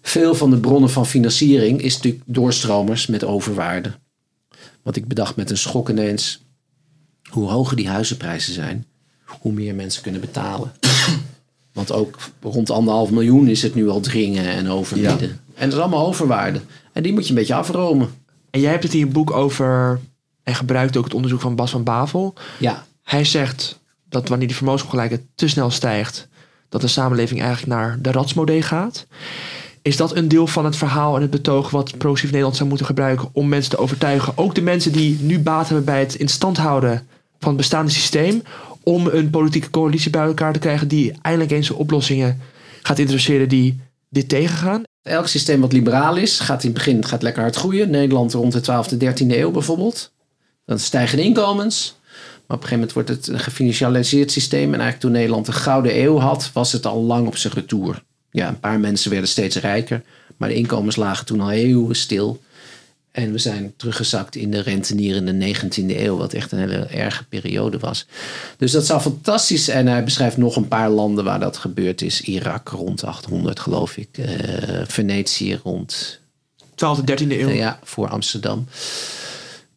Veel 0.01 0.35
van 0.35 0.49
de 0.49 0.59
bronnen 0.59 0.89
van 0.89 1.05
financiering 1.05 1.81
is 1.81 1.95
natuurlijk 1.95 2.23
doorstromers 2.25 3.07
met 3.07 3.23
overwaarde. 3.23 3.91
Want 4.81 4.95
ik 4.95 5.07
bedacht 5.07 5.35
met 5.35 5.49
een 5.49 5.57
schok 5.57 5.89
ineens, 5.89 6.43
hoe 7.29 7.49
hoger 7.49 7.75
die 7.75 7.89
huizenprijzen 7.89 8.53
zijn, 8.53 8.85
hoe 9.25 9.51
meer 9.51 9.75
mensen 9.75 10.01
kunnen 10.01 10.21
betalen. 10.21 10.71
Want 11.73 11.91
ook 11.91 12.17
rond 12.41 12.69
anderhalf 12.69 13.09
miljoen 13.09 13.47
is 13.47 13.61
het 13.61 13.75
nu 13.75 13.89
al 13.89 13.99
dringen 13.99 14.45
en 14.45 14.69
overbieden. 14.69 15.29
En 15.55 15.69
dat 15.69 15.73
is 15.73 15.83
allemaal 15.83 16.07
overwaarde. 16.07 16.61
En 16.93 17.03
die 17.03 17.13
moet 17.13 17.23
je 17.23 17.29
een 17.29 17.35
beetje 17.35 17.53
afromen. 17.53 18.09
En 18.49 18.59
jij 18.59 18.71
hebt 18.71 18.83
het 18.83 18.93
in 18.93 18.99
je 18.99 19.07
boek 19.07 19.31
over. 19.31 19.99
En 20.43 20.55
gebruikt 20.55 20.97
ook 20.97 21.03
het 21.03 21.13
onderzoek 21.13 21.41
van 21.41 21.55
Bas 21.55 21.71
van 21.71 21.83
Bavel. 21.83 22.33
Ja, 22.59 22.85
Hij 23.03 23.25
zegt 23.25 23.79
dat 24.09 24.27
wanneer 24.27 24.47
die 24.47 24.55
vermogensongelijkheid 24.55 25.21
te 25.35 25.47
snel 25.47 25.69
stijgt, 25.69 26.27
dat 26.69 26.81
de 26.81 26.87
samenleving 26.87 27.41
eigenlijk 27.41 27.73
naar 27.73 27.97
de 28.01 28.11
ratsmodee 28.11 28.61
gaat. 28.61 29.05
Is 29.81 29.97
dat 29.97 30.15
een 30.15 30.27
deel 30.27 30.47
van 30.47 30.65
het 30.65 30.75
verhaal 30.75 31.15
en 31.15 31.21
het 31.21 31.31
betoog 31.31 31.69
wat 31.69 31.97
Progressief 31.97 32.29
Nederland 32.29 32.55
zou 32.55 32.69
moeten 32.69 32.85
gebruiken 32.85 33.29
om 33.33 33.49
mensen 33.49 33.71
te 33.71 33.77
overtuigen? 33.77 34.37
Ook 34.37 34.55
de 34.55 34.61
mensen 34.61 34.91
die 34.91 35.17
nu 35.21 35.39
baat 35.39 35.67
hebben 35.67 35.85
bij 35.85 35.99
het 35.99 36.15
in 36.15 36.27
stand 36.27 36.57
houden 36.57 37.07
van 37.39 37.47
het 37.47 37.57
bestaande 37.57 37.91
systeem. 37.91 38.41
Om 38.83 39.07
een 39.07 39.29
politieke 39.29 39.69
coalitie 39.69 40.11
bij 40.11 40.25
elkaar 40.25 40.53
te 40.53 40.59
krijgen 40.59 40.87
die 40.87 41.13
eindelijk 41.21 41.51
eens 41.51 41.71
oplossingen 41.71 42.41
gaat 42.81 42.99
introduceren 42.99 43.49
die 43.49 43.79
dit 44.09 44.29
tegengaan. 44.29 44.83
elk 45.01 45.27
systeem 45.27 45.61
wat 45.61 45.71
liberaal 45.73 46.15
is, 46.15 46.39
gaat 46.39 46.63
in 46.63 46.69
het 46.69 46.77
begin 46.77 47.05
gaat 47.05 47.21
lekker 47.21 47.41
hard 47.41 47.55
groeien. 47.55 47.89
Nederland 47.89 48.33
rond 48.33 48.51
de 48.53 48.61
12e, 48.61 48.97
13e 48.97 49.27
eeuw 49.27 49.51
bijvoorbeeld. 49.51 50.11
Dan 50.65 50.79
stijgen 50.79 51.17
de 51.17 51.23
inkomens. 51.23 51.95
Maar 52.51 52.57
op 52.57 52.63
een 52.63 52.69
gegeven 52.69 52.77
moment 52.77 52.93
wordt 52.93 53.09
het 53.09 53.27
een 53.27 53.39
gefinancialiseerd 53.39 54.31
systeem. 54.31 54.73
En 54.73 54.79
eigenlijk 54.79 54.99
toen 54.99 55.11
Nederland 55.11 55.47
een 55.47 55.53
gouden 55.53 56.01
eeuw 56.01 56.17
had, 56.17 56.49
was 56.53 56.71
het 56.71 56.85
al 56.85 57.01
lang 57.01 57.27
op 57.27 57.37
zijn 57.37 57.53
retour. 57.53 58.03
Ja, 58.31 58.47
een 58.47 58.59
paar 58.59 58.79
mensen 58.79 59.11
werden 59.11 59.29
steeds 59.29 59.55
rijker. 59.55 60.01
Maar 60.37 60.49
de 60.49 60.55
inkomens 60.55 60.95
lagen 60.95 61.25
toen 61.25 61.41
al 61.41 61.51
eeuwen 61.51 61.95
stil. 61.95 62.41
En 63.11 63.31
we 63.31 63.37
zijn 63.37 63.73
teruggezakt 63.77 64.35
in 64.35 64.51
de 64.51 64.61
rentenier 64.61 65.15
in 65.15 65.39
de 65.39 65.55
19e 65.55 65.97
eeuw, 65.97 66.17
wat 66.17 66.33
echt 66.33 66.51
een 66.51 66.59
hele 66.59 66.85
erge 66.85 67.23
periode 67.23 67.79
was. 67.79 68.05
Dus 68.57 68.71
dat 68.71 68.85
zou 68.85 69.01
fantastisch. 69.01 69.67
En 69.67 69.87
hij 69.87 70.03
beschrijft 70.03 70.37
nog 70.37 70.55
een 70.55 70.67
paar 70.67 70.89
landen 70.89 71.23
waar 71.23 71.39
dat 71.39 71.57
gebeurd 71.57 72.01
is. 72.01 72.21
Irak 72.21 72.69
rond 72.69 73.03
800, 73.03 73.59
geloof 73.59 73.97
ik. 73.97 74.17
Eh, 74.17 74.81
Venetië 74.87 75.59
rond 75.63 76.19
12e, 76.75 77.03
13e 77.03 77.27
eeuw. 77.27 77.49
ja, 77.49 77.79
voor 77.83 78.09
Amsterdam. 78.09 78.67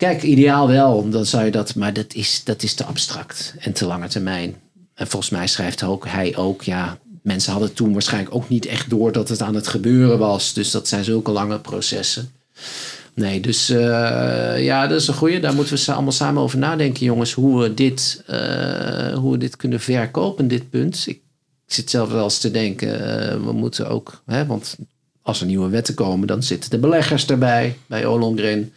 Kijk, 0.04 0.22
ideaal 0.22 0.68
wel, 0.68 1.10
dan 1.10 1.26
zou 1.26 1.44
je 1.44 1.50
dat, 1.50 1.74
maar 1.74 1.92
dat 1.92 2.14
is, 2.14 2.44
dat 2.44 2.62
is 2.62 2.74
te 2.74 2.84
abstract 2.84 3.54
en 3.58 3.72
te 3.72 3.86
lange 3.86 4.08
termijn. 4.08 4.56
En 4.94 5.06
volgens 5.06 5.30
mij 5.30 5.46
schrijft 5.46 5.82
ook, 5.82 6.06
hij 6.06 6.36
ook, 6.36 6.62
ja, 6.62 6.98
mensen 7.22 7.52
hadden 7.52 7.72
toen 7.72 7.92
waarschijnlijk 7.92 8.34
ook 8.34 8.48
niet 8.48 8.66
echt 8.66 8.90
door 8.90 9.12
dat 9.12 9.28
het 9.28 9.42
aan 9.42 9.54
het 9.54 9.66
gebeuren 9.66 10.18
was. 10.18 10.52
Dus 10.52 10.70
dat 10.70 10.88
zijn 10.88 11.04
zulke 11.04 11.30
lange 11.30 11.60
processen. 11.60 12.32
Nee, 13.14 13.40
dus 13.40 13.68
eh, 13.68 14.64
ja, 14.64 14.86
dat 14.86 15.00
is 15.00 15.08
een 15.08 15.14
goeie. 15.14 15.40
Daar 15.40 15.54
moeten 15.54 15.76
we 15.76 15.92
allemaal 15.92 16.12
samen 16.12 16.42
over 16.42 16.58
nadenken, 16.58 17.04
jongens. 17.04 17.32
Hoe 17.32 17.60
we 17.60 17.74
dit, 17.74 18.22
eh, 18.26 19.14
hoe 19.14 19.32
we 19.32 19.38
dit 19.38 19.56
kunnen 19.56 19.80
verkopen, 19.80 20.48
dit 20.48 20.70
punt. 20.70 21.04
Ik 21.06 21.20
zit 21.66 21.90
zelf 21.90 22.10
wel 22.10 22.24
eens 22.24 22.38
te 22.38 22.50
denken, 22.50 23.20
eh, 23.20 23.44
we 23.44 23.52
moeten 23.52 23.88
ook, 23.88 24.22
hè, 24.26 24.46
want 24.46 24.76
als 25.22 25.40
er 25.40 25.46
nieuwe 25.46 25.68
wetten 25.68 25.94
komen, 25.94 26.26
dan 26.26 26.42
zitten 26.42 26.70
de 26.70 26.78
beleggers 26.78 27.26
erbij 27.26 27.76
bij 27.86 28.06
Ollongren. 28.06 28.72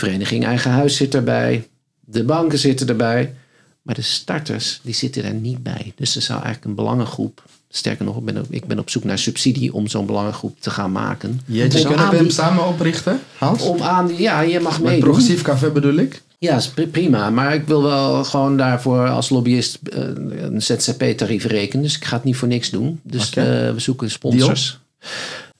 Vereniging 0.00 0.44
Eigen 0.44 0.70
Huis 0.70 0.96
zit 0.96 1.14
erbij. 1.14 1.68
De 2.00 2.24
banken 2.24 2.58
zitten 2.58 2.88
erbij. 2.88 3.34
Maar 3.82 3.94
de 3.94 4.02
starters, 4.02 4.80
die 4.82 4.94
zitten 4.94 5.24
er 5.24 5.34
niet 5.34 5.62
bij. 5.62 5.92
Dus 5.96 6.16
er 6.16 6.22
zou 6.22 6.38
eigenlijk 6.42 6.64
een 6.70 6.74
belangengroep... 6.74 7.42
Sterker 7.72 8.04
nog, 8.04 8.16
ik 8.16 8.24
ben 8.24 8.36
op, 8.38 8.46
ik 8.50 8.64
ben 8.66 8.78
op 8.78 8.90
zoek 8.90 9.04
naar 9.04 9.18
subsidie 9.18 9.72
om 9.74 9.86
zo'n 9.88 10.06
belangengroep 10.06 10.60
te 10.60 10.70
gaan 10.70 10.92
maken. 10.92 11.40
Jeetje, 11.44 11.96
aan 11.96 12.10
we 12.10 12.16
hem 12.16 12.30
samen 12.30 12.66
oprichten, 12.66 13.20
Hans? 13.38 13.62
om 13.62 13.82
aan. 13.82 14.10
Ja, 14.16 14.40
je 14.40 14.60
mag 14.60 14.72
Met 14.72 14.82
meedoen. 14.82 15.00
progressief 15.00 15.42
café 15.42 15.70
bedoel 15.70 15.94
ik? 15.94 16.22
Ja, 16.38 16.56
is 16.56 16.68
pri- 16.68 16.86
prima. 16.86 17.30
Maar 17.30 17.54
ik 17.54 17.66
wil 17.66 17.82
wel 17.82 18.24
gewoon 18.24 18.56
daarvoor 18.56 19.08
als 19.08 19.28
lobbyist 19.28 19.78
eh, 19.92 20.00
een 20.38 20.62
ZZP-tarief 20.62 21.44
rekenen. 21.44 21.82
Dus 21.82 21.96
ik 21.96 22.04
ga 22.04 22.14
het 22.16 22.24
niet 22.24 22.36
voor 22.36 22.48
niks 22.48 22.70
doen. 22.70 23.00
Dus 23.02 23.30
eh, 23.30 23.44
we 23.44 23.74
zoeken 23.76 24.10
sponsors. 24.10 24.78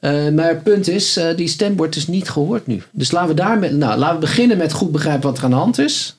Eh, 0.01 0.28
maar 0.28 0.48
het 0.48 0.62
punt 0.62 0.88
is, 0.88 1.16
eh, 1.16 1.36
die 1.36 1.48
stem 1.48 1.76
wordt 1.76 1.94
dus 1.94 2.07
niet 2.07 2.30
gehoord 2.30 2.66
nu. 2.66 2.82
Dus 2.90 3.11
laten 3.11 3.28
we, 3.28 3.34
daarmee, 3.34 3.70
nou, 3.70 3.98
laten 3.98 4.14
we 4.14 4.20
beginnen 4.20 4.57
met 4.57 4.72
goed 4.72 4.92
begrijpen 4.92 5.28
wat 5.28 5.38
er 5.38 5.44
aan 5.44 5.51
de 5.51 5.57
hand 5.57 5.78
is. 5.78 6.18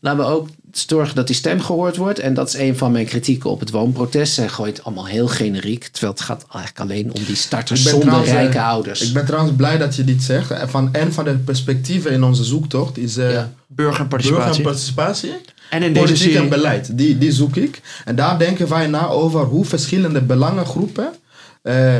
Laten 0.00 0.20
we 0.20 0.26
ook 0.30 0.48
zorgen 0.72 1.14
dat 1.14 1.26
die 1.26 1.36
stem 1.36 1.60
gehoord 1.60 1.96
wordt. 1.96 2.18
En 2.18 2.34
dat 2.34 2.48
is 2.48 2.54
een 2.54 2.76
van 2.76 2.92
mijn 2.92 3.06
kritieken 3.06 3.50
op 3.50 3.60
het 3.60 3.70
woonprotest. 3.70 4.34
Zij 4.34 4.48
gooit 4.48 4.84
allemaal 4.84 5.06
heel 5.06 5.28
generiek. 5.28 5.86
Terwijl 5.86 6.12
het 6.12 6.22
gaat 6.22 6.46
eigenlijk 6.52 6.80
alleen 6.80 7.14
om 7.14 7.24
die 7.24 7.36
starters 7.36 7.82
zonder 7.82 8.00
trouwens, 8.00 8.30
eh, 8.30 8.36
rijke 8.36 8.62
ouders. 8.62 9.00
Ik 9.00 9.12
ben 9.12 9.26
trouwens 9.26 9.56
blij 9.56 9.78
dat 9.78 9.96
je 9.96 10.04
dit 10.04 10.22
zegt. 10.22 10.52
Van, 10.66 10.94
en 10.94 11.12
van 11.12 11.24
de 11.24 11.36
perspectieven 11.36 12.10
in 12.10 12.22
onze 12.22 12.44
zoektocht 12.44 12.98
is 12.98 13.16
eh 13.16 13.32
Ja. 13.32 13.52
Burger 13.66 14.06
en 15.70 15.82
in 15.82 15.92
deze 15.92 16.06
Politiek 16.06 16.34
en 16.34 16.48
beleid, 16.48 16.98
die, 16.98 17.18
die 17.18 17.32
zoek 17.32 17.56
ik. 17.56 17.80
En 18.04 18.16
daar 18.16 18.38
denken 18.38 18.68
wij 18.68 18.86
na 18.86 19.08
over 19.08 19.40
hoe 19.44 19.64
verschillende 19.64 20.20
belangengroepen 20.20 21.12
eh, 21.62 21.94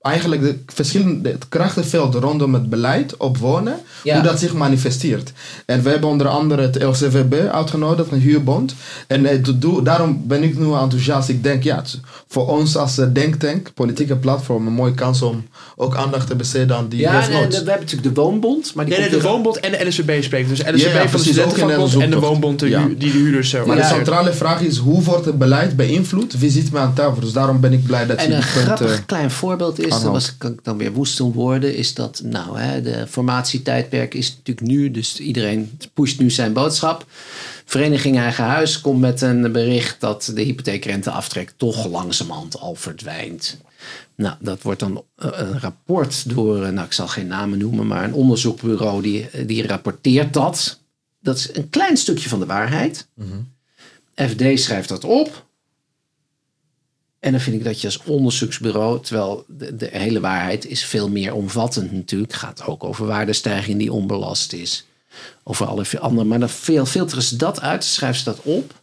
eigenlijk 0.00 0.42
de 0.42 0.58
verschillende 0.66 1.28
het 1.30 1.48
krachtenveld 1.48 2.14
rondom 2.14 2.54
het 2.54 2.70
beleid 2.70 3.16
op 3.16 3.36
wonen, 3.38 3.74
Ja. 4.02 4.14
hoe 4.14 4.22
dat 4.22 4.38
zich 4.38 4.52
manifesteert. 4.54 5.32
En 5.66 5.82
we 5.82 5.90
hebben 5.90 6.08
onder 6.08 6.28
andere 6.28 6.62
het 6.62 6.82
LCVB 6.82 7.48
uitgenodigd, 7.52 8.12
een 8.12 8.18
huurbond. 8.20 8.74
En 9.06 9.26
eh, 9.26 9.38
daarom 9.82 10.22
ben 10.26 10.42
ik 10.42 10.58
nu 10.58 10.72
enthousiast. 10.72 11.28
Ik 11.28 11.42
denk, 11.42 11.62
ja, 11.62 11.82
voor 12.28 12.46
ons 12.48 12.76
als 12.76 12.98
eh, 12.98 13.06
denktank, 13.12 13.70
politieke 13.74 14.16
platform, 14.16 14.66
een 14.66 14.72
mooie 14.72 14.94
kans 14.94 15.22
om 15.22 15.46
ook 15.76 15.96
aandacht 15.96 16.26
te 16.26 16.34
besteden 16.36 16.76
aan 16.76 16.88
die 16.88 17.00
ja, 17.00 17.22
en, 17.22 17.30
eh, 17.32 17.40
nood. 17.40 17.48
we 17.48 17.54
hebben 17.56 17.66
natuurlijk 17.80 18.14
de 18.14 18.20
woonbond. 18.20 18.74
Maar 18.74 18.84
die 18.84 18.98
Nee, 18.98 19.08
de 19.10 19.20
Woonbond 19.20 19.60
en 19.60 19.70
de 19.72 19.86
LSVB 19.86 20.22
spreken. 20.22 20.48
Dus 20.48 20.58
LSVB 20.60 20.76
Ja, 20.94 21.00
ja, 21.02 21.08
van 21.08 21.20
de 21.20 21.26
Studentenvakbond 21.26 21.96
en 22.02 22.10
de. 22.10 22.18
Woonbond 22.18 22.58
de 22.58 22.68
Ja. 22.68 22.82
hu- 22.82 22.96
die 22.96 23.12
de 23.12 23.18
huurders 23.18 23.52
Maar 23.66 23.76
de 23.76 23.84
centrale 23.84 24.32
vraag 24.32 24.60
is, 24.60 24.76
hoe 24.76 25.02
wordt 25.02 25.24
het 25.24 25.38
beleid 25.38 25.76
beïnvloed? 25.76 26.38
Wie 26.38 26.50
zit 26.50 26.72
me 26.72 26.78
aan 26.78 26.94
tafel? 26.94 27.20
Dus 27.20 27.32
daarom 27.32 27.60
ben 27.60 27.72
ik 27.72 27.84
blij 27.86 28.06
dat 28.06 28.16
En 28.16 28.28
je 28.28 28.34
een 28.34 28.40
die 28.40 28.50
punt... 28.52 28.64
grappig 28.64 29.04
klein 29.06 29.30
voorbeeld 29.30 29.78
is, 29.86 29.89
aanhaalt. 29.92 30.12
was, 30.12 30.36
kan 30.36 30.52
ik 30.52 30.64
dan 30.64 30.76
weer 30.76 30.92
woest 30.92 31.20
om 31.20 31.32
worden, 31.32 31.76
is 31.76 31.94
dat 31.94 32.20
nou, 32.24 32.58
hè, 32.58 32.82
de 32.82 33.06
formatietijdperk 33.06 34.14
is 34.14 34.30
natuurlijk 34.36 34.66
nu, 34.66 34.90
dus 34.90 35.20
iedereen 35.20 35.78
pusht 35.94 36.18
nu 36.18 36.30
zijn 36.30 36.52
boodschap. 36.52 37.06
Vereniging 37.64 38.18
Eigen 38.18 38.44
Huis 38.44 38.80
komt 38.80 39.00
met 39.00 39.20
een 39.20 39.52
bericht 39.52 40.00
dat 40.00 40.32
de 40.34 40.42
hypotheekrenteaftrek 40.42 41.52
toch 41.56 41.86
langzamerhand 41.86 42.58
al 42.58 42.74
verdwijnt. 42.74 43.56
Nou, 44.14 44.36
dat 44.40 44.62
wordt 44.62 44.80
dan 44.80 45.04
eh, 45.16 45.30
een 45.32 45.60
rapport 45.60 46.34
door, 46.34 46.64
eh, 46.64 46.72
nou 46.72 46.86
ik 46.86 46.92
zal 46.92 47.08
geen 47.08 47.26
namen 47.26 47.58
noemen, 47.58 47.86
maar 47.86 48.04
een 48.04 48.14
onderzoekbureau 48.14 49.02
die, 49.02 49.46
die 49.46 49.66
rapporteert 49.66 50.32
dat. 50.32 50.80
Dat 51.20 51.36
is 51.36 51.56
een 51.56 51.70
klein 51.70 51.96
stukje 51.96 52.28
van 52.28 52.40
de 52.40 52.46
waarheid. 52.46 53.08
FD 54.14 54.42
schrijft 54.60 54.88
dat 54.88 55.04
op. 55.04 55.48
En 57.20 57.32
dan 57.32 57.40
vind 57.40 57.56
ik 57.56 57.64
dat 57.64 57.80
je 57.80 57.86
als 57.86 58.02
onderzoeksbureau, 58.02 59.02
terwijl 59.02 59.44
de, 59.48 59.76
de 59.76 59.88
hele 59.92 60.20
waarheid 60.20 60.66
is 60.66 60.84
veel 60.84 61.08
meer 61.08 61.34
omvattend 61.34 61.92
natuurlijk, 61.92 62.32
gaat 62.32 62.66
ook 62.66 62.84
over 62.84 63.06
waardestijging 63.06 63.78
die 63.78 63.92
onbelast 63.92 64.52
is. 64.52 64.84
Over 65.42 65.66
alle 65.66 65.86
andere, 65.98 66.28
maar 66.28 66.38
dan 66.38 66.48
veel, 66.48 66.86
filteren 66.86 67.22
ze 67.22 67.36
dat 67.36 67.60
uit, 67.60 67.84
schrijven 67.84 68.18
ze 68.18 68.24
dat 68.24 68.40
op. 68.42 68.74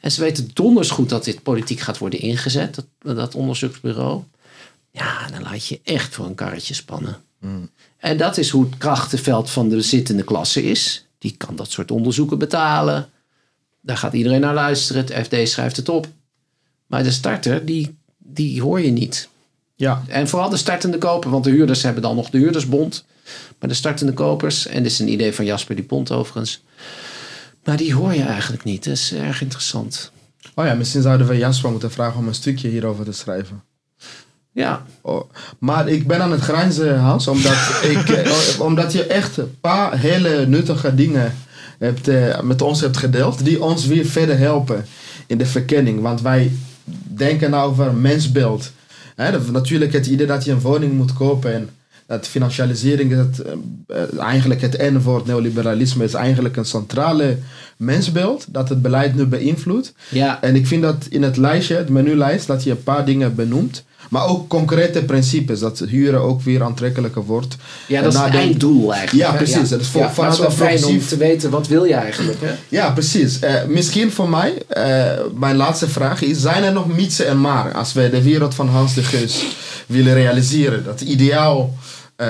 En 0.00 0.12
ze 0.12 0.20
weten 0.20 0.50
donders 0.52 0.90
goed 0.90 1.08
dat 1.08 1.24
dit 1.24 1.42
politiek 1.42 1.80
gaat 1.80 1.98
worden 1.98 2.20
ingezet, 2.20 2.74
dat, 2.74 3.16
dat 3.16 3.34
onderzoeksbureau. 3.34 4.22
Ja, 4.90 5.28
dan 5.28 5.42
laat 5.42 5.66
je 5.66 5.80
echt 5.84 6.14
voor 6.14 6.26
een 6.26 6.34
karretje 6.34 6.74
spannen. 6.74 7.22
En 7.96 8.16
dat 8.16 8.38
is 8.38 8.50
hoe 8.50 8.64
het 8.64 8.78
krachtenveld 8.78 9.50
van 9.50 9.68
de 9.68 9.80
zittende 9.80 10.24
klasse 10.24 10.62
is. 10.62 11.06
Die 11.18 11.34
kan 11.36 11.56
dat 11.56 11.70
soort 11.70 11.90
onderzoeken 11.90 12.38
betalen. 12.38 13.08
Daar 13.80 13.96
gaat 13.96 14.12
iedereen 14.12 14.40
naar 14.40 14.54
luisteren. 14.54 15.04
Het 15.06 15.26
FD 15.26 15.48
schrijft 15.48 15.76
het 15.76 15.88
op. 15.88 16.08
Maar 16.90 17.02
de 17.02 17.10
starter, 17.10 17.64
die, 17.64 17.98
die 18.18 18.62
hoor 18.62 18.80
je 18.80 18.90
niet. 18.90 19.28
ja, 19.74 20.02
En 20.08 20.28
vooral 20.28 20.48
de 20.48 20.56
startende 20.56 20.98
koper, 20.98 21.30
want 21.30 21.44
de 21.44 21.50
huurders 21.50 21.82
hebben 21.82 22.02
dan 22.02 22.16
nog 22.16 22.30
de 22.30 22.38
huurdersbond. 22.38 23.04
Maar 23.58 23.68
de 23.68 23.74
startende 23.74 24.12
kopers, 24.12 24.66
en 24.66 24.82
dit 24.82 24.92
is 24.92 24.98
een 24.98 25.12
idee 25.12 25.34
van 25.34 25.44
Jasper 25.44 25.76
Dupont 25.76 26.10
overigens. 26.10 26.62
Maar 27.64 27.76
die 27.76 27.94
hoor 27.94 28.14
je 28.14 28.22
eigenlijk 28.22 28.64
niet. 28.64 28.84
Dat 28.84 28.94
is 28.94 29.12
erg 29.14 29.42
interessant. 29.42 30.12
Oh 30.54 30.64
ja, 30.64 30.74
misschien 30.74 31.02
zouden 31.02 31.26
we 31.26 31.36
Jasper 31.36 31.70
moeten 31.70 31.90
vragen 31.90 32.18
om 32.18 32.28
een 32.28 32.34
stukje 32.34 32.68
hierover 32.68 33.04
te 33.04 33.12
schrijven. 33.12 33.62
Ja, 34.52 34.86
Oh, 35.02 35.30
maar 35.58 35.88
ik 35.88 36.06
ben 36.06 36.22
aan 36.22 36.30
het 36.32 36.40
grijnzen, 36.40 36.98
Hans, 36.98 37.28
omdat, 37.28 37.56
ik, 37.94 38.08
eh, 38.08 38.60
omdat 38.60 38.92
je 38.92 39.04
echt 39.04 39.36
een 39.36 39.58
paar 39.60 39.98
hele 39.98 40.46
nuttige 40.46 40.94
dingen 40.94 41.34
hebt, 41.78 42.08
eh, 42.08 42.40
met 42.40 42.62
ons 42.62 42.80
hebt 42.80 42.96
gedeeld, 42.96 43.44
die 43.44 43.62
ons 43.62 43.86
weer 43.86 44.06
verder 44.06 44.38
helpen 44.38 44.86
in 45.26 45.38
de 45.38 45.46
verkenning. 45.46 46.00
Want 46.00 46.20
wij 46.20 46.52
denken 47.02 47.54
over 47.54 47.94
mensbeeld. 47.94 48.70
Dat- 49.16 49.50
natuurlijk 49.50 49.92
het 49.92 50.06
idee 50.06 50.26
dat 50.26 50.44
je 50.44 50.50
een 50.52 50.60
woning 50.60 50.92
moet 50.92 51.12
kopen 51.12 51.54
en 51.54 51.68
dat 52.06 52.26
financialisering 52.28 53.10
is 53.10 53.16
het, 53.18 53.40
eh, 53.40 53.52
eh, 54.02 54.18
eigenlijk 54.18 54.60
het 54.60 54.78
N-woord 54.78 55.26
neoliberalisme 55.26 56.04
is 56.04 56.14
eigenlijk 56.14 56.56
een 56.56 56.64
centrale 56.64 57.36
mensbeeld 57.80 58.44
dat 58.48 58.68
het 58.68 58.82
beleid 58.82 59.14
nu 59.14 59.24
beïnvloedt. 59.26 59.92
ja. 60.08 60.38
En 60.42 60.54
ik 60.56 60.66
vind 60.66 60.82
dat 60.82 61.06
in 61.10 61.22
het 61.22 61.36
lijstje, 61.36 61.76
het 61.76 61.88
menulijst, 61.88 62.46
dat 62.46 62.62
je 62.64 62.70
een 62.70 62.82
paar 62.82 63.04
dingen 63.04 63.34
benoemt. 63.34 63.84
Maar 64.10 64.26
ook 64.28 64.48
concrete 64.48 65.04
principes, 65.04 65.60
dat 65.60 65.78
huren 65.78 66.20
ook 66.20 66.42
weer 66.42 66.62
aantrekkelijker 66.62 67.24
wordt. 67.24 67.56
ja 67.88 68.02
dat 68.02 68.12
is 68.14 68.18
het 68.20 68.34
einddoel 68.34 68.94
eigenlijk. 68.94 69.28
Ja, 69.30 69.36
precies. 69.36 69.68
Dat 69.68 69.80
is 69.80 69.86
voor- 69.86 70.00
ja, 70.00 70.06
maar 70.06 70.14
vanuit 70.14 70.38
het 70.38 70.48
is 70.48 70.54
fijn 70.54 70.84
om 70.84 71.06
te 71.06 71.16
weten, 71.16 71.50
wat 71.50 71.66
wil 71.68 71.84
je 71.84 71.94
eigenlijk? 71.94 72.38
Hè? 72.40 72.50
Ja, 72.68 72.90
precies. 72.90 73.38
Eh, 73.38 73.54
misschien 73.68 74.10
voor 74.12 74.28
mij, 74.28 74.62
eh, 74.68 74.84
mijn 75.38 75.56
laatste 75.56 75.88
vraag 75.88 76.22
is, 76.22 76.40
zijn 76.40 76.62
er 76.62 76.72
nog 76.72 76.86
mietsen 76.94 77.26
en 77.26 77.40
maar 77.40 77.72
als 77.72 77.92
we 77.92 78.10
de 78.10 78.22
wereld 78.22 78.54
van 78.54 78.68
Hans 78.68 78.94
de 78.94 79.02
Geus 79.02 79.44
willen 79.86 80.14
realiseren? 80.14 80.84
Dat 80.84 81.00
ideaal, 81.00 81.74
eh, 82.16 82.26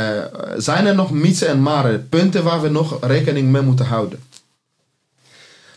zijn 0.57 0.87
er 0.87 0.95
nog 0.95 1.11
mietsen 1.11 1.49
en 1.49 1.63
maren, 1.63 2.07
punten 2.09 2.43
waar 2.45 2.63
we 2.63 2.69
nog 2.69 2.99
rekening 3.01 3.49
mee 3.49 3.63
moeten 3.63 3.87
houden? 3.87 4.19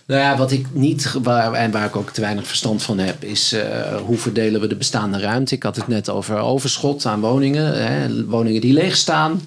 Nou 0.07 0.21
ja, 0.21 0.37
wat 0.37 0.51
ik 0.51 0.65
niet, 0.71 1.15
waar, 1.21 1.53
en 1.53 1.71
waar 1.71 1.85
ik 1.85 1.95
ook 1.95 2.09
te 2.09 2.21
weinig 2.21 2.47
verstand 2.47 2.83
van 2.83 2.97
heb, 2.97 3.23
is 3.23 3.53
eh, 3.53 3.95
hoe 3.95 4.17
verdelen 4.17 4.61
we 4.61 4.67
de 4.67 4.75
bestaande 4.75 5.19
ruimte. 5.19 5.55
Ik 5.55 5.63
had 5.63 5.75
het 5.75 5.87
net 5.87 6.09
over 6.09 6.37
overschot 6.37 7.05
aan 7.05 7.19
woningen, 7.19 7.83
hè, 7.83 8.25
woningen 8.25 8.61
die 8.61 8.73
leeg 8.73 8.95
staan. 8.95 9.41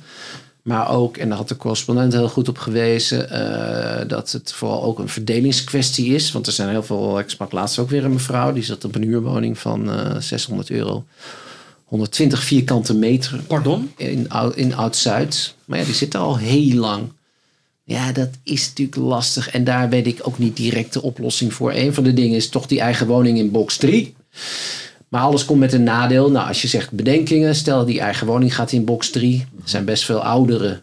Maar 0.63 0.91
ook, 0.91 1.17
en 1.17 1.29
daar 1.29 1.39
had 1.39 1.49
de 1.49 1.57
correspondent 1.57 2.13
heel 2.13 2.29
goed 2.29 2.49
op 2.49 2.59
gewezen, 2.59 3.31
eh, 3.31 4.09
dat 4.09 4.33
het 4.33 4.53
vooral 4.53 4.83
ook 4.83 4.99
een 4.99 5.09
verdelingskwestie 5.09 6.15
is. 6.15 6.33
Want 6.33 6.47
er 6.47 6.53
zijn 6.53 6.69
heel 6.69 6.83
veel, 6.83 7.19
ik 7.19 7.31
sprak 7.31 7.53
laatst 7.53 7.79
ook 7.79 7.91
weer 7.91 8.05
een 8.05 8.13
mevrouw, 8.13 8.53
die 8.53 8.65
zat 8.65 8.85
op 8.85 8.95
een 8.95 9.03
huurwoning 9.03 9.59
van 9.59 9.91
eh 9.91 10.17
600 10.19 10.71
euro. 10.71 11.05
120 11.85 12.43
vierkante 12.43 12.95
meter 12.95 13.41
Pardon? 13.47 13.93
in, 13.97 14.29
in 14.55 14.77
Oud-Zuid. 14.77 15.55
Maar 15.65 15.79
ja, 15.79 15.85
die 15.85 15.95
zit 15.95 16.15
er 16.15 16.21
al 16.21 16.39
heel 16.39 16.77
lang. 16.77 17.09
Ja, 17.89 18.13
dat 18.13 18.29
is 18.43 18.69
natuurlijk 18.69 18.97
lastig. 18.97 19.51
En 19.51 19.65
daar 19.65 19.89
weet 19.89 20.07
ik 20.07 20.19
ook 20.23 20.39
niet 20.39 20.57
direct 20.57 20.93
de 20.93 21.03
oplossing 21.03 21.55
voor. 21.55 21.73
Een 21.73 21.95
van 21.95 22.05
de 22.05 22.13
dingen 22.13 22.37
is 22.37 22.49
toch 22.49 22.67
die 22.67 22.81
eigen 22.81 23.07
woning 23.07 23.39
in 23.39 23.51
box 23.51 23.77
3. 23.77 24.15
Maar 25.09 25.21
alles 25.21 25.45
komt 25.45 25.61
met 25.61 25.73
een 25.73 25.83
nadeel. 25.83 26.31
Nou, 26.31 26.49
als 26.49 26.63
je 26.63 26.69
zegt 26.69 26.91
bedenkingen, 26.91 27.55
stel 27.55 27.85
die 27.85 28.01
eigen 28.01 28.27
woning 28.27 28.55
gaat 28.55 28.73
in 28.73 28.85
box 28.85 29.11
3. 29.11 29.41
Er 29.41 29.69
zijn 29.69 29.85
best 29.85 30.05
veel 30.05 30.23
ouderen 30.23 30.83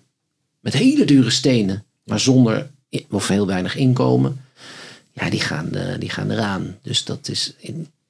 met 0.60 0.74
hele 0.74 1.06
dure 1.06 1.30
stenen, 1.30 1.84
maar 2.04 2.20
zonder 2.20 2.70
of 3.10 3.28
heel 3.28 3.48
weinig 3.48 3.76
inkomen. 3.76 4.42
Ja, 5.12 5.30
die 5.30 5.40
gaan, 5.40 5.72
eh, 5.74 6.00
die 6.00 6.10
gaan 6.10 6.32
eraan. 6.32 6.78
Dus 6.82 7.04
dat 7.04 7.28
is 7.30 7.54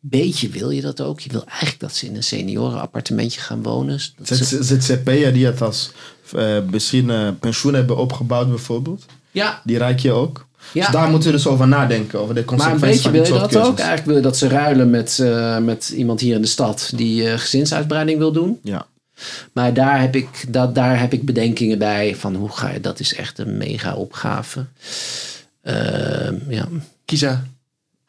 beetje 0.05 0.49
wil 0.49 0.69
je 0.69 0.81
dat 0.81 1.01
ook. 1.01 1.19
Je 1.19 1.29
wil 1.31 1.43
eigenlijk 1.47 1.79
dat 1.79 1.95
ze 1.95 2.05
in 2.05 2.15
een 2.15 2.23
seniorenappartementje 2.23 3.39
gaan 3.41 3.63
wonen. 3.63 3.99
Dat 4.17 4.37
ze- 4.37 4.63
ZZP'er 4.63 5.33
die 5.33 5.45
het 5.45 5.61
als 5.61 5.91
eh, 6.35 6.57
misschien 6.71 7.09
eh, 7.09 7.27
pensioen 7.39 7.73
hebben 7.73 7.97
opgebouwd 7.97 8.49
bijvoorbeeld, 8.49 9.05
ja, 9.31 9.61
die 9.63 9.77
raak 9.77 9.99
je 9.99 10.11
ook. 10.11 10.47
Ja. 10.73 10.81
Dus 10.83 10.93
daar 10.93 11.09
moeten 11.09 11.29
we 11.29 11.35
dus 11.35 11.47
over 11.47 11.67
nadenken, 11.67 12.19
over 12.19 12.35
de 12.35 12.43
Maar 12.45 12.53
een 12.53 12.57
consequenties 12.59 13.01
beetje 13.01 13.01
van 13.01 13.11
wil 13.11 13.23
je 13.41 13.47
dat 13.53 13.55
ook? 13.67 13.77
Eigenlijk 13.77 14.05
wil 14.07 14.15
je 14.15 14.21
dat 14.21 14.37
ze 14.37 14.47
ruilen 14.47 14.89
met, 14.89 15.19
eh, 15.19 15.57
met 15.57 15.89
iemand 15.89 16.19
hier 16.19 16.35
in 16.35 16.41
de 16.41 16.47
stad 16.47 16.91
die 16.95 17.29
eh, 17.29 17.39
gezinsuitbreiding 17.39 18.17
wil 18.17 18.31
doen. 18.31 18.59
Ja. 18.63 18.85
Maar 19.53 19.73
daar 19.73 20.01
heb, 20.01 20.15
ik, 20.15 20.45
dat, 20.53 20.75
daar 20.75 20.99
heb 20.99 21.13
ik 21.13 21.25
bedenkingen 21.25 21.77
bij 21.77 22.15
van 22.15 22.35
hoe 22.35 22.49
ga 22.51 22.69
je, 22.69 22.79
dat 22.81 22.99
is 22.99 23.13
echt 23.15 23.39
een 23.39 23.57
mega 23.57 23.95
opgave. 23.95 24.65
Ehm, 25.61 26.35
ja. 26.49 26.67
Kisa, 27.05 27.43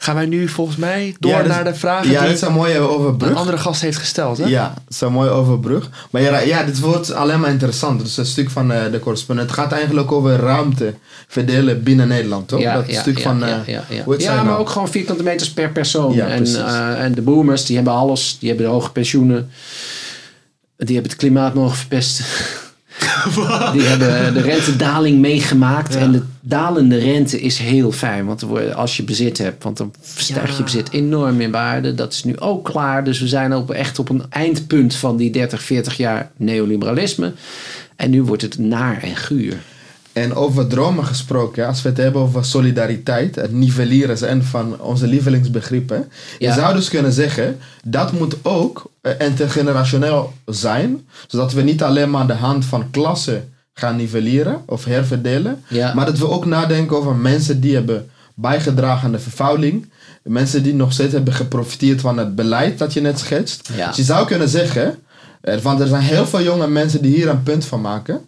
gaan 0.05 0.15
wij 0.15 0.27
nu 0.27 0.49
volgens 0.49 0.77
mij 0.77 1.17
door 1.19 1.31
Ja, 1.31 1.43
dus- 1.43 1.49
naar 1.49 1.65
de 1.65 1.75
vragen 1.75 2.11
Ja, 2.11 2.19
die 2.19 2.29
dit 2.29 2.37
is 2.37 2.43
een 2.43 2.79
overbrug. 2.79 3.35
andere 3.37 3.59
gast 3.59 3.81
heeft 3.81 3.99
gesteld. 3.99 4.39
Hè? 4.39 4.47
Ja, 4.47 4.73
dat 4.75 4.83
is 4.89 5.01
een 5.01 5.13
mooie 5.13 5.31
overbrug. 5.31 5.89
Maar 6.11 6.23
ja, 6.23 6.39
ja, 6.39 6.63
dit 6.63 6.81
wordt 6.81 7.13
alleen 7.13 7.41
maar 7.41 7.51
interessant. 7.51 8.01
Dus 8.01 8.17
een 8.17 8.27
stuk 8.27 8.51
van 8.51 8.73
eh, 8.73 8.91
de 8.93 8.99
correspondent 8.99 9.51
het 9.51 9.59
gaat 9.59 9.73
eigenlijk 9.73 10.13
over 10.13 10.37
ruimte 10.37 10.95
verdelen 11.29 11.83
binnen 11.83 12.09
Nederland, 12.09 12.49
toch? 12.49 12.61
Ja, 12.61 12.75
dat 12.75 12.87
ja, 12.87 13.01
stuk 13.01 13.21
van... 13.21 13.43
eh, 13.43 13.49
ja, 13.49 13.63
ja, 13.67 13.85
ja. 13.89 14.05
Ja, 14.19 14.35
maar 14.35 14.45
nou? 14.45 14.59
ook 14.59 14.69
gewoon 14.69 14.89
vierkante 14.89 15.23
meters 15.23 15.53
per 15.53 15.71
persoon. 15.71 16.13
Ja, 16.15 16.27
en, 16.27 16.47
eh, 16.47 17.05
en 17.05 17.15
de 17.15 17.23
boomers, 17.23 17.65
die 17.65 17.77
hebben 17.77 17.95
alles. 17.95 18.37
Die 18.39 18.49
hebben 18.49 18.67
de 18.67 18.73
hoge 18.73 18.93
pensioenen. 18.93 19.51
Die 20.77 20.95
hebben 20.95 21.13
het 21.13 21.21
klimaat 21.21 21.55
mogen 21.55 21.77
verpesten. 21.77 22.25
die 23.73 23.83
hebben 23.83 24.35
de 24.35 24.41
rentedaling 24.41 25.19
meegemaakt. 25.21 25.97
En 25.97 26.13
de 26.13 26.23
dalende 26.41 26.99
rente 26.99 27.41
is 27.41 27.59
heel 27.59 27.93
fijn. 27.93 28.27
Want 28.27 28.45
als 28.75 28.97
je 28.97 29.03
bezit 29.03 29.39
hebt, 29.39 29.63
want 29.63 29.77
dan 29.77 29.93
stijgt 30.17 30.51
Ja. 30.51 30.57
je 30.57 30.63
bezit 30.63 30.91
enorm 30.93 31.41
in 31.41 31.51
waarde. 31.51 31.95
Dat 31.95 32.13
is 32.13 32.25
nu 32.25 32.39
ook 32.39 32.65
klaar. 32.65 33.05
Dus 33.05 33.21
we 33.21 33.29
zijn 33.29 33.53
ook 33.53 33.71
echt 33.71 33.99
op 33.99 34.09
een 34.09 34.23
eindpunt 34.29 34.95
van 34.97 35.17
die 35.17 35.31
30, 35.31 35.63
40 35.63 35.97
jaar 35.97 36.31
neoliberalisme. 36.37 37.33
En 37.97 38.11
nu 38.11 38.23
wordt 38.23 38.43
het 38.43 38.59
naar 38.59 39.03
en 39.03 39.17
guur. 39.17 39.57
En 40.15 40.35
over 40.35 40.67
dromen 40.67 41.05
gesproken, 41.07 41.67
als 41.67 41.83
we 41.83 41.89
het 41.89 41.99
hebben 41.99 42.23
over 42.23 42.45
solidariteit, 42.45 43.35
het 43.35 43.53
nivelleren 43.53 44.31
een 44.31 44.43
van 44.45 44.81
onze 44.81 45.07
lievelingsbegrippen. 45.07 46.09
Je 46.39 46.53
zou 46.53 46.75
dus 46.75 46.89
kunnen 46.89 47.13
zeggen, 47.13 47.59
dat 47.85 48.13
moet 48.13 48.37
ook 48.43 48.91
eh, 49.01 49.13
intergenerationeel 49.19 50.33
zijn, 50.47 51.01
zodat 51.27 51.53
we 51.53 51.63
niet 51.63 51.83
alleen 51.83 52.11
maar 52.11 52.21
aan 52.21 52.27
de 52.27 52.33
hand 52.33 52.65
van 52.65 52.91
klassen 52.91 53.49
gaan 53.73 53.97
nivelleren 53.97 54.63
of 54.67 54.85
herverdelen, 54.85 55.63
Ja. 55.69 55.95
maar 55.95 56.07
dat 56.07 56.19
we 56.19 56.29
ook 56.29 56.45
nadenken 56.47 56.97
over 56.97 57.15
mensen 57.17 57.61
die 57.61 57.75
hebben 57.75 58.09
bijgedragen 58.35 59.05
aan 59.07 59.13
de 59.13 59.19
vervuiling, 59.19 59.91
mensen 60.23 60.63
die 60.63 60.75
nog 60.75 60.93
steeds 60.93 61.13
hebben 61.13 61.35
geprofiteerd 61.35 62.01
van 62.01 62.19
het 62.19 62.35
beleid 62.35 62.79
dat 62.79 62.93
je 62.93 63.01
net 63.01 63.19
schetst. 63.19 63.69
Ja. 63.77 63.87
Dus 63.87 63.97
je 63.97 64.03
zou 64.03 64.27
kunnen 64.27 64.49
zeggen, 64.49 64.99
want 65.63 65.81
er 65.81 65.87
zijn 65.87 66.03
heel 66.03 66.27
veel 66.27 66.43
jonge 66.43 66.69
mensen 66.69 67.03
die 67.03 67.15
hier 67.15 67.29
een 67.29 67.43
punt 67.43 67.65
van 67.65 67.81
maken. 67.81 68.21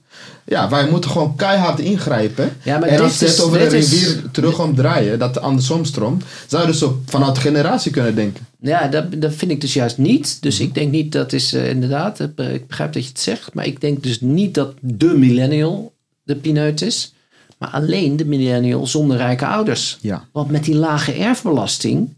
Ja, 0.44 0.68
wij 0.68 0.88
moeten 0.90 1.10
gewoon 1.10 1.36
keihard 1.36 1.78
ingrijpen. 1.78 2.56
Ja, 2.62 2.78
maar 2.78 2.88
en 2.88 2.94
dit 2.96 3.04
als 3.04 3.20
het 3.20 3.28
is- 3.28 3.40
over 3.40 3.58
de 3.58 3.64
dit 3.64 3.72
is- 3.72 3.90
rivier 3.92 4.30
terug 4.30 4.60
omdraaien, 4.60 5.18
dat 5.18 5.40
andersom 5.40 5.84
stroomt, 5.84 6.24
zou 6.46 6.62
je 6.62 6.68
dus 6.68 6.82
ook 6.82 6.96
vanuit 7.06 7.34
de 7.34 7.40
generatie 7.40 7.90
kunnen 7.92 8.14
denken. 8.14 8.46
Ja, 8.60 8.86
dat, 8.88 9.04
dat 9.20 9.34
vind 9.34 9.50
ik 9.50 9.60
dus 9.60 9.72
juist 9.74 9.98
niet. 9.98 10.42
Dus 10.42 10.60
ik 10.60 10.74
denk 10.74 10.90
niet 10.90 11.12
dat 11.12 11.32
is 11.32 11.52
eh, 11.52 11.68
inderdaad, 11.70 12.20
eh, 12.36 12.54
ik 12.54 12.66
begrijp 12.66 12.92
dat 12.92 13.02
je 13.02 13.08
het 13.08 13.20
zegt, 13.20 13.54
maar 13.54 13.66
ik 13.66 13.80
denk 13.80 14.02
dus 14.02 14.20
niet 14.20 14.54
dat 14.54 14.74
de 14.80 15.06
millennial 15.18 15.92
de 16.22 16.36
pineut 16.36 16.82
is, 16.82 17.14
maar 17.58 17.68
alleen 17.70 18.16
de 18.16 18.24
millennial 18.24 18.86
zonder 18.86 19.16
rijke 19.16 19.46
ouders. 19.46 19.98
Ja. 20.00 20.24
Want 20.32 20.50
met 20.50 20.64
die 20.64 20.74
lage 20.76 21.12
erfbelasting 21.12 22.14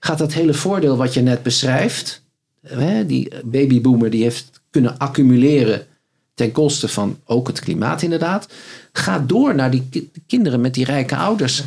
gaat 0.00 0.18
dat 0.18 0.32
hele 0.32 0.54
voordeel 0.54 0.96
wat 0.96 1.14
je 1.14 1.20
net 1.20 1.42
beschrijft, 1.42 2.22
hè, 2.68 3.06
die 3.06 3.28
babyboomer 3.44 4.10
die 4.10 4.22
heeft 4.22 4.60
kunnen 4.70 4.98
accumuleren 4.98 5.86
ten 6.34 6.52
koste 6.52 6.88
van 6.88 7.18
ook 7.24 7.46
het 7.46 7.60
klimaat 7.60 8.02
inderdaad, 8.02 8.48
gaat 8.92 9.28
door 9.28 9.54
naar 9.54 9.70
die 9.70 9.86
ki- 9.90 10.10
kinderen 10.26 10.60
met 10.60 10.74
die 10.74 10.84
rijke 10.84 11.16
ouders. 11.16 11.62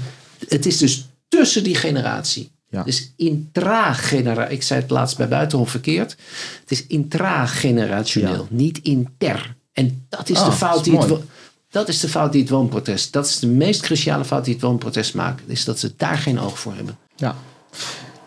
Het 0.47 0.65
is 0.65 0.77
dus 0.77 1.07
tussen 1.27 1.63
die 1.63 1.75
generatie. 1.75 2.51
Ja. 2.69 2.83
Dus 2.83 3.11
intrageneratie. 3.15 4.53
Ik 4.55 4.63
zei 4.63 4.81
het 4.81 4.89
laatst 4.89 5.17
bij 5.17 5.27
Buitenhof 5.27 5.69
verkeerd. 5.69 6.15
Het 6.61 6.71
is 6.71 6.87
intragenerationeel, 6.87 8.33
Ja. 8.49 8.55
niet 8.55 8.79
inter. 8.83 9.55
En 9.73 10.05
dat 10.09 10.29
is, 10.29 10.43
de 10.43 10.51
fout 10.51 10.59
dat 10.75 10.85
is 10.85 10.91
die 10.91 10.99
het, 10.99 11.09
mooi. 11.09 11.21
dat 11.69 11.87
is 11.87 11.99
de 11.99 12.09
fout 12.09 12.31
die 12.31 12.41
het 12.41 12.49
woonprotest. 12.49 13.13
Dat 13.13 13.25
is 13.25 13.39
de 13.39 13.47
meest 13.47 13.81
cruciale 13.81 14.25
fout 14.25 14.45
die 14.45 14.53
het 14.53 14.63
woonprotest 14.63 15.13
maakt. 15.13 15.41
Is 15.47 15.65
dat 15.65 15.79
ze 15.79 15.93
daar 15.97 16.17
geen 16.17 16.39
oog 16.39 16.59
voor 16.59 16.73
hebben. 16.75 16.97
Ja. 17.15 17.35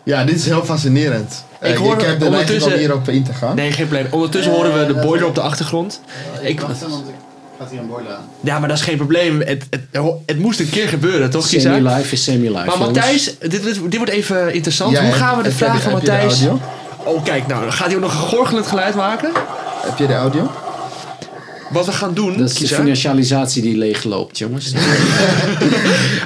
Ja, 0.05 0.23
dit 0.23 0.35
is 0.35 0.45
heel 0.45 0.63
fascinerend. 0.65 1.43
Eh, 1.59 1.71
Ik 1.71 1.77
hoor 1.77 1.93
ik 1.93 2.01
heb 2.01 2.19
de 2.19 2.29
neiging 2.29 2.33
om 2.33 2.39
ondertussen- 2.39 2.77
hierop 2.79 3.09
in 3.09 3.23
te 3.23 3.33
gaan. 3.33 3.55
Nee, 3.55 3.71
geen 3.71 3.87
probleem. 3.87 4.07
Ondertussen 4.11 4.51
horen 4.53 4.79
we 4.79 4.93
de 4.93 4.99
boiler 4.99 5.27
op 5.27 5.35
de 5.35 5.41
achtergrond. 5.41 6.01
Ik, 6.41 6.59
want 6.61 6.81
ik 6.81 6.87
gaat 7.59 7.69
hier 7.71 7.79
een 7.79 7.87
boiler 7.87 8.11
aan. 8.13 8.25
ja, 8.39 8.59
maar 8.59 8.67
dat 8.67 8.77
is 8.77 8.83
geen 8.83 8.97
probleem. 8.97 9.39
Het, 9.41 9.63
het, 9.69 9.81
het 10.25 10.39
moest 10.39 10.59
een 10.59 10.69
keer 10.69 10.87
gebeuren, 10.87 11.29
toch, 11.29 11.47
Kisa? 11.47 11.73
Semi-live 11.73 12.11
is 12.13 12.23
semi-live. 12.23 12.65
Maar. 12.65 12.77
Matthijs, 12.77 13.37
dit, 13.39 13.51
dit, 13.51 13.63
dit 13.83 13.95
wordt 13.97 14.11
even 14.11 14.53
interessant. 14.53 14.91
Ja, 14.91 14.99
Hoe 15.01 15.09
heb- 15.09 15.17
gaan 15.19 15.37
we 15.37 15.43
de 15.43 15.51
vraag 15.51 15.81
van 15.81 15.91
Matthijs... 15.91 16.43
Oh, 17.03 17.23
kijk, 17.23 17.47
nou, 17.47 17.61
dan 17.63 17.73
gaat 17.73 17.85
hij 17.87 17.95
ook 17.95 18.01
nog 18.01 18.11
een 18.13 18.27
gorgelend 18.27 18.67
geluid 18.67 18.95
maken. 18.95 19.29
Heb 19.85 19.97
je 19.97 20.07
de 20.07 20.13
audio? 20.15 20.51
Wat 21.71 21.85
we 21.85 21.91
gaan 21.91 22.13
doen, 22.13 22.37
Dat 22.37 22.49
is 22.49 22.55
de 22.57 22.67
financialisatie 22.67 23.61
die 23.61 23.77
leegloopt, 23.77 24.37
jongens. 24.37 24.73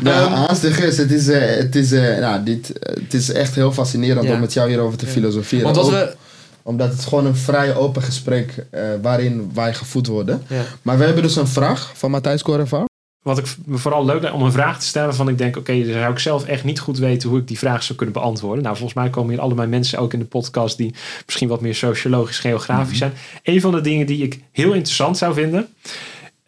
Nou, 0.02 0.30
Hans 0.30 0.60
de 0.60 0.72
Geus, 0.72 0.98
het 0.98 1.12
is, 1.12 1.28
eh, 1.28 1.56
het, 1.56 1.76
is, 1.76 1.92
eh, 1.92 2.18
nou, 2.18 2.44
dit, 2.44 2.80
eh, 2.80 2.96
het 3.04 3.14
is 3.14 3.32
echt 3.32 3.56
heel 3.56 3.72
fascinerend 3.72 4.26
Ja. 4.28 4.34
om 4.34 4.40
met 4.40 4.54
jou 4.54 4.70
hierover 4.70 4.98
te 4.98 5.06
filosoferen. 5.06 5.74
Want 5.74 5.90
we... 5.90 6.16
Omdat 6.64 6.92
het 6.92 7.06
gewoon 7.06 7.26
een 7.26 7.36
vrij 7.36 7.76
open 7.76 8.02
gesprek 8.02 8.66
eh 8.70 8.82
waarin 9.02 9.52
wij 9.54 9.74
gevoed 9.74 10.08
worden. 10.08 10.42
Ja. 10.48 10.62
Maar 10.82 10.98
we 10.98 11.04
hebben 11.04 11.24
dus 11.24 11.36
een 11.36 11.48
vraag 11.48 11.92
van 11.96 12.12
Matthijs 12.12 12.42
Correva. 12.42 12.86
Wat 13.22 13.38
ik 13.38 13.46
vooral 13.70 14.06
leuk 14.06 14.22
lijkt 14.22 14.36
om 14.36 14.44
een 14.44 14.52
vraag 14.52 14.80
te 14.80 14.86
stellen 14.86 15.08
waarvan 15.08 15.30
ik 15.30 15.38
denk, 15.38 15.58
oké, 15.58 15.84
dan 15.84 15.94
zou 15.94 16.12
ik 16.12 16.20
zelf 16.20 16.46
echt 16.46 16.64
niet 16.64 16.80
goed 16.80 16.98
weten 16.98 17.30
hoe 17.30 17.40
ik 17.40 17.48
die 17.48 17.58
vraag 17.58 17.84
zou 17.84 17.98
kunnen 17.98 18.16
beantwoorden. 18.16 18.64
Nou, 18.64 18.76
volgens 18.76 18.98
mij 19.00 19.10
komen 19.10 19.32
hier 19.32 19.42
allebei 19.42 19.68
mensen 19.68 20.00
ook 20.00 20.14
in 20.14 20.20
de 20.20 20.26
podcast 20.26 20.78
die 20.78 20.94
misschien 21.26 21.48
wat 21.48 21.62
meer 21.62 21.76
sociologisch, 21.76 22.40
geografisch 22.40 22.98
zijn. 22.98 23.14
Een 23.44 23.62
van 23.62 23.72
de 23.72 23.82
dingen 23.82 24.06
die 24.06 24.24
ik 24.24 24.40
heel 24.52 24.74
interessant 24.74 25.18
zou 25.18 25.34
vinden, 25.34 25.68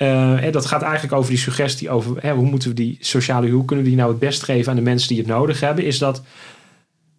eh, 0.02 0.44
en 0.44 0.52
dat 0.52 0.66
gaat 0.66 0.82
eigenlijk 0.82 1.14
over 1.14 1.30
die 1.30 1.40
suggestie 1.40 1.90
over 1.90 2.22
hè, 2.22 2.34
hoe 2.34 2.50
moeten 2.50 2.70
we 2.70 2.76
die 2.76 2.98
sociale 3.00 3.50
hoe 3.50 3.66
kunnen 3.66 3.86
we 3.86 3.92
die 3.92 4.00
nou 4.00 4.12
het 4.12 4.20
best 4.20 4.44
geven 4.44 4.70
aan 4.70 4.76
de 4.76 4.82
mensen 4.82 5.08
die 5.08 5.18
het 5.18 5.28
nodig 5.28 5.60
hebben, 5.60 5.86
is 5.86 5.98
dat 5.98 6.22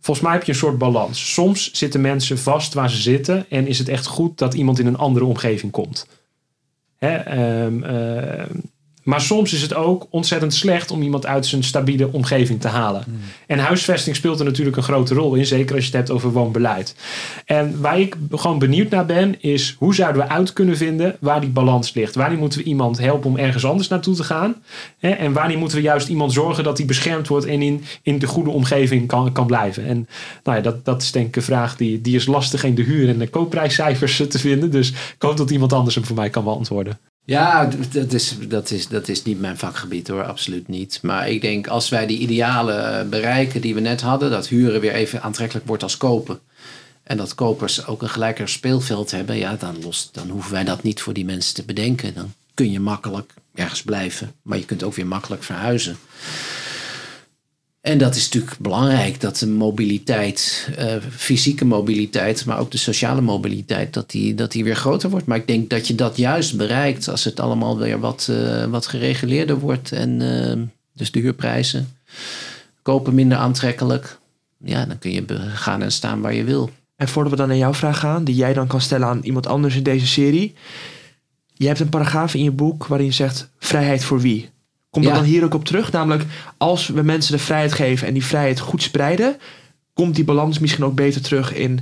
volgens 0.00 0.26
mij 0.26 0.34
heb 0.34 0.44
je 0.44 0.52
een 0.52 0.58
soort 0.58 0.78
balans. 0.78 1.32
Soms 1.32 1.72
zitten 1.72 2.00
mensen 2.00 2.38
vast 2.38 2.74
waar 2.74 2.90
ze 2.90 2.96
zitten 2.96 3.46
en 3.48 3.66
is 3.66 3.78
het 3.78 3.88
echt 3.88 4.06
goed 4.06 4.38
dat 4.38 4.54
iemand 4.54 4.78
in 4.78 4.86
een 4.86 4.96
andere 4.96 5.24
omgeving 5.24 5.72
komt. 5.72 6.06
Hè, 6.96 7.14
ehm, 7.14 7.82
ehm, 7.82 8.58
maar 9.02 9.20
soms 9.20 9.52
is 9.52 9.62
het 9.62 9.74
ook 9.74 10.06
ontzettend 10.10 10.54
slecht 10.54 10.90
om 10.90 11.02
iemand 11.02 11.26
uit 11.26 11.46
zijn 11.46 11.64
stabiele 11.64 12.12
omgeving 12.12 12.60
te 12.60 12.68
halen. 12.68 13.04
En 13.46 13.58
huisvesting 13.58 14.16
speelt 14.16 14.38
er 14.38 14.44
natuurlijk 14.44 14.76
een 14.76 14.82
grote 14.82 15.14
rol 15.14 15.34
in, 15.34 15.46
zeker 15.46 15.74
als 15.74 15.84
je 15.84 15.90
het 15.90 15.98
hebt 15.98 16.10
over 16.10 16.32
woonbeleid. 16.32 16.94
En 17.44 17.80
waar 17.80 18.00
ik 18.00 18.16
gewoon 18.30 18.58
benieuwd 18.58 18.90
naar 18.90 19.06
ben, 19.06 19.42
is 19.42 19.76
hoe 19.78 19.94
zouden 19.94 20.22
we 20.22 20.28
uit 20.28 20.52
kunnen 20.52 20.76
vinden 20.76 21.16
waar 21.20 21.40
die 21.40 21.50
balans 21.50 21.94
ligt? 21.94 22.14
Wanneer 22.14 22.38
moeten 22.38 22.58
we 22.58 22.64
iemand 22.64 22.98
helpen 22.98 23.30
om 23.30 23.36
ergens 23.36 23.64
anders 23.64 23.88
naartoe 23.88 24.14
te 24.14 24.24
gaan? 24.24 24.54
En 25.00 25.32
wanneer 25.32 25.58
moeten 25.58 25.76
we 25.76 25.82
juist 25.82 26.08
iemand 26.08 26.32
zorgen 26.32 26.64
dat 26.64 26.78
hij 26.78 26.86
beschermd 26.86 27.28
wordt 27.28 27.46
en 27.46 27.62
in, 27.62 27.84
in 28.02 28.18
de 28.18 28.26
goede 28.26 28.50
omgeving 28.50 29.06
kan, 29.06 29.32
kan 29.32 29.46
blijven? 29.46 29.86
En 29.86 30.08
nou 30.44 30.56
ja, 30.56 30.62
dat, 30.62 30.84
dat 30.84 31.02
is 31.02 31.12
denk 31.12 31.26
ik 31.26 31.36
een 31.36 31.42
vraag 31.42 31.76
die, 31.76 32.00
die 32.00 32.16
is 32.16 32.26
lastig 32.26 32.64
in 32.64 32.74
de 32.74 32.82
huur- 32.82 33.08
en 33.08 33.18
de 33.18 33.28
koopprijscijfers 33.28 34.16
te 34.28 34.38
vinden. 34.38 34.70
Dus 34.70 34.90
ik 34.90 35.22
hoop 35.22 35.36
dat 35.36 35.50
iemand 35.50 35.72
anders 35.72 35.94
hem 35.94 36.04
voor 36.04 36.16
mij 36.16 36.30
kan 36.30 36.44
beantwoorden. 36.44 36.98
Ja, 37.24 37.70
dat 37.92 38.12
is, 38.12 38.36
dat, 38.48 38.70
is, 38.70 38.88
dat 38.88 39.08
is 39.08 39.22
niet 39.22 39.40
mijn 39.40 39.58
vakgebied 39.58 40.08
hoor, 40.08 40.24
absoluut 40.24 40.68
niet. 40.68 40.98
Maar 41.02 41.28
ik 41.28 41.40
denk 41.40 41.66
als 41.66 41.88
wij 41.88 42.06
die 42.06 42.18
idealen 42.18 42.98
eh, 42.98 43.08
bereiken 43.08 43.60
die 43.60 43.74
we 43.74 43.80
net 43.80 44.00
hadden, 44.00 44.30
dat 44.30 44.48
huren 44.48 44.80
weer 44.80 44.92
even 44.92 45.22
aantrekkelijk 45.22 45.66
wordt 45.66 45.82
als 45.82 45.96
kopen. 45.96 46.40
En 47.02 47.16
dat 47.16 47.34
kopers 47.34 47.86
ook 47.86 48.02
een 48.02 48.08
gelijker 48.08 48.48
speelveld 48.48 49.10
hebben, 49.10 49.36
ja, 49.36 49.56
dan, 49.56 49.82
lost, 49.82 50.14
dan 50.14 50.28
hoeven 50.28 50.52
wij 50.52 50.64
dat 50.64 50.82
niet 50.82 51.00
voor 51.02 51.12
die 51.12 51.24
mensen 51.24 51.54
te 51.54 51.64
bedenken. 51.64 52.14
Dan 52.14 52.32
kun 52.54 52.70
je 52.70 52.80
makkelijk 52.80 53.34
ergens 53.54 53.82
blijven, 53.82 54.32
maar 54.42 54.58
je 54.58 54.64
kunt 54.64 54.82
ook 54.82 54.94
weer 54.94 55.06
makkelijk 55.06 55.42
verhuizen. 55.42 55.96
En 57.82 57.98
dat 57.98 58.14
is 58.14 58.24
natuurlijk 58.24 58.58
belangrijk, 58.58 59.20
dat 59.20 59.38
de 59.38 59.46
mobiliteit, 59.46 60.68
eh, 60.76 60.96
fysieke 61.10 61.64
mobiliteit, 61.64 62.44
maar 62.44 62.58
ook 62.58 62.70
de 62.70 62.78
sociale 62.78 63.20
mobiliteit, 63.20 63.94
dat 63.94 64.10
die, 64.10 64.34
dat 64.34 64.52
die 64.52 64.64
weer 64.64 64.76
groter 64.76 65.10
wordt. 65.10 65.26
Maar 65.26 65.36
ik 65.36 65.46
denk 65.46 65.70
dat 65.70 65.86
je 65.86 65.94
dat 65.94 66.16
juist 66.16 66.56
bereikt 66.56 67.08
als 67.08 67.24
het 67.24 67.40
allemaal 67.40 67.78
weer 67.78 68.00
wat, 68.00 68.28
eh, 68.30 68.64
wat 68.64 68.86
gereguleerder 68.86 69.58
wordt. 69.58 69.92
En 69.92 70.22
eh, 70.22 70.62
dus 70.92 71.10
de 71.10 71.20
huurprijzen, 71.20 71.88
kopen 72.82 73.14
minder 73.14 73.38
aantrekkelijk. 73.38 74.18
Ja, 74.64 74.86
dan 74.86 74.98
kun 74.98 75.12
je 75.12 75.24
gaan 75.54 75.82
en 75.82 75.92
staan 75.92 76.20
waar 76.20 76.34
je 76.34 76.44
wil. 76.44 76.70
En 76.96 77.08
voordat 77.08 77.32
we 77.32 77.38
dan 77.38 77.48
naar 77.48 77.56
jouw 77.56 77.74
vraag 77.74 77.98
gaan, 77.98 78.24
die 78.24 78.34
jij 78.34 78.52
dan 78.52 78.66
kan 78.66 78.80
stellen 78.80 79.08
aan 79.08 79.22
iemand 79.22 79.46
anders 79.46 79.76
in 79.76 79.82
deze 79.82 80.06
serie. 80.06 80.54
Je 81.54 81.66
hebt 81.66 81.80
een 81.80 81.88
paragraaf 81.88 82.34
in 82.34 82.42
je 82.42 82.50
boek 82.50 82.86
waarin 82.86 83.06
je 83.06 83.12
zegt 83.12 83.50
vrijheid 83.58 84.04
voor 84.04 84.20
wie? 84.20 84.50
Komt 84.92 85.04
dat 85.04 85.14
Ja. 85.14 85.20
dan 85.20 85.28
hier 85.28 85.44
ook 85.44 85.54
op 85.54 85.64
terug? 85.64 85.92
Namelijk, 85.92 86.24
als 86.56 86.86
we 86.86 87.02
mensen 87.02 87.32
de 87.32 87.38
vrijheid 87.38 87.72
geven 87.72 88.06
en 88.06 88.12
die 88.12 88.24
vrijheid 88.24 88.60
goed 88.60 88.82
spreiden, 88.82 89.36
komt 89.94 90.14
die 90.14 90.24
balans 90.24 90.58
misschien 90.58 90.84
ook 90.84 90.94
beter 90.94 91.20
terug 91.20 91.54
in 91.54 91.80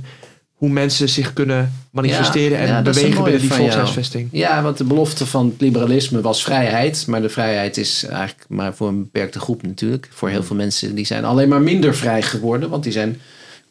hoe 0.53 0.69
mensen 0.69 1.09
zich 1.09 1.33
kunnen 1.33 1.73
manifesteren 1.91 2.57
Ja, 2.57 2.63
en 2.63 2.67
ja, 2.67 2.81
bewegen 2.81 3.23
binnen 3.23 3.41
die 3.41 3.53
volkshuisvesting. 3.53 4.29
Ja, 4.31 4.61
want 4.63 4.77
de 4.77 4.83
belofte 4.83 5.25
van 5.25 5.45
het 5.45 5.61
liberalisme 5.61 6.21
was 6.21 6.43
vrijheid. 6.43 7.07
Maar 7.07 7.21
de 7.21 7.29
vrijheid 7.29 7.77
is 7.77 8.05
eigenlijk 8.05 8.45
maar 8.47 8.75
voor 8.75 8.87
een 8.87 9.01
beperkte 9.03 9.39
groep 9.39 9.63
natuurlijk. 9.63 10.09
Voor 10.11 10.29
heel 10.29 10.43
veel 10.43 10.55
mensen 10.55 10.95
die 10.95 11.05
zijn 11.05 11.25
alleen 11.25 11.49
maar 11.49 11.61
minder 11.61 11.95
vrij 11.95 12.21
geworden. 12.21 12.69
Want 12.69 12.83
die 12.83 12.91
zijn, 12.91 13.19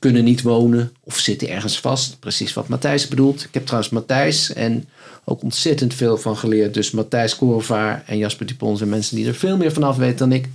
kunnen 0.00 0.24
niet 0.24 0.42
wonen 0.42 0.92
of 1.04 1.18
zitten 1.18 1.48
ergens 1.48 1.80
vast. 1.80 2.16
Precies 2.20 2.52
wat 2.52 2.68
Matthijs 2.68 3.08
bedoelt. 3.08 3.42
Ik 3.44 3.54
heb 3.54 3.64
trouwens 3.64 3.92
Matthijs 3.92 4.52
en 4.52 4.88
ook 5.24 5.42
ontzettend 5.42 5.94
veel 5.94 6.16
van 6.16 6.36
geleerd. 6.36 6.74
Dus 6.74 6.90
Matthijs 6.90 7.36
Korevaar 7.36 8.02
en 8.06 8.18
Jasper 8.18 8.46
Dupont 8.46 8.78
zijn 8.78 8.90
mensen 8.90 9.16
die 9.16 9.26
er 9.26 9.34
veel 9.34 9.56
meer 9.56 9.72
van 9.72 9.82
af 9.82 9.96
weten 9.96 10.18
dan 10.18 10.32
ik. 10.32 10.48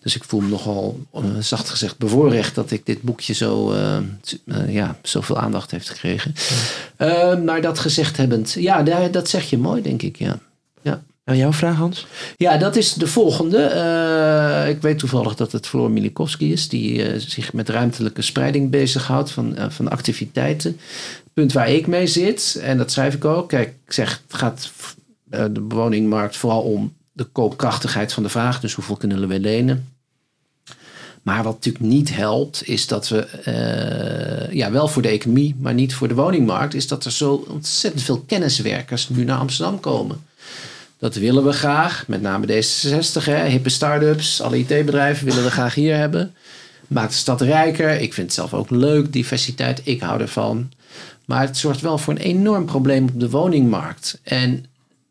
Dus 0.00 0.16
ik 0.16 0.24
voel 0.24 0.40
me 0.40 0.48
nogal, 0.48 1.00
eh, 1.12 1.20
zacht 1.40 1.68
gezegd, 1.68 1.98
bevoorrecht 1.98 2.54
dat 2.54 2.70
ik 2.70 2.86
dit 2.86 3.02
boekje 3.02 3.34
zo, 3.34 3.72
eh, 3.72 3.98
ja, 4.68 4.96
zoveel 5.02 5.38
aandacht 5.38 5.70
heeft 5.70 5.88
gekregen. 5.88 6.34
Maar 7.44 7.60
dat 7.60 7.78
gezegd 7.78 8.16
hebbend, 8.16 8.52
ja, 8.52 8.82
daar- 8.82 9.10
dat 9.10 9.28
zeg 9.28 9.50
je 9.50 9.58
mooi, 9.58 9.82
denk 9.82 10.02
ik, 10.02 10.16
ja. 10.16 10.38
Nou, 11.26 11.38
jouw 11.38 11.52
vraag, 11.52 11.76
Hans? 11.76 12.06
Ja, 12.36 12.56
dat 12.56 12.76
is 12.76 12.92
de 12.92 13.06
volgende. 13.06 13.58
Eh, 13.58 14.68
ik 14.68 14.82
weet 14.82 14.98
toevallig 14.98 15.34
dat 15.34 15.52
het 15.52 15.66
Floor 15.66 15.90
Milikowski 15.90 16.52
is, 16.52 16.68
die 16.68 17.02
eh, 17.02 17.20
zich 17.20 17.52
met 17.52 17.68
ruimtelijke 17.68 18.22
spreiding 18.22 18.70
bezighoudt 18.70 19.30
van, 19.30 19.56
eh, 19.56 19.70
van 19.70 19.88
activiteiten. 19.88 20.80
Punt 21.32 21.52
waar 21.52 21.70
ik 21.70 21.86
mee 21.86 22.06
zit, 22.06 22.58
en 22.62 22.78
dat 22.78 22.92
schrijf 22.92 23.14
ik 23.14 23.24
ook. 23.24 23.48
Kijk, 23.48 23.74
ik 23.86 23.92
zeg, 23.92 24.22
het 24.26 24.36
gaat 24.36 24.72
de 25.24 25.64
woningmarkt 25.68 26.36
vooral 26.36 26.62
om 26.62 26.94
de 27.12 27.24
koopkrachtigheid 27.24 28.12
van 28.12 28.22
de 28.22 28.28
vraag. 28.28 28.60
Dus 28.60 28.74
hoeveel 28.74 28.96
kunnen 28.96 29.28
we 29.28 29.40
lenen? 29.40 29.88
Maar 31.22 31.42
wat 31.42 31.54
natuurlijk 31.54 31.84
niet 31.84 32.14
helpt, 32.14 32.68
is 32.68 32.86
dat 32.86 33.08
we, 33.08 33.26
ja, 34.50 34.70
wel 34.70 34.88
voor 34.88 35.02
de 35.02 35.08
economie, 35.08 35.56
maar 35.58 35.74
niet 35.74 35.94
voor 35.94 36.08
de 36.08 36.14
woningmarkt, 36.14 36.74
is 36.74 36.86
dat 36.86 37.04
er 37.04 37.12
zo 37.12 37.44
ontzettend 37.48 38.02
veel 38.02 38.20
kenniswerkers 38.26 39.08
nu 39.08 39.24
naar 39.24 39.38
Amsterdam 39.38 39.80
komen. 39.80 40.24
Dat 40.98 41.14
willen 41.14 41.44
we 41.44 41.52
graag, 41.52 42.08
met 42.08 42.20
name 42.20 42.46
D66, 42.46 43.24
hè, 43.24 43.44
hippe 43.44 43.68
start-ups, 43.68 44.40
alle 44.40 44.58
IT-bedrijven 44.58 45.26
willen 45.26 45.44
we 45.44 45.50
graag 45.50 45.74
hier 45.74 45.96
hebben. 45.96 46.34
Maakt 46.86 47.10
de 47.10 47.16
stad 47.16 47.40
rijker. 47.40 48.00
Ik 48.00 48.14
vind 48.14 48.26
het 48.26 48.36
zelf 48.36 48.54
ook 48.54 48.70
leuk, 48.70 49.12
diversiteit, 49.12 49.80
ik 49.84 50.00
hou 50.00 50.20
ervan. 50.20 50.72
Maar 51.24 51.40
het 51.40 51.56
zorgt 51.56 51.80
wel 51.80 51.98
voor 51.98 52.12
een 52.12 52.20
enorm 52.20 52.64
probleem 52.64 53.04
op 53.04 53.20
de 53.20 53.30
woningmarkt. 53.30 54.20
En 54.22 54.64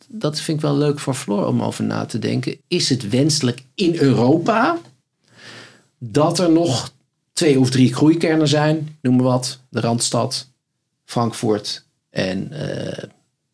dat 0.08 0.40
vind 0.40 0.58
ik 0.58 0.64
wel 0.64 0.78
leuk 0.78 1.00
voor 1.00 1.14
Floor 1.14 1.46
om 1.46 1.62
over 1.62 1.84
na 1.84 2.06
te 2.06 2.20
denken. 2.20 2.58
Is 2.68 2.90
het 2.90 3.10
wenselijk 3.10 3.64
in 3.76 3.96
Europa 3.96 4.78
dat 5.98 6.40
er 6.40 6.52
nog 6.52 6.92
twee 7.34 7.60
of 7.60 7.70
drie 7.70 7.94
groeikernen 7.94 8.48
zijn? 8.48 8.98
Noem 9.02 9.16
maar 9.16 9.26
wat. 9.26 9.60
De 9.70 9.80
Randstad, 9.80 10.48
Frankfurt 11.06 11.86
en 12.10 12.52
eh, 12.52 13.04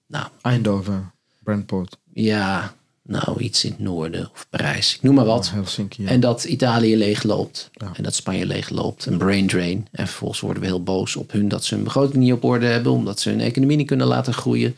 nou, 0.08 0.28
Eindhoven, 0.42 1.12
Brentport, 1.44 1.98
ja, 2.14 2.74
nou 3.04 3.40
iets 3.40 3.64
in 3.64 3.72
het 3.72 3.80
noorden 3.80 4.30
of 4.34 4.48
Parijs. 4.50 4.96
Ik 4.96 5.02
noem 5.02 5.16
maar 5.16 5.26
wat. 5.26 5.50
Helsinki. 5.52 6.04
ja. 6.04 6.10
En 6.10 6.20
dat 6.20 6.44
Italië 6.44 6.98
leegloopt. 6.98 7.70
Ja. 7.74 7.92
En 7.94 8.04
dat 8.04 8.16
Spanje 8.16 8.46
leegloopt. 8.46 9.06
Een 9.06 9.18
brain 9.18 9.48
drain. 9.48 9.88
En 9.92 10.08
vervolgens 10.08 10.40
worden 10.40 10.62
we 10.62 10.68
heel 10.70 10.84
boos 10.84 11.16
op 11.16 11.32
hun 11.32 11.48
dat 11.48 11.66
ze 11.66 11.76
hun 11.76 11.84
begroting 11.84 12.24
niet 12.24 12.34
op 12.34 12.44
orde 12.44 12.66
hebben. 12.66 12.92
Omdat 12.92 13.20
ze 13.20 13.30
hun 13.30 13.42
economie 13.42 13.78
niet 13.78 13.88
kunnen 13.88 14.08
laten 14.08 14.34
groeien. 14.34 14.76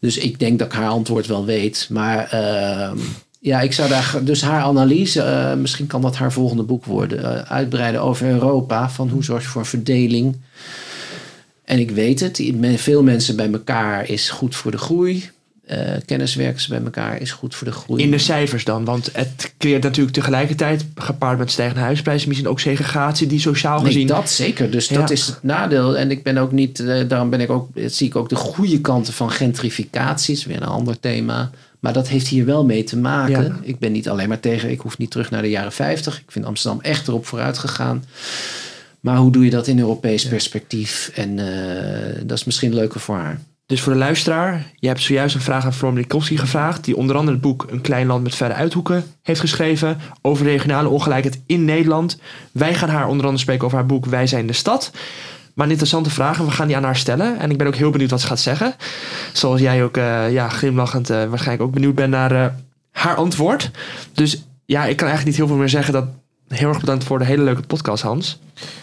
Dus 0.00 0.16
ik 0.16 0.38
denk 0.38 0.58
dat 0.58 0.68
ik 0.68 0.74
haar 0.74 0.88
antwoord 0.88 1.26
wel 1.26 1.44
weet. 1.44 1.86
Maar 1.90 2.28
ehm, 2.30 2.98
ja, 3.40 3.60
ik 3.60 3.72
zou 3.72 3.88
daar. 3.88 4.18
Dus 4.22 4.42
haar 4.42 4.62
analyse, 4.62 5.22
eh, 5.22 5.54
misschien 5.54 5.86
kan 5.86 6.02
dat 6.02 6.16
haar 6.16 6.32
volgende 6.32 6.62
boek 6.62 6.84
worden. 6.84 7.24
eh, 7.24 7.52
uitbreiden 7.52 8.02
over 8.02 8.26
Europa. 8.26 8.90
Van 8.90 9.08
hoe 9.08 9.24
zorg 9.24 9.42
je 9.42 9.48
voor 9.48 9.66
verdeling. 9.66 10.36
En 11.64 11.78
ik 11.78 11.90
weet 11.90 12.20
het, 12.20 12.50
veel 12.76 13.02
mensen 13.02 13.36
bij 13.36 13.52
elkaar 13.52 14.08
is 14.08 14.30
goed 14.30 14.56
voor 14.56 14.70
de 14.70 14.78
groei. 14.78 15.30
Eh, 15.66 15.78
kenniswerkers 16.04 16.66
bij 16.66 16.80
elkaar 16.84 17.20
is 17.20 17.32
goed 17.32 17.54
voor 17.54 17.66
de 17.66 17.72
groei. 17.72 18.02
In 18.02 18.10
de 18.10 18.18
cijfers 18.18 18.64
dan, 18.64 18.84
want 18.84 19.10
het 19.12 19.54
creëert 19.58 19.82
natuurlijk 19.82 20.14
tegelijkertijd, 20.14 20.84
gepaard 20.94 21.38
met 21.38 21.50
stijgende 21.50 21.80
huisprijzen, 21.80 22.28
misschien 22.28 22.50
ook 22.50 22.60
segregatie 22.60 23.26
die 23.26 23.40
sociaal 23.40 23.76
Nee, 23.76 23.86
gezien... 23.86 24.06
dat 24.06 24.30
zeker. 24.30 24.70
Dus 24.70 24.88
Ja. 24.88 25.00
dat 25.00 25.10
is 25.10 25.26
het 25.26 25.42
nadeel. 25.42 25.96
En 25.96 26.10
ik 26.10 26.22
ben 26.22 26.38
ook 26.38 26.52
niet, 26.52 26.80
eh, 26.80 27.08
daarom 27.08 27.30
ben 27.30 27.40
ik 27.40 27.50
ook, 27.50 27.68
zie 27.86 28.06
ik 28.06 28.16
ook 28.16 28.28
de 28.28 28.34
goede 28.36 28.80
kanten 28.80 29.12
van 29.12 29.30
gentrificatie. 29.30 30.34
is 30.34 30.44
weer 30.44 30.56
een 30.56 30.68
ander 30.68 31.00
thema. 31.00 31.50
Maar 31.80 31.92
dat 31.92 32.08
heeft 32.08 32.28
hier 32.28 32.44
wel 32.44 32.64
mee 32.64 32.84
te 32.84 32.96
maken. 32.96 33.44
Ja. 33.44 33.58
Ik 33.62 33.78
ben 33.78 33.92
niet 33.92 34.08
alleen 34.08 34.28
maar 34.28 34.40
tegen, 34.40 34.70
ik 34.70 34.80
hoef 34.80 34.98
niet 34.98 35.10
terug 35.10 35.30
naar 35.30 35.42
de 35.42 35.50
jaren 35.50 35.72
50. 35.72 36.18
Ik 36.18 36.30
vind 36.30 36.44
Amsterdam 36.44 36.80
echt 36.80 37.08
erop 37.08 37.26
vooruit 37.26 37.58
gegaan. 37.58 38.04
Maar 39.00 39.16
hoe 39.16 39.32
doe 39.32 39.44
je 39.44 39.50
dat 39.50 39.66
in 39.66 39.78
Europees 39.78 40.28
perspectief? 40.28 41.10
En 41.14 41.38
eh, 41.38 42.22
dat 42.24 42.38
is 42.38 42.44
misschien 42.44 42.74
leuker 42.74 43.00
voor 43.00 43.16
haar. 43.16 43.40
Dus 43.66 43.80
voor 43.80 43.92
de 43.92 43.98
luisteraar, 43.98 44.72
je 44.76 44.88
hebt 44.88 45.00
zojuist 45.00 45.34
een 45.34 45.40
vraag 45.40 45.64
aan 45.64 45.72
Floor 45.72 45.92
Milikowski 45.92 46.38
gevraagd, 46.38 46.84
die 46.84 46.96
onder 46.96 47.16
andere 47.16 47.32
het 47.32 47.42
boek 47.42 47.66
Een 47.70 47.80
klein 47.80 48.06
land 48.06 48.22
met 48.22 48.34
verre 48.34 48.54
uithoeken 48.54 49.04
heeft 49.22 49.40
geschreven 49.40 49.98
over 50.22 50.46
regionale 50.46 50.88
ongelijkheid 50.88 51.40
in 51.46 51.64
Nederland. 51.64 52.18
Wij 52.52 52.74
gaan 52.74 52.88
haar 52.88 53.08
onder 53.08 53.24
andere 53.24 53.42
spreken 53.42 53.64
over 53.64 53.78
haar 53.78 53.86
boek 53.86 54.06
Wij 54.06 54.26
zijn 54.26 54.46
de 54.46 54.52
stad. 54.52 54.90
Maar 55.54 55.64
een 55.64 55.70
interessante 55.70 56.10
vraag 56.10 56.38
en 56.38 56.44
we 56.44 56.50
gaan 56.50 56.66
die 56.66 56.76
aan 56.76 56.84
haar 56.84 56.96
stellen. 56.96 57.38
En 57.38 57.50
ik 57.50 57.58
ben 57.58 57.66
ook 57.66 57.74
heel 57.74 57.90
benieuwd 57.90 58.10
wat 58.10 58.20
ze 58.20 58.26
gaat 58.26 58.40
zeggen. 58.40 58.74
Zoals 59.32 59.60
jij 59.60 59.84
ook 59.84 59.96
eh, 59.96 60.32
ja, 60.32 60.48
glimlachend 60.48 61.10
eh, 61.10 61.16
waarschijnlijk 61.16 61.68
ook 61.68 61.74
benieuwd 61.74 61.94
bent 61.94 62.10
naar 62.10 62.32
eh, 62.32 62.46
haar 62.90 63.14
antwoord. 63.14 63.70
Dus 64.12 64.44
ja, 64.64 64.84
ik 64.84 64.96
kan 64.96 65.08
eigenlijk 65.08 65.24
niet 65.24 65.36
heel 65.36 65.46
veel 65.46 65.56
meer 65.56 65.68
zeggen. 65.68 65.92
Dat, 65.92 66.06
heel 66.48 66.68
erg 66.68 66.80
bedankt 66.80 67.04
voor 67.04 67.18
de 67.18 67.24
hele 67.24 67.42
leuke 67.42 67.62
podcast, 67.62 68.02
Hans. 68.02 68.38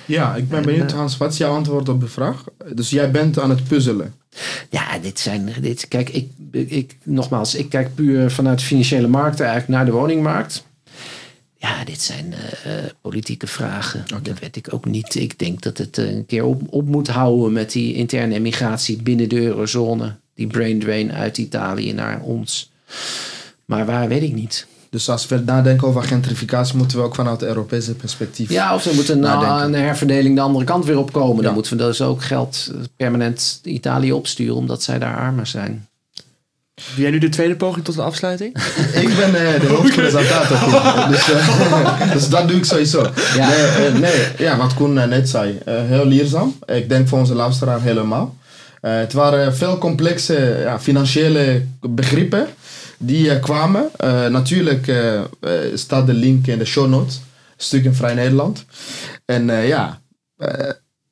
Ja, 0.05 0.35
ik 0.35 0.49
ben 0.49 0.59
En, 0.59 0.65
benieuwd 0.65 0.91
Hans, 0.91 1.17
wat 1.17 1.31
is 1.31 1.37
jouw 1.37 1.53
antwoord 1.55 1.89
op 1.89 1.99
de 1.99 2.07
vraag? 2.07 2.43
Dus 2.73 2.89
jij 2.89 3.11
bent 3.11 3.39
aan 3.39 3.49
het 3.49 3.67
puzzelen. 3.67 4.13
Ja, 4.69 4.99
dit 4.99 5.19
zijn. 5.19 5.53
Dit, 5.61 5.87
kijk, 5.87 6.09
ik, 6.09 6.29
ik, 6.51 6.95
nogmaals, 7.03 7.55
ik 7.55 7.69
kijk 7.69 7.95
puur 7.95 8.31
vanuit 8.31 8.59
de 8.59 8.65
financiële 8.65 9.07
markten 9.07 9.45
eigenlijk 9.45 9.77
naar 9.77 9.85
de 9.85 9.91
woningmarkt. 9.91 10.63
Ja, 11.63 11.83
dit 11.83 12.01
zijn 12.01 12.33
eh, 12.33 12.77
eh, 12.77 12.91
politieke 13.01 13.47
vragen. 13.47 14.05
Dat 14.23 14.39
weet 14.39 14.55
ik 14.55 14.73
ook 14.73 14.85
niet. 14.85 15.15
Ik 15.15 15.39
denk 15.39 15.61
dat 15.61 15.77
het 15.77 15.97
eh, 15.97 16.11
een 16.11 16.25
keer 16.25 16.43
op, 16.43 16.61
op 16.69 16.85
moet 16.85 17.07
houden 17.07 17.53
met 17.53 17.71
die 17.71 17.93
interne 17.93 18.39
migratie 18.39 19.01
binnen 19.01 19.29
de 19.29 19.41
eurozone. 19.41 20.15
Die 20.35 20.47
brain 20.47 20.79
drain 20.79 21.13
uit 21.13 21.37
Italië 21.37 21.93
naar 21.93 22.21
ons. 22.21 22.71
Maar 23.65 23.85
waar 23.85 24.07
weet 24.07 24.21
ik 24.21 24.33
niet. 24.33 24.67
Dus 24.93 25.09
als 25.09 25.27
we 25.27 25.37
nadenken 25.45 25.87
over 25.87 26.03
gentrificatie, 26.03 26.77
moeten 26.77 26.97
we 26.97 27.03
ook 27.03 27.15
vanuit 27.15 27.39
het 27.39 27.49
Europese 27.49 27.93
perspectief. 27.95 28.49
Ja, 28.49 28.75
of 28.75 28.85
er 28.85 28.93
moet 28.95 29.09
een, 29.09 29.19
Nadenken. 29.19 29.63
een 29.79 29.85
herverdeling 29.85 30.35
de 30.35 30.41
andere 30.41 30.65
kant 30.65 30.85
weer 30.85 30.97
opkomen. 30.97 31.35
Dan 31.35 31.45
Ja. 31.45 31.51
moeten 31.51 31.77
we 31.77 31.83
dus 31.83 32.01
ook 32.01 32.23
geld 32.23 32.69
eh, 32.71 32.77
permanent 32.97 33.59
Italië 33.63 34.11
opsturen, 34.13 34.55
omdat 34.55 34.83
zij 34.83 34.99
daar 34.99 35.15
armer 35.17 35.47
zijn. 35.47 35.87
Doe 36.75 37.01
jij 37.03 37.11
nu 37.11 37.17
de 37.17 37.29
tweede 37.29 37.55
poging 37.55 37.85
tot 37.85 37.95
de 37.95 38.01
afsluiting? 38.01 38.57
Ik 39.03 39.15
ben 39.15 39.35
eh, 39.53 39.61
de 39.61 39.67
hoofdpresentator. 39.67 40.57
dus, 41.11 41.31
eh, 41.31 42.11
dus 42.13 42.29
dat 42.29 42.47
doe 42.47 42.57
ik 42.57 42.65
sowieso. 42.65 43.11
Ja. 43.35 43.47
Nee, 43.49 43.65
eh, 43.87 43.93
nee, 43.99 44.21
ja, 44.37 44.57
wat 44.57 44.73
Koen 44.73 44.99
eh, 44.99 45.07
net 45.07 45.29
zei. 45.29 45.57
eh, 45.65 45.73
heel 45.77 46.05
leerzaam. 46.05 46.55
Ik 46.65 46.89
denk 46.89 47.07
voor 47.07 47.19
onze 47.19 47.35
luisteraar 47.35 47.81
helemaal. 47.81 48.35
Eh, 48.81 48.95
het 48.97 49.13
waren 49.13 49.55
veel 49.55 49.77
complexe 49.77 50.59
ja, 50.63 50.79
financiële 50.79 51.61
begrippen 51.81 52.47
die 53.05 53.29
eh, 53.29 53.41
kwamen. 53.41 53.89
Eh, 53.97 54.27
natuurlijk 54.27 54.87
eh, 54.87 55.21
staat 55.73 56.05
de 56.05 56.13
link 56.13 56.47
in 56.47 56.57
de 56.57 56.65
show 56.65 56.89
notes. 56.89 57.21
Stuk 57.57 57.83
in 57.83 57.93
Vrij 57.93 58.13
Nederland. 58.13 58.65
En 59.25 59.49
eh, 59.49 59.67
ja, 59.67 60.01
eh, 60.37 60.69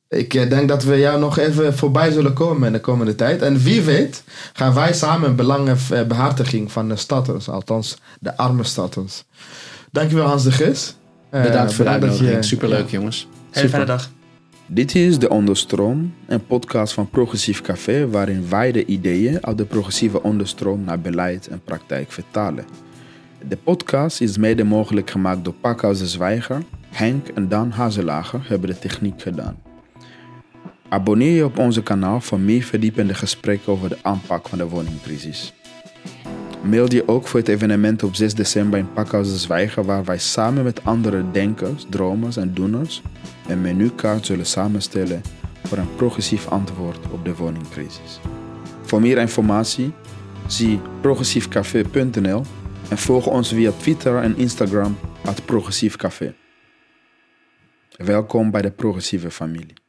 ik 0.08 0.32
denk 0.32 0.68
dat 0.68 0.84
we 0.84 0.98
jou 0.98 1.20
nog 1.20 1.38
even 1.38 1.74
voorbij 1.74 2.12
zullen 2.12 2.34
komen 2.34 2.68
in 2.68 2.74
de 2.74 2.80
komende 2.80 3.16
tijd. 3.16 3.42
En 3.42 3.58
wie 3.58 3.82
weet 3.82 4.24
gaan 4.54 4.74
wij 4.74 4.94
samen 4.94 5.36
belangenbehartiging 5.36 6.72
van 6.72 6.90
de 6.90 6.96
status, 6.96 7.50
althans 7.50 7.98
de 8.20 8.38
arme 8.38 8.64
status. 8.64 9.26
Dankjewel 9.92 10.26
Hans 10.26 10.44
de 10.44 10.52
Gis. 10.52 10.96
Eh, 11.30 11.42
Bedankt 11.42 11.74
voor 11.74 11.86
de 11.86 11.92
uitnodiging. 11.92 12.46
Superleuk, 12.46 12.90
ja. 12.90 12.98
jongens. 12.98 13.28
Hele 13.52 13.70
fijne 13.70 13.86
dag. 13.86 14.10
Dit 14.74 14.96
is 14.96 15.20
De 15.20 15.30
Onderstroom, 15.30 16.14
een 16.28 16.46
podcast 16.46 16.94
van 16.94 17.10
Progressief 17.10 17.62
Café 17.62 18.10
waarin 18.10 18.50
wij 18.50 18.72
de 18.72 18.86
ideeën 18.86 19.46
uit 19.46 19.58
de 19.58 19.66
progressieve 19.66 20.24
onderstroom 20.24 20.84
naar 20.84 21.00
beleid 21.00 21.48
en 21.48 21.62
praktijk 21.64 22.12
vertalen. 22.12 22.66
De 23.48 23.58
podcast 23.58 24.22
is 24.22 24.38
mede 24.38 24.64
mogelijk 24.64 25.10
gemaakt 25.10 25.44
door 25.44 25.54
Pakhuis 25.54 26.00
de 26.00 26.08
Zwijger, 26.08 26.64
Henk 26.90 27.28
en 27.28 27.48
Dan 27.48 27.72
Hazelager 27.72 28.42
hebben 28.48 28.70
de 28.70 28.80
techniek 28.80 29.22
gedaan. 29.22 29.62
Abonneer 30.90 31.36
je 31.36 31.46
op 31.46 31.58
onze 31.58 31.84
kanaal 31.84 32.22
voor 32.22 32.40
meer 32.40 32.64
verdiepende 32.64 33.14
gesprekken 33.14 33.72
over 33.72 33.90
de 33.90 33.98
aanpak 34.02 34.50
van 34.50 34.58
de 34.58 34.68
woningcrisis. 34.68 35.54
Mail 36.64 36.94
je 36.94 37.08
ook 37.08 37.28
voor 37.28 37.40
het 37.40 37.50
evenement 37.50 38.04
op 38.04 38.16
6 38.16 38.34
december 38.34 38.80
in 38.80 38.94
Pakhuis 38.94 39.28
de 39.28 39.38
Zwijger 39.38 39.86
waar 39.86 40.04
wij 40.04 40.18
samen 40.18 40.64
met 40.64 40.84
andere 40.84 41.32
denkers, 41.32 41.86
dromers 41.90 42.38
en 42.38 42.54
doeners 42.54 43.02
een 43.48 43.62
menukaart 43.62 44.26
zullen 44.26 44.46
samenstellen 44.46 45.22
voor 45.64 45.78
een 45.78 45.96
progressief 45.96 46.48
antwoord 46.48 47.12
op 47.12 47.26
de 47.26 47.36
woningcrisis. 47.36 48.20
Voor 48.82 49.02
meer 49.02 49.18
informatie 49.18 49.92
zie 50.48 50.80
progressiefcafé.nl 51.02 52.44
en 52.90 52.98
volg 52.98 53.28
ons 53.28 53.50
via 53.50 53.72
Twitter 53.72 54.18
en 54.18 54.38
Instagram 54.38 54.98
at 55.26 55.46
Progressief 55.46 55.96
Café. 55.96 56.34
Welkom 57.98 58.52
bij 58.52 58.62
de 58.62 58.72
progressieve 58.72 59.32
familie. 59.32 59.81